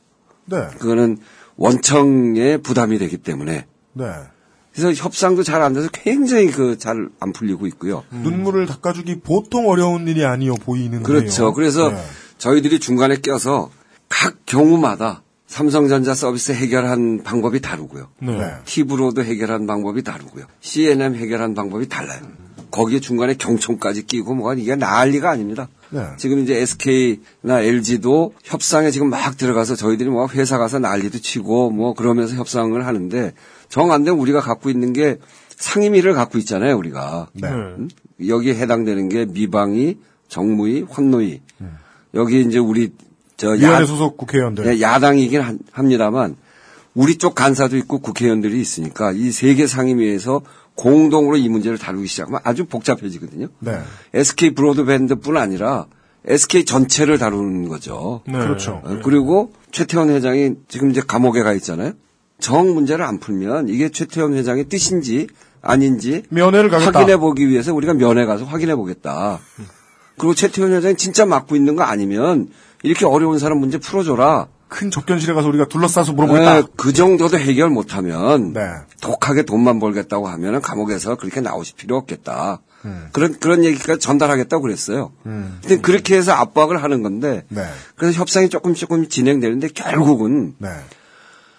[0.47, 0.67] 네.
[0.77, 1.17] 그거는
[1.55, 4.05] 원청의 부담이 되기 때문에 네.
[4.73, 8.03] 그래서 협상도 잘 안 돼서 굉장히 그 잘 안 풀리고 있고요.
[8.11, 11.03] 눈물을 닦아주기 보통 어려운 일이 아니어 보이는데요.
[11.03, 11.53] 그렇죠.
[11.53, 12.03] 그래서 네.
[12.37, 13.71] 저희들이 중간에 껴서
[14.09, 18.09] 각 경우마다 삼성전자 서비스 해결한 방법이 다르고요.
[18.19, 18.55] 네.
[18.65, 20.45] 티브로도 해결한 방법이 다르고요.
[20.59, 22.19] CNM 해결한 방법이 달라요.
[22.71, 25.69] 거기에 중간에 경총까지 끼고 뭐가 이게 난리가 아닙니다.
[25.91, 26.01] 네.
[26.17, 31.93] 지금 이제 SK나 LG도 협상에 지금 막 들어가서 저희들이 뭐 회사 가서 난리도 치고 뭐
[31.93, 33.33] 그러면서 협상을 하는데
[33.69, 35.17] 정 안 되면 우리가 갖고 있는 게
[35.55, 37.29] 상임위를 갖고 있잖아요, 우리가.
[37.33, 37.47] 네.
[37.49, 37.89] 음?
[38.25, 39.97] 여기에 해당되는 게 미방위,
[40.27, 41.41] 정무위, 환노위.
[42.13, 42.91] 여기 이제 우리
[43.37, 44.65] 저 위원회 소속 국회의원들.
[44.67, 46.35] 예, 야당이긴 한- 합니다만
[46.95, 50.41] 우리 쪽 간사도 있고 국회의원들이 있으니까 이 세 개 상임위에서
[50.79, 53.47] 공동으로 이 문제를 다루기 시작하면 아주 복잡해지거든요.
[53.59, 53.81] 네.
[54.13, 55.87] SK 브로드밴드뿐 아니라
[56.25, 58.21] SK 전체를 다루는 거죠.
[58.25, 58.39] 네.
[58.39, 58.81] 그렇죠.
[58.83, 61.93] 어, 그리고 최태원 회장이 지금 이제 감옥에 가 있잖아요.
[62.39, 65.27] 정 문제를 안 풀면 이게 최태원 회장의 뜻인지
[65.61, 66.99] 아닌지 면회를 가겠다.
[66.99, 69.39] 확인해 보기 위해서 우리가 면회 가서 확인해 보겠다.
[70.17, 72.47] 그리고 최태원 회장이 진짜 맡고 있는 거 아니면
[72.83, 74.47] 이렇게 어려운 사람 문제 풀어줘라.
[74.69, 76.61] 큰 접견실에 가서 우리가 둘러싸서 물어보겠다.
[76.61, 78.61] 네, 그 정도도 해결 못하면 네.
[79.01, 82.61] 독하게 돈만 벌겠다고 하면은 감옥에서 그렇게 나오실 필요 없겠다.
[82.85, 83.09] 음.
[83.11, 85.11] 그런 그런 얘기까지 전달하겠다고 그랬어요.
[85.25, 85.57] 음.
[85.61, 87.63] 근데 그렇게 해서 압박을 하는 건데 네.
[87.95, 90.69] 그래서 협상이 조금 조금 진행되는데 결국은 네.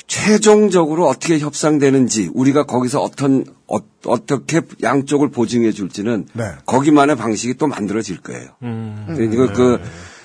[0.07, 3.79] 최종적으로 어떻게 협상되는지 우리가 거기서 어떤 어,
[4.27, 6.45] 떻게 양쪽을 보증해 줄지는 네.
[6.67, 8.51] 거기만의 방식이 또 만들어질 거예요.
[8.63, 9.05] 음.
[9.09, 9.81] 그러니까 그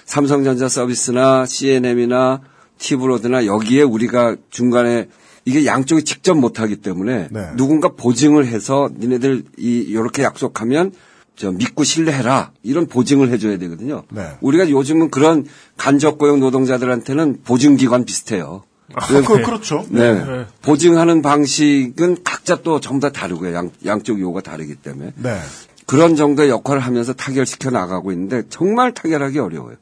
[0.05, 2.41] 삼성전자 서비스나 CNM이나
[2.77, 5.07] 티브로드나 여기에 우리가 중간에
[5.45, 7.49] 이게 양쪽이 직접 못하기 때문에 네.
[7.55, 10.91] 누군가 보증을 해서 니네들 이 요렇게 약속하면
[11.35, 14.03] 저 믿고 신뢰해라 이런 보증을 해줘야 되거든요.
[14.09, 14.37] 네.
[14.41, 15.45] 우리가 요즘은 그런
[15.77, 18.63] 간접 고용 노동자들한테는 보증기관 비슷해요.
[19.07, 19.85] 그, 그렇죠.
[19.89, 20.13] 네.
[20.13, 20.45] 네.
[20.61, 23.53] 보증하는 방식은 각자 또 전부 다 다르고요.
[23.53, 25.13] 양, 양쪽 요구가 다르기 때문에.
[25.15, 25.39] 네.
[25.85, 29.75] 그런 정도의 역할을 하면서 타결시켜 나가고 있는데 정말 타결하기 어려워요.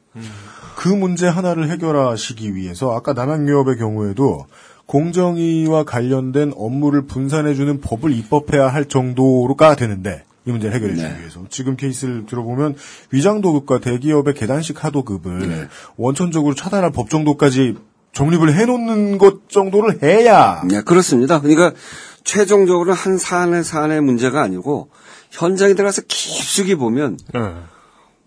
[0.76, 4.46] 그 문제 하나를 해결하시기 위해서 아까 남양유업의 경우에도
[4.86, 11.20] 공정위와 관련된 업무를 분산해주는 법을 입법해야 할 정도로가 되는데 이 문제를 해결해 주기 네.
[11.20, 12.76] 위해서 지금 케이스를 들어보면
[13.10, 15.68] 위장도급과 대기업의 계단식 하도급을 네.
[15.96, 17.76] 원천적으로 차단할 법 정도까지
[18.12, 21.40] 정립을 해놓는 것 정도를 해야 네, 그렇습니다.
[21.40, 21.72] 그러니까
[22.24, 24.90] 최종적으로 한 사안의 사안의 문제가 아니고
[25.30, 27.40] 현장에 들어가서 깊숙이 보면 네.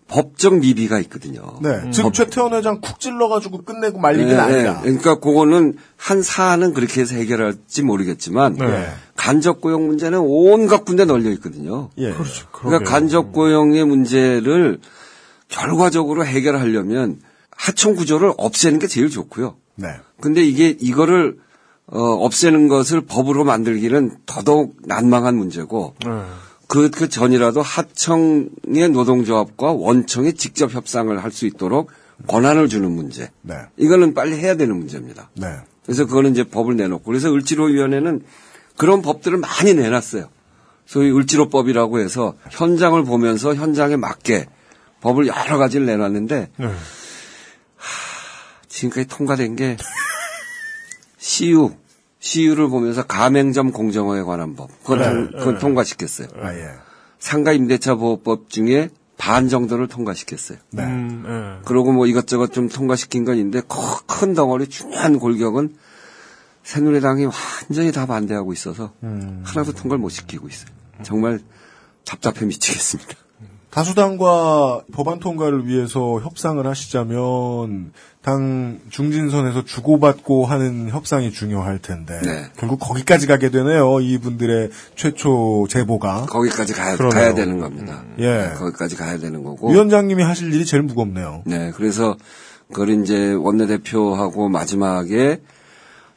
[0.08, 1.42] 법적 미비가 있거든요.
[1.62, 1.90] 네.
[1.92, 4.72] 지금 최태원 회장 쿡 찔러가지고 끝내고 말리긴 네, 아니다.
[4.76, 4.80] 네.
[4.82, 8.88] 그러니까 그거는 한 사안은 그렇게 해서 해결할지 모르겠지만 네.
[9.16, 11.90] 간접 고용 문제는 온갖 군데 널려 있거든요.
[11.98, 12.12] 예.
[12.12, 12.46] 그렇죠.
[12.50, 12.88] 그러니까 그러게요.
[12.88, 14.80] 간접 고용의 문제를
[15.48, 17.20] 결과적으로 해결하려면
[17.50, 19.56] 하청 구조를 없애는 게 제일 좋고요.
[19.76, 19.88] 네.
[20.20, 21.38] 근데 이게 이거를
[21.90, 26.10] 어, 없애는 것을 법으로 만들기는 더더욱 난망한 문제고 네.
[26.68, 31.90] 그, 그 전이라도 하청의 노동조합과 원청이 직접 협상을 할 수 있도록
[32.26, 33.30] 권한을 주는 문제.
[33.42, 33.54] 네.
[33.76, 35.30] 이거는 빨리 해야 되는 문제입니다.
[35.34, 35.46] 네.
[35.84, 38.22] 그래서 그거는 이제 법을 내놓고 그래서 을지로위원회는
[38.76, 40.28] 그런 법들을 많이 내놨어요.
[40.84, 44.46] 소위 을지로법이라고 해서 현장을 보면서 현장에 맞게
[45.00, 46.74] 법을 여러 가지를 내놨는데 네.
[48.68, 49.76] 지금까지 통과된 게
[51.18, 51.72] CU
[52.20, 55.60] 시유를 보면서 가맹점 공정화에 관한 법 그건, 네, 통- 그건 네.
[55.60, 56.28] 통과시켰어요.
[56.40, 56.70] 아, 예.
[57.18, 60.58] 상가 임대차 보호법 중에 반 정도를 통과시켰어요.
[60.72, 60.84] 네.
[60.84, 61.24] 음,
[61.60, 61.64] 예.
[61.64, 65.76] 그러고 뭐 이것저것 좀 통과시킨 건 있는데 큰- 큰 덩어리 중요한 골격은
[66.64, 69.42] 새누리당이 완전히 다 반대하고 있어서 음.
[69.44, 70.68] 하나도 통과를 못 시키고 있어요.
[71.02, 71.40] 정말
[72.04, 73.14] 답답해 미치겠습니다.
[73.78, 77.92] 다수당과 법안 통과를 위해서 협상을 하시자면
[78.22, 82.46] 당 중진선에서 주고받고 하는 협상이 중요할 텐데 네.
[82.56, 84.00] 결국 거기까지 가게 되네요.
[84.00, 86.96] 이분들의 최초 제보가 거기까지 가야.
[86.96, 88.02] 가야 되는 겁니다.
[88.18, 88.50] 예.
[88.58, 89.70] 거기까지 가야 되는 거고.
[89.70, 91.42] 위원장님이 하실 일이 제일 무겁네요.
[91.46, 92.16] 네, 그래서
[92.72, 95.40] 그걸 이제 원내대표하고 마지막에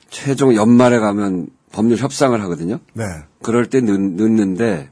[0.10, 2.80] 최종 연말에 가면 법률 협상을 하거든요.
[2.94, 3.04] 네.
[3.44, 4.90] 그럴 때 늦, 늦는데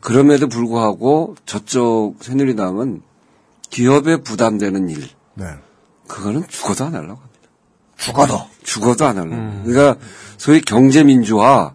[0.00, 3.02] 그럼에도 불구하고 저쪽 새누리당은
[3.70, 5.46] 기업에 부담되는 일 네.
[6.06, 7.28] 그거는 죽어도 안 하려고 합니다.
[7.96, 9.64] 죽어도 죽어도 안 하려고.
[9.64, 9.96] 그러니까
[10.36, 11.74] 소위 경제 민주화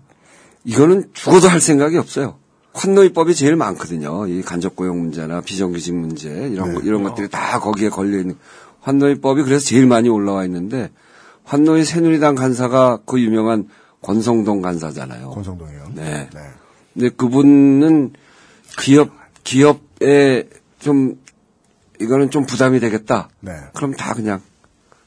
[0.64, 2.38] 이거는 죽어도 할 생각이 없어요.
[2.74, 4.26] 환노위법이 제일 많거든요.
[4.28, 8.36] 이 간접 고용 문제나 비정규직 문제 이런 거, 이런 것들이 다 거기에 걸려 있는
[8.82, 10.90] 환노위법이 그래서 제일 많이 올라와 있는데
[11.44, 13.68] 환노위 새누리당 간사가 그 유명한
[14.02, 15.30] 권성동 간사잖아요.
[15.30, 15.92] 권성동이요.
[15.94, 16.30] 네.
[16.94, 18.14] 근데 그분은
[18.80, 19.12] 기업
[19.44, 20.48] 기업에
[20.80, 21.18] 좀
[22.00, 23.30] 이거는 좀 부담이 되겠다.
[23.40, 23.54] 네.
[23.74, 24.42] 그럼 다 그냥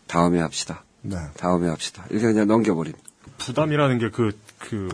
[0.07, 0.85] 다음에 합시다.
[1.03, 1.17] 네.
[1.37, 2.05] 다음에 합시다.
[2.11, 3.05] 이렇게 그냥 넘겨버립니다.
[3.39, 4.89] 부담이라는 게 그, 그,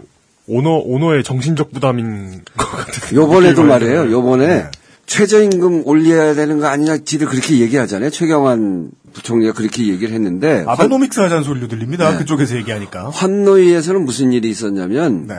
[0.46, 3.14] 오너, 오너의 정신적 부담인 것 같아요.
[3.20, 4.10] 요번에도 말이에요.
[4.10, 4.70] 요번에 네.
[5.06, 8.10] 최저임금 올려야 되는 거 아니냐, 지들 그렇게 얘기하잖아요.
[8.10, 10.64] 최경환 부총리가 그렇게 얘기를 했는데.
[10.66, 12.10] 아베노믹스 하자는 소리도 들립니다.
[12.10, 12.18] 네.
[12.18, 13.10] 그쪽에서 얘기하니까.
[13.10, 15.34] 환노위에서는 무슨 일이 있었냐면 네.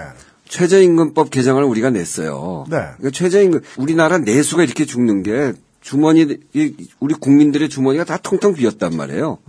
[0.57, 2.65] 최저임금법 개정을 우리가 냈어요.
[2.69, 2.77] 네.
[2.97, 8.95] 그러니까 최저임금 우리나라 내수가 이렇게 죽는 게 주머니 이- 우리 국민들의 주머니가 다 텅텅 비었단
[8.95, 9.39] 말이에요.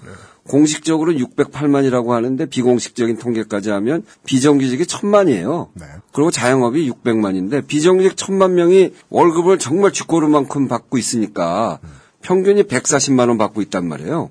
[0.48, 5.68] 공식적으로 608만이라고 하는데 비공식적인 통계까지 하면 비정규직이 1000만이에요.
[5.74, 5.84] 네.
[6.12, 11.80] 그리고 자영업이 600만인데 비정규직 1000만 명이 월급을 정말 쥐꼬르만큼 받고 있으니까
[12.22, 14.30] 평균이 140만 원 받고 있단 말이에요.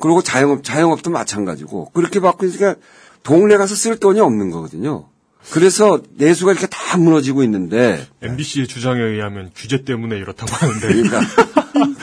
[0.00, 2.74] 그리고 자영업 자영업도 마찬가지고 그렇게 받고 있으니까
[3.22, 5.06] 동네 가서 쓸 돈이 없는 거거든요.
[5.50, 10.86] 그래서 내수가 이렇게 다 무너지고 있는데 MBC의 주장에 의하면 규제 때문에 이렇다고 하는데.
[10.88, 11.20] 그러니까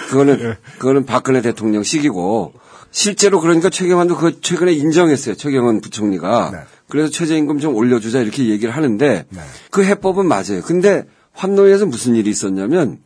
[0.10, 2.54] 그거는 그거는 박근혜 대통령 시기고
[2.92, 5.36] 실제로 그러니까 최경환도 그 최근에 인정했어요.
[5.36, 9.26] 최경환 부총리가 그래서 최저임금 좀 올려주자 이렇게 얘기를 하는데
[9.70, 10.62] 그 해법은 맞아요.
[10.64, 13.00] 근데 환노위에서 무슨 일이 있었냐면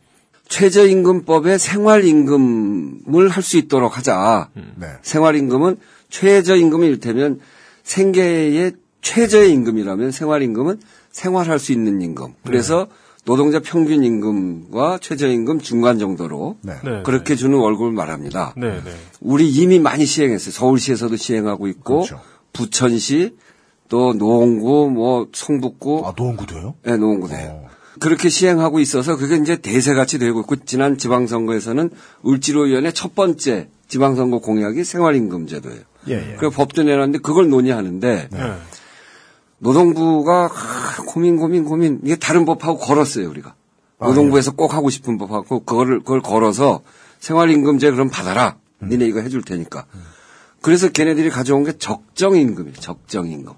[0.48, 4.48] 최저임금법에 생활임금을 할 수 있도록 하자.
[4.76, 4.86] 네.
[5.02, 5.76] 생활임금은
[6.10, 7.40] 최저임금이 이를테면
[7.84, 8.72] 생계의
[9.02, 12.34] 최저의 임금이라면 생활임금은 생활할 수 있는 임금.
[12.44, 12.88] 그래서
[13.26, 16.74] 노동자 평균 임금과 최저임금 중간 정도로 네.
[16.84, 18.54] 네, 그렇게 주는 월급을 말합니다.
[18.56, 18.92] 네, 네.
[19.20, 20.52] 우리 이미 많이 시행했어요.
[20.52, 22.20] 서울시에서도 시행하고 있고 그렇죠.
[22.52, 23.36] 부천시
[23.88, 26.74] 또 노원구 뭐 성북구 아, 노원구도요?
[26.84, 27.66] 네, 노원구도요.
[27.98, 31.90] 그렇게 시행하고 있어서 그게 이제 대세같이 되고 있고 지난 지방선거에서는
[32.26, 35.80] 을지로위원회 첫 번째 지방선거 공약이 생활임금 제도예요.
[36.08, 36.36] 예, 예.
[36.38, 38.38] 그 법도 내놨는데 그걸 논의하는데 네.
[39.58, 42.00] 노동부가 하, 고민 고민 고민.
[42.04, 43.54] 이게 다른 법하고 걸었어요 우리가.
[43.98, 46.82] 아, 노동부에서 꼭 하고 싶은 법하고 그거를 그걸 걸어서
[47.20, 48.56] 생활임금제 그럼 받아라.
[48.82, 49.86] 니네 이거 해줄 테니까.
[50.60, 53.52] 그래서 걔네들이 가져온 게 적정임금이에요 적정임금.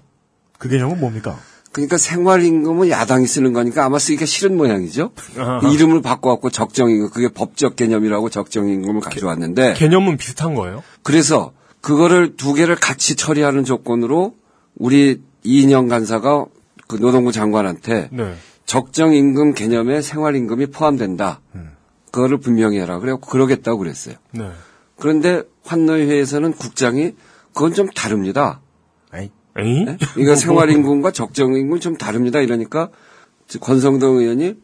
[0.57, 1.37] 그 개념은 뭡니까?
[1.71, 5.11] 그러니까 생활임금은 야당이 쓰는 거니까 아마 쓰기가 싫은 모양이죠.
[5.37, 5.69] 아하.
[5.71, 10.83] 이름을 바꿔갖고 적정임금 그게 법적 개념이라고 적정임금을 가져왔는데 개념은 비슷한 거예요?
[11.03, 11.51] 그래서
[11.81, 14.35] 그거를 두 개를 같이 처리하는 조건으로
[14.75, 16.45] 우리 이인영 간사가
[16.87, 18.33] 그 노동부 장관한테 네.
[18.65, 21.41] 적정 임금 개념에 생활 임금이 포함된다.
[22.11, 22.99] 그거를 분명히 해라.
[22.99, 24.15] 그래 갖고 그러겠다고 그랬어요.
[24.31, 24.49] 네.
[24.97, 27.13] 그런데 환노위회에서는 국장이
[27.53, 28.61] 그건 좀 다릅니다.
[29.15, 29.31] 에이.
[29.57, 29.85] 에이?
[29.85, 29.97] 네?
[30.17, 32.41] 이거 생활 임금과 적정 임금이 좀 다릅니다.
[32.41, 32.89] 이러니까
[33.59, 34.55] 권성동 의원이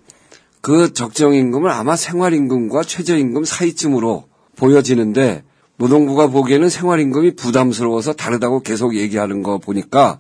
[0.62, 4.26] 그 적정 임금을 아마 생활 임금과 최저 임금 사이쯤으로
[4.56, 5.44] 보여지는데
[5.78, 10.20] 노동부가 보기에는 생활 임금이 부담스러워서 다르다고 계속 얘기하는 거 보니까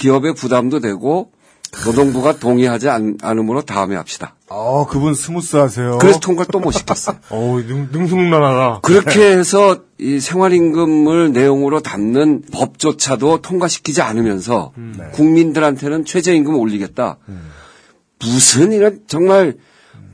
[0.00, 1.30] 기업의 부담도 되고
[1.84, 4.34] 노동부가 동의하지 않, 않으므로 다음에 합시다.
[4.48, 5.98] 어, 그분 스무스하세요.
[5.98, 7.16] 그래서 통과를 또 못 시켰어요.
[7.30, 8.80] 어우, 능, 능숙난하다.
[8.82, 14.72] 그렇게 해서 이 생활임금을 내용으로 담는 법조차도 통과시키지 않으면서
[15.12, 17.18] 국민들한테는 최저임금을 올리겠다.
[18.20, 19.54] 무슨 이런 정말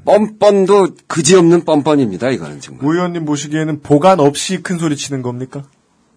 [0.05, 2.31] 뻔뻔도 그지없는 뻔뻔입니다.
[2.31, 2.85] 이거는 정말.
[2.85, 5.63] 우 의원님 보시기에는 보관 없이 큰 소리 치는 겁니까?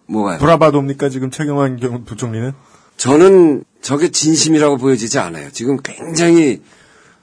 [0.06, 0.38] 뭐가요?
[0.38, 1.08] 브라바도입니까?
[1.08, 2.52] 지금 최경환 경- 부총리는?
[3.00, 5.48] 저는 저게 진심이라고 보여지지 않아요.
[5.52, 6.60] 지금 굉장히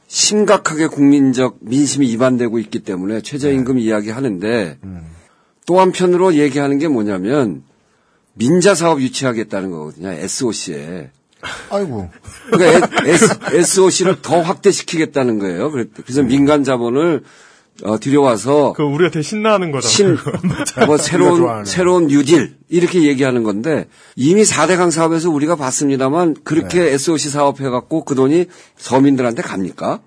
[0.07, 4.79] 심각하게 국민적 민심이 이반되고 있기 때문에 최저임금 이야기 하는데
[5.67, 7.61] 또 한편으로 얘기하는 게 뭐냐면
[8.33, 10.09] 민자 사업 유치하겠다는 거거든요.
[10.09, 11.11] SOC에.
[11.69, 12.09] 아이고.
[12.51, 12.89] 그러니까
[13.53, 15.69] SOC를 더 확대시키겠다는 거예요.
[15.69, 17.21] 그래- 그래서 민간 자본을
[17.83, 20.17] 어, 들여와서 그 우리가 되게 신나는 거잖아요.
[20.17, 20.17] 신,
[20.87, 26.93] 뭐 새로운 새로운 뉴딜 이렇게 얘기하는 건데 이미 4대강 사업에서 우리가 봤습니다만 그렇게 네.
[26.93, 28.45] SOC 사업 해 갖고 그 돈이
[28.77, 29.99] 서민들한테 갑니까?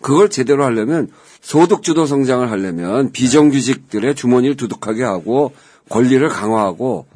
[0.00, 1.08] 그걸 제대로 하려면
[1.42, 5.52] 소득 주도 성장을 하려면 비정규직들의 주머니를 두둑하게 하고
[5.90, 7.06] 권리를 강화하고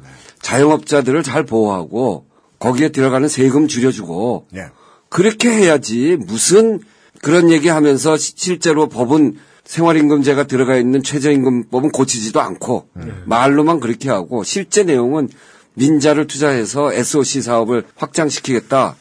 [0.41, 2.25] 자영업자들을 잘 보호하고
[2.59, 4.67] 거기에 들어가는 세금 줄여주고 예.
[5.09, 6.79] 그렇게 해야지 무슨
[7.21, 12.87] 그런 얘기하면서 시- 실제로 법은 생활임금제가 들어가 있는 최저임금법은 고치지도 않고
[13.25, 15.29] 말로만 그렇게 하고 실제 내용은
[15.73, 18.95] 민자를 투자해서 SOC 사업을 확장시키겠다.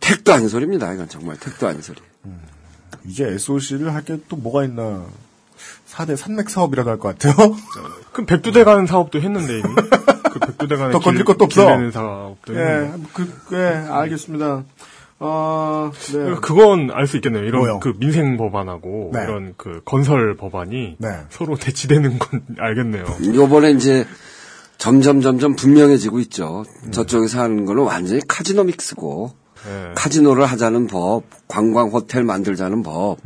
[0.00, 0.92] 택도 아닌 소리입니다.
[0.94, 1.98] 이건 정말 택도 아닌 소리.
[3.06, 5.04] 이제 SOC를 할 게 또 뭐가 있나.
[5.90, 7.34] 4대 산맥 사업이라도 할 것 같아요.
[8.12, 9.62] 그럼 백두대 가는 사업도 했는데 이미.
[10.30, 11.90] 그 백두대 가는 더 건질 길- 것도 없어.
[11.90, 12.92] 사업도 예.
[13.14, 13.58] 그, 예,
[13.90, 14.62] 알겠습니다.
[15.22, 16.34] 어, 네.
[16.40, 17.44] 그건 알 수 있겠네요.
[17.44, 17.80] 이런 뭐요?
[17.80, 19.22] 그 민생 법안하고 네.
[19.22, 21.08] 이런 그 건설 법안이 네.
[21.28, 23.04] 서로 대치되는 건 알겠네요.
[23.34, 24.06] 요번에 이제
[24.78, 26.64] 점점 점점 분명해지고 있죠.
[26.90, 29.32] 저쪽에서 하는 거는 완전히 카지노 믹스고
[29.66, 29.92] 네.
[29.94, 33.18] 카지노를 하자는 법, 관광 호텔 만들자는 법.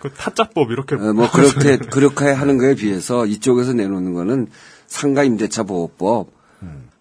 [0.00, 4.46] 그 타짜법 이렇게 어, 뭐 그렇게 그렇게 하는 거에 비해서 이쪽에서 내놓는 거는
[4.86, 6.28] 상가 임대차 보호법,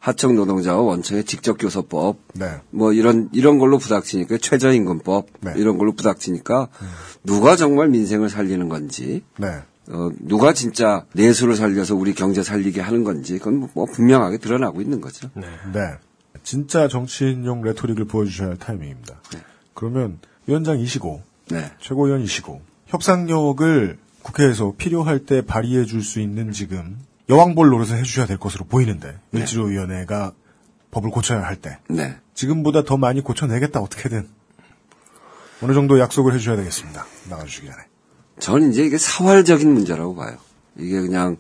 [0.04, 2.60] 하청 노동자와 원청의 직접 교섭법, 네.
[2.72, 5.54] 뭐 이런 이런 걸로 부닥치니까 최저임금법 네.
[5.56, 6.68] 이런 걸로 부닥치니까
[7.24, 9.48] 누가 정말 민생을 살리는 건지 네.
[9.88, 15.00] 어, 누가 진짜 내수를 살려서 우리 경제 살리게 하는 건지 그건 뭐 분명하게 드러나고 있는
[15.00, 15.30] 거죠.
[15.36, 15.82] 네.
[16.44, 19.22] 진짜 정치인용 레토릭을 보여주셔야 할 타이밍입니다.
[19.74, 21.22] 그러면 위원장이시고,
[21.52, 21.72] 네.
[21.80, 26.98] 최고위원이시고, 협상력을 국회에서 필요할 때 발휘해 줄 수 있는 지금
[27.30, 30.34] 여왕벌 노릇을 해주셔야 될 것으로 보이는데, 일지로위원회가
[30.92, 32.16] 법을 고쳐야 할 때, 네.
[32.34, 34.28] 지금보다 더 많이 고쳐내겠다, 어떻게든.
[35.62, 37.06] 어느 정도 약속을 해주셔야 되겠습니다.
[37.30, 37.78] 나가주시기 전에.
[38.40, 40.36] 저는 이제 이게 사활적인 문제라고 봐요.
[40.78, 41.38] 이게 그냥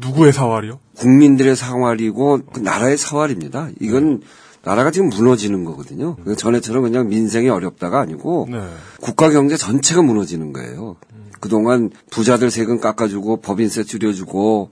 [0.00, 0.78] 누 구의 사활이요?
[0.96, 3.70] 국민들의 사활이고 그 나라의 사활입니다.
[3.80, 4.22] 이건
[4.62, 6.16] 나라가 지금 무너지는 거거든요.
[6.16, 8.60] 그 전에처럼 그냥 민생이 어렵다가 아니고 네.
[9.00, 10.96] 국가 경제 전체가 무너지는 거예요.
[11.40, 14.70] 그동안 부자들 세금 깎아주고 법인세 줄여주고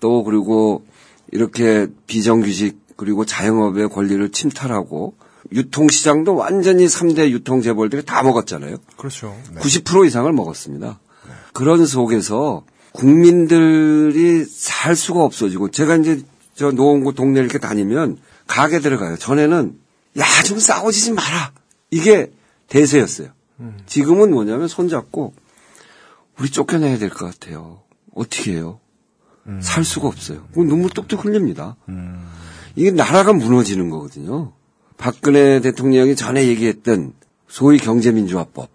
[0.00, 0.84] 또 그리고
[1.30, 5.14] 이렇게 비정규직 그리고 자영업의 권리를 침탈하고
[5.52, 8.76] 유통시장도 완전히 3대 유통재벌들이 다 먹었잖아요.
[8.96, 9.36] 그렇죠.
[9.56, 11.00] 90% 이상을 먹었습니다.
[11.52, 16.22] 그런 속에서 국민들이 살 수가 없어지고 제가 이제
[16.54, 19.16] 저 노원구 동네 이렇게 다니면 가게 들어가요.
[19.16, 19.78] 전에는
[20.18, 21.52] 야 좀 싸우지 좀 마라
[21.90, 22.32] 이게
[22.68, 23.28] 대세였어요.
[23.86, 25.34] 지금은 뭐냐면 손잡고
[26.38, 27.82] 우리 쫓겨내야 될 것 같아요.
[28.14, 28.79] 어떻게 해요?
[29.60, 30.46] 살 수가 없어요.
[30.54, 31.76] 눈물 뚝뚝 흘립니다.
[32.76, 34.52] 이게 나라가 무너지는 거거든요.
[34.96, 37.14] 박근혜 대통령이 전에 얘기했던
[37.48, 38.70] 소위 경제민주화법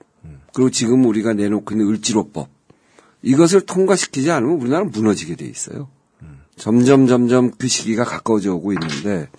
[0.53, 2.49] 그리고 지금 우리가 내놓고 있는 을지로법
[3.22, 5.89] 이것을 통과시키지 않으면 우리나라는 무너지게 돼 있어요.
[6.56, 9.30] 점점 점점 그 시기가 가까워져 오고 있는데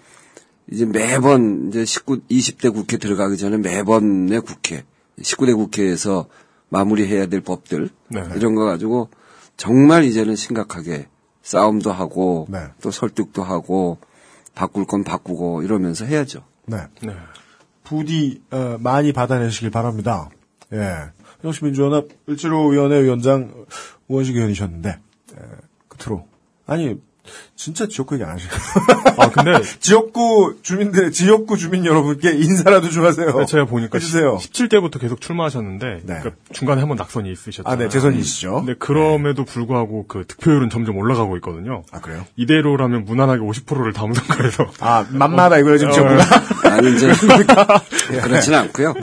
[0.70, 4.84] 이제 매번 이제 19, 20대 국회 들어가기 전에 매번의 국회,
[5.20, 6.26] 19대 국회에서
[6.68, 8.24] 마무리해야 될 법들 네.
[8.36, 9.08] 이런 거 가지고
[9.56, 11.08] 정말 이제는 심각하게
[11.46, 12.58] 싸움도 하고 네.
[12.82, 13.98] 또 설득도 하고
[14.56, 16.42] 바꿀 건 바꾸고 이러면서 해야죠.
[16.66, 16.78] 네.
[17.84, 20.28] 부디 어, 많이 받아내시길 바랍니다.
[20.72, 21.12] 예.
[21.42, 23.66] 정치민주연합 을지로 위원회 위원장
[24.08, 25.36] 우원식 의원이셨는데 에,
[25.86, 26.26] 끝으로
[26.66, 27.00] 아니
[27.54, 28.54] 진짜 지역구 얘기 안 하시고
[29.18, 33.44] 아 근데 지역구 주민들 지역구 주민 여러분께 인사라도 좀 하세요.
[33.46, 34.38] 제가 보니까 해주세요.
[34.38, 37.72] 17대부터 계속 출마하셨는데 그러니까 중간에 한번 낙선이 있으셨잖아요.
[37.72, 38.64] 아, 네, 재선이시죠.
[38.64, 41.82] 근데 그럼에도 불구하고 그 득표율은 점점 올라가고 있거든요.
[41.92, 42.24] 아 그래요?
[42.36, 46.24] 이대로라면 무난하게 50%를 다음 선거에서 아 만만하다 이거예요 지금 지역구가.
[46.76, 47.10] 아니 이제
[48.22, 48.94] 그렇지는 않고요.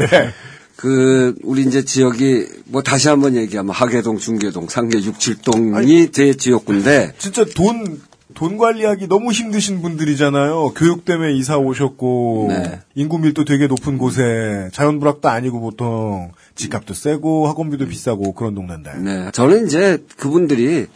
[0.75, 7.13] 그 우리 이제 지역이 뭐 다시 한번 얘기하면 하계동, 중계동, 상계 6, 7동이 제 지역구인데
[7.17, 8.01] 진짜 돈,
[8.44, 10.74] 돈 관리하기 너무 힘드신 분들이잖아요.
[10.76, 12.82] 교육 때문에 이사 오셨고, 네.
[12.94, 18.98] 인구 밀도 되게 높은 곳에, 자연불악도 아니고 보통, 집값도 세고, 학원비도 비싸고, 그런 동네인데.
[18.98, 19.32] 네.
[19.32, 20.88] 저는 이제 그분들이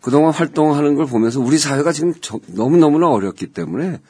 [0.00, 4.00] 그동안 활동하는 걸 보면서 우리 사회가 지금 저- 너무너무나 어렵기 때문에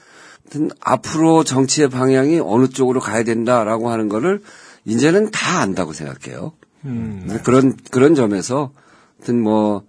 [0.81, 4.41] 앞으로 정치의 방향이 어느 쪽으로 가야 된다라고 하는 거를
[4.87, 6.53] 이제는 다 안다고 생각해요.
[6.87, 7.39] 음.
[7.45, 8.71] 그런 그런 점에서
[9.19, 9.83] 하여튼 뭐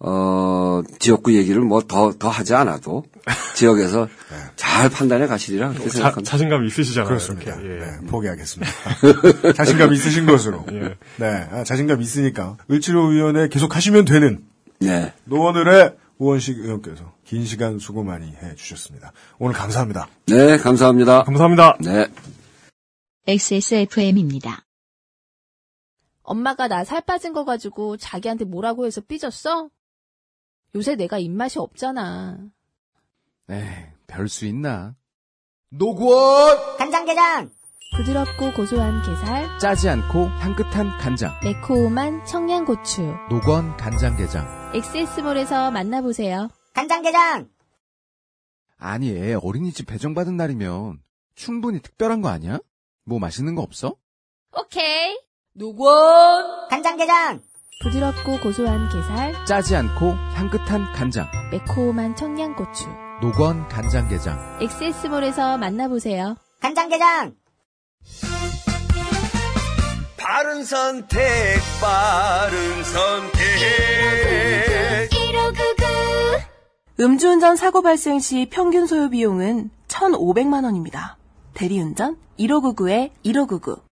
[0.00, 3.04] 어, 지역구 얘기를 뭐 더 더 하지 않아도
[3.56, 4.08] 지역에서
[4.54, 6.30] 잘 판단해 가시리라 그렇게 자, 생각합니다.
[6.30, 7.08] 자신감 있으시잖아요.
[7.08, 7.62] 그렇습니다.
[7.64, 7.68] 예.
[7.78, 8.72] 네, 포기하겠습니다.
[9.54, 10.64] 자신감 있으신 것으로.
[10.72, 10.96] 예.
[11.16, 12.56] 네, 아, 자신감 있으니까.
[12.70, 14.44] 을지로위원회 계속 하시면 되는
[14.80, 15.12] 네.
[15.24, 19.12] 노원을의 우원식 의원께서 긴 시간 수고 많이 해 주셨습니다.
[19.38, 20.08] 오늘 감사합니다.
[20.26, 21.24] 네, 감사합니다.
[21.24, 21.76] 감사합니다.
[21.80, 22.06] 네.
[23.26, 24.62] XSFM입니다.
[26.22, 29.70] 엄마가 나 살 빠진 거 가지고 자기한테 뭐라고 해서 삐졌어?
[30.78, 32.38] 요새 내가 입맛이 없잖아.
[33.50, 33.64] 에이,
[34.06, 34.94] 별 수 있나?
[35.70, 36.76] 노건!
[36.76, 37.50] 간장게장!
[37.96, 41.32] 부드럽고 고소한 게살, 짜지 않고 향긋한 간장.
[41.42, 43.02] 매콤한 청양고추.
[43.28, 44.72] 노건 간장게장.
[44.76, 46.48] 엑세스몰에서 만나보세요.
[46.74, 47.48] 간장게장!
[48.76, 51.00] 아니, 애 어린이집 배정받은 날이면
[51.34, 52.60] 충분히 특별한 거 아니야?
[53.04, 53.96] 뭐 맛있는 거 없어?
[54.56, 55.18] 오케이.
[55.54, 56.68] 노건!
[56.68, 57.42] 간장게장!
[57.80, 61.28] 부드럽고 고소한 게살, 짜지 않고 향긋한 간장.
[61.52, 62.88] 매콤한 청양고추.
[63.22, 64.58] 노건 간장게장.
[64.60, 66.36] 엑세스몰에서 만나보세요.
[66.60, 67.34] 간장게장!
[70.16, 71.20] 바른 선택,
[71.80, 73.38] 바른 선택.
[77.00, 81.16] 음주운전 사고 발생 시 평균 소요 비용은 1,500만 원입니다.
[81.54, 83.87] 대리운전 1599에 1599.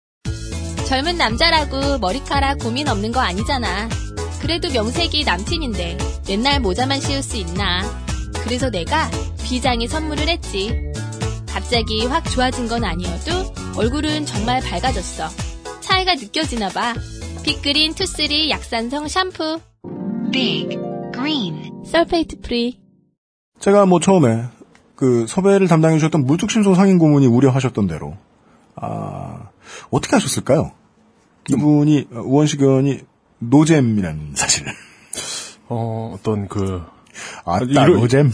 [0.93, 3.89] 젊은 남자라고 머리카락 고민 없는 거 아니잖아.
[4.43, 5.97] 그래도 명색이 남친인데
[6.29, 7.81] 맨날 모자만 씌울 수 있나.
[8.45, 9.09] 그래서 내가
[9.43, 10.93] 비장의 선물을 했지.
[11.49, 15.29] 갑자기 확 좋아진 건 아니어도 얼굴은 정말 밝아졌어.
[15.81, 16.93] 차이가 느껴지나 봐.
[17.43, 19.61] 빅그린 투쓰리 약산성 샴푸.
[20.31, 20.77] Big
[21.15, 22.83] Green sulfate free.
[23.61, 24.45] 제가 뭐 처음에
[24.95, 28.15] 그 섭외를 담당해 주셨던 물뚝심송 상임 고문이 우려하셨던 대로
[28.77, 29.49] 아
[29.91, 30.73] 어떻게 하셨을까요?
[31.49, 33.01] 이분이 어, 우원식 의원이
[33.39, 34.73] 노잼이라는 사실을
[35.69, 36.83] 어, 어떤 그.
[37.45, 38.31] 아따, 노잼.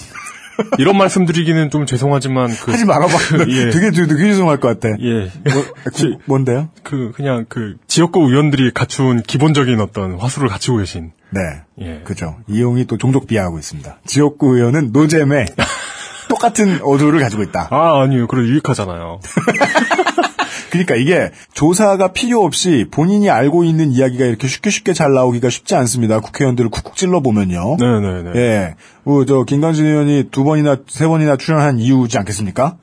[0.78, 2.72] 이런 말씀 드리기는 좀 죄송하지만 그.
[2.72, 3.16] 하지 말아봐.
[3.28, 3.70] 그, 예.
[3.70, 4.96] 되게 되게 되게 죄송할 것 같아.
[5.00, 5.30] 예.
[5.44, 6.68] 그, 뭔데요?
[6.82, 11.12] 그, 그냥 그, 지역구 의원들이 갖춘 기본적인 어떤 화술을 갖추고 계신.
[11.30, 11.40] 네.
[11.80, 12.00] 예.
[12.02, 12.38] 그죠.
[12.48, 14.00] 이용이 또 종족 비하하고 있습니다.
[14.04, 15.46] 지역구 의원은 노잼에
[16.28, 17.68] 똑같은 어조를 가지고 있다.
[17.70, 18.26] 아, 아니요.
[18.26, 19.20] 그래 유익하잖아요.
[20.70, 25.74] 그러니까 이게 조사가 필요 없이 본인이 알고 있는 이야기가 이렇게 쉽게 쉽게 잘 나오기가 쉽지
[25.74, 26.20] 않습니다.
[26.20, 27.76] 국회의원들을 쿡쿡 찔러 보면요.
[27.78, 28.32] 네네네.
[28.36, 28.74] 예.
[29.04, 32.76] 뭐, 저, 김강진 의원이 두 번이나, 세 번이나 출연한 이유지 않겠습니까?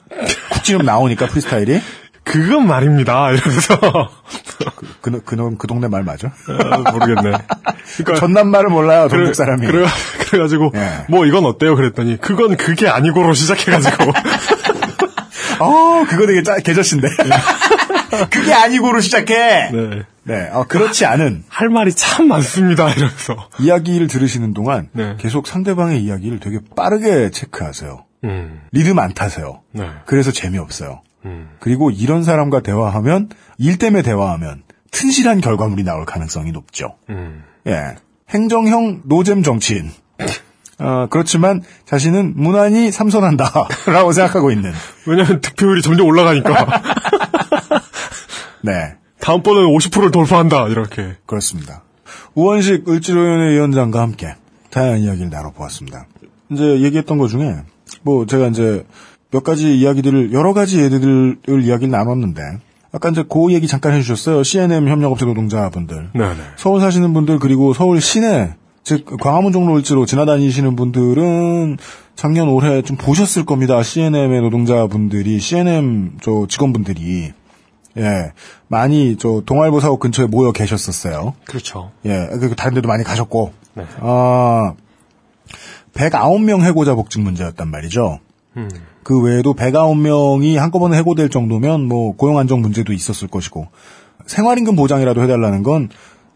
[0.51, 1.79] 쿡 찌르면 나오니까 프리스타일이.
[2.25, 3.31] 그건 말입니다.
[3.31, 3.79] 이러면서.
[4.75, 6.33] 그, 그, 그, 그 동네 말 맞아?
[6.47, 7.37] 아, 모르겠네.
[7.97, 9.65] 그러니까 전남 말을 몰라요, 동국 사람이.
[9.67, 9.85] 그래,
[10.27, 11.05] 그래가지고, 예.
[11.07, 11.75] 뭐 이건 어때요?
[11.75, 14.11] 그랬더니, 그건 그게 아니고로 시작해가지고.
[15.59, 17.07] 어, 그거 되게 짜, 개저씨인데.
[18.31, 19.69] 그게 아니고로 시작해!
[19.71, 20.03] 네.
[20.23, 21.43] 네, 어, 그렇지 않은.
[21.47, 22.89] 할 말이 참 많습니다.
[22.91, 23.49] 이러면서.
[23.59, 25.15] 이야기를 들으시는 동안 네.
[25.19, 28.03] 계속 상대방의 이야기를 되게 빠르게 체크하세요.
[28.23, 28.61] 음.
[28.71, 29.61] 리듬 안 타세요.
[29.71, 29.87] 네.
[30.05, 31.01] 그래서 재미없어요.
[31.25, 31.49] 음.
[31.59, 36.95] 그리고 이런 사람과 대화하면, 일 때문에 대화하면, 튼실한 결과물이 나올 가능성이 높죠.
[37.09, 37.43] 음.
[37.67, 37.95] 예.
[38.29, 39.91] 행정형 노잼 정치인.
[40.79, 43.51] 어, 그렇지만 자신은 무난히 삼선한다.
[43.87, 44.71] 라고 생각하고 있는.
[45.05, 46.81] 왜냐면 득표율이 점점 올라가니까.
[48.61, 48.95] 네.
[49.19, 50.67] 다음번에는 50%를 돌파한다.
[50.67, 51.15] 이렇게.
[51.25, 51.83] 그렇습니다.
[52.33, 54.35] 우원식 을지로위원회 위원장과 함께
[54.69, 56.07] 다양한 이야기를 나눠보았습니다.
[56.51, 57.55] 이제 얘기했던 것 중에,
[58.01, 58.85] 뭐, 제가 이제
[59.35, 62.41] 몇 가지 이야기들을, 여러 가지 예들을 이야기를 나눴는데,
[62.93, 64.43] 아까 이제 그 얘기 잠깐 해주셨어요.
[64.43, 66.11] CNM 협력업체 노동자분들.
[66.13, 66.35] 네네.
[66.55, 68.53] 서울 사시는 분들, 그리고 서울 시내,
[68.85, 71.77] 즉, 광화문 종로 을지로 지나다니시는 분들은
[72.15, 73.83] 작년 올해 좀 보셨을 겁니다.
[73.83, 77.33] CNM의 노동자분들이, CNM 저 직원분들이,
[77.97, 78.31] 예,
[78.69, 81.33] 많이 저 동아일보 사옥 근처에 모여 계셨었어요.
[81.43, 81.91] 그렇죠.
[82.05, 83.83] 예, 그리고 다른 데도 많이 가셨고, 네.
[83.99, 84.75] 아,
[85.93, 88.19] 109명 해고자 복직 문제였단 말이죠.
[88.55, 88.69] 음.
[89.05, 93.67] 그 외에도 109명이 한꺼번에 해고될 정도면 뭐 고용 안정 문제도 있었을 것이고
[94.25, 95.89] 생활임금 보장이라도 해달라는 건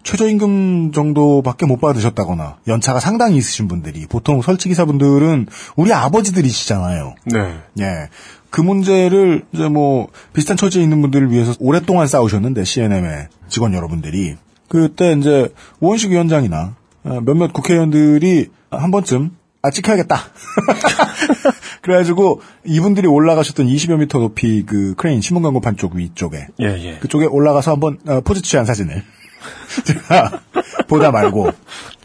[0.03, 5.47] 최저임금 정도밖에 못 받으셨다거나 연차가 상당히 있으신 분들이 보통 설치기사분들은
[5.77, 7.15] 우리 아버지들이시잖아요.
[7.25, 7.57] 네.
[7.79, 8.09] 예.
[8.51, 14.35] 그 문제를 이제 뭐 비슷한 처지에 있는 분들을 위해서 오랫동안 싸우셨는데 CNM의 직원 여러분들이
[14.67, 19.31] 그때 이제 우원식 위원장이나 어, 몇몇 국회의원들이 한 번쯤
[19.63, 20.15] 아 지켜야겠다.
[21.81, 26.97] 그래가지고 이분들이 올라가셨던 20여 미터 높이 그 크레인 신문 광고 판 쪽 위쪽에 예, 예.
[26.99, 29.03] 그쪽에 올라가서 한번 어, 포즈 취한 사진을
[29.85, 30.41] 제가
[30.87, 31.51] 보다 말고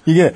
[0.06, 0.32] 이게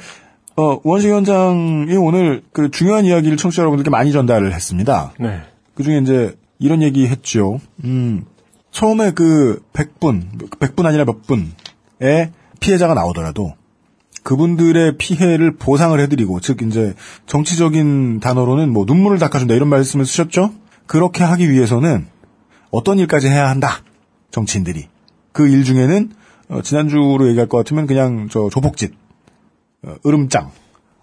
[0.57, 5.13] 어, 우원식 위원장이 오늘 그 중요한 이야기를 청취자 여러분들께 많이 전달을 했습니다.
[5.21, 5.41] 네.
[5.75, 7.61] 그 중에 이제 이런 얘기 했죠.
[7.85, 8.25] 음,
[8.73, 13.55] 처음에 그 100분, 100분 아니라 몇 분의 피해자가 나오더라도
[14.23, 16.95] 그분들의 피해를 보상을 해드리고, 즉, 이제
[17.27, 20.53] 정치적인 단어로는 뭐 눈물을 닦아준다 이런 말씀을 쓰셨죠?
[20.87, 22.07] 그렇게 하기 위해서는
[22.71, 23.83] 어떤 일까지 해야 한다.
[24.31, 24.89] 정치인들이.
[25.33, 26.11] 그 일 중에는,
[26.49, 28.93] 어, 지난주로 얘기할 것 같으면 그냥 저 조폭짓,
[29.85, 30.51] 어, 으름장,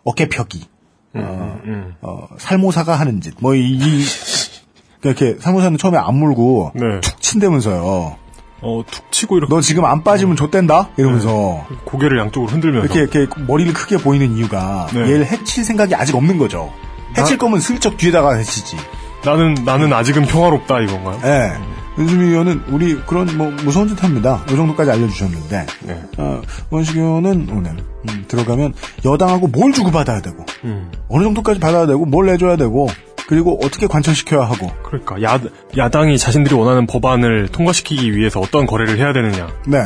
[0.03, 0.65] 어깨 펴기,
[1.13, 1.59] 어,
[2.01, 4.03] 어, 살모사가 하는 짓, 뭐, 이, 이
[5.03, 6.71] 이렇게 살모사는 처음에 안 물고
[7.01, 8.17] 툭 친다면서요.
[8.65, 9.53] 어, 툭 치고 이렇게.
[9.53, 10.89] 너 지금 안 빠지면 좆된다?
[10.97, 11.65] 이러면서.
[11.85, 12.93] 고개를 양쪽으로 흔들면서.
[12.93, 15.01] 이렇게, 이렇게 머리를 크게 보이는 이유가 네.
[15.01, 16.73] 얘를 해칠 생각이 아직 없는 거죠.
[17.17, 18.75] 해칠 거면 슬쩍 뒤에다가 해치지.
[19.23, 21.19] 나는, 나는 아직은 평화롭다, 이건가요?
[21.23, 21.75] 예.
[21.97, 24.43] 윤수미 의원은 우리 그런 뭐 무서운 짓 합니다.
[24.51, 26.03] 이 정도까지 알려주셨는데 네.
[26.17, 27.71] 어, 원식 의원은 오늘
[28.09, 28.73] 음, 들어가면
[29.05, 30.91] 여당하고 뭘 주고받아야 되고 음.
[31.07, 32.89] 어느 정도까지 받아야 되고 뭘 내줘야 되고
[33.27, 35.39] 그리고 어떻게 관철시켜야 하고 그러니까 야,
[35.76, 39.47] 야당이 자신들이 원하는 법안을 통과시키기 위해서 어떤 거래를 해야 되느냐.
[39.68, 39.80] 네.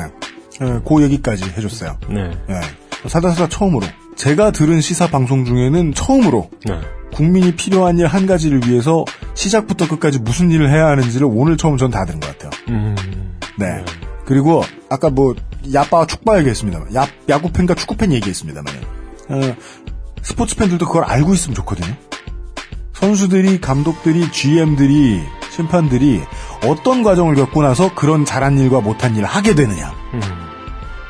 [0.61, 1.97] 예, 그 얘기까지 해줬어요.
[2.09, 2.31] 네.
[2.49, 3.09] 예.
[3.09, 3.85] 사다사다 처음으로
[4.17, 6.81] 제가 들은 시사 방송 중에는 처음으로 네.
[7.13, 9.05] 국민이 필요한 일 한 가지를 위해서
[9.35, 12.51] 시작부터 끝까지 무슨 일을 해야 하는지를 오늘 처음 전 다 들은 것 같아요.
[12.69, 12.95] 음.
[13.57, 13.83] 네.
[14.25, 15.33] 그리고 아까 뭐
[15.73, 18.73] 야빠와 축바 얘기했습니다만 야, 야구 팬과 축구 팬 얘기했습니다만
[19.29, 19.41] 어,
[20.21, 21.95] 스포츠 팬들도 그걸 알고 있으면 좋거든요.
[22.99, 26.21] 선수들이 감독들이 GM들이 심판들이
[26.65, 29.93] 어떤 과정을 겪고 나서 그런 잘한 일과 못한 일을 하게 되느냐.
[30.13, 30.21] 음.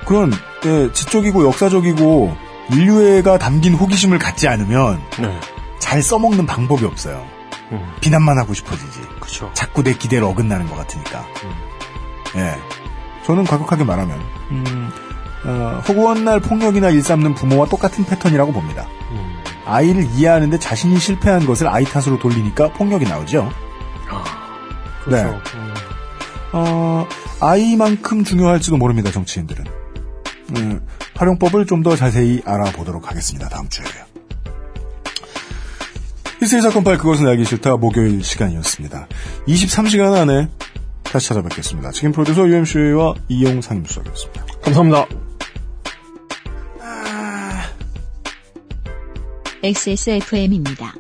[0.06, 0.32] 그런
[0.66, 2.36] 예, 지적이고 역사적이고
[2.72, 5.40] 인류애가 담긴 호기심을 갖지 않으면 네.
[5.80, 7.26] 잘 써먹는 방법이 없어요.
[7.72, 7.94] 음.
[8.02, 9.02] 비난만 하고 싶어지지.
[9.20, 9.50] 그쵸.
[9.54, 11.26] 자꾸 내 기대를 어긋나는 것 같으니까.
[12.36, 12.56] 예.
[13.26, 14.20] 저는 과격하게 말하면,
[14.52, 14.90] 음,
[15.46, 18.88] 어, 허구한 날 폭력이나 일삼는 부모와 똑같은 패턴이라고 봅니다.
[19.70, 23.50] 아이를 이해하는데 자신이 실패한 것을 아이 탓으로 돌리니까 폭력이 나오죠.
[25.06, 25.28] 그렇죠.
[25.28, 25.40] 네.
[26.54, 27.08] 어,
[27.40, 29.66] 아이만큼 중요할지도 모릅니다, 정치인들은.
[30.58, 30.82] 음,
[31.16, 33.86] 활용법을 좀 더 자세히 알아보도록 하겠습니다, 다음 주에.
[36.42, 39.08] 일세일 사건 파일 그것은 알기 싫다 목요일 시간이었습니다.
[39.48, 40.48] 23시간 안에
[41.04, 41.92] 다시 찾아뵙겠습니다.
[41.92, 44.46] 책임 프로듀서 UMC와 이용 상임수석이었습니다.
[44.62, 45.29] 감사합니다.
[49.62, 50.96] XSFM입니다.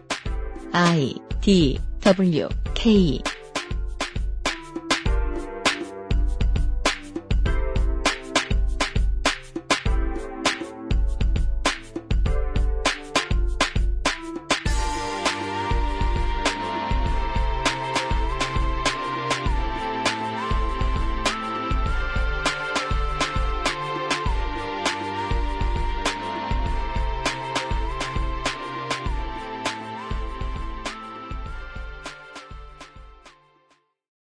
[0.74, 3.22] I D W K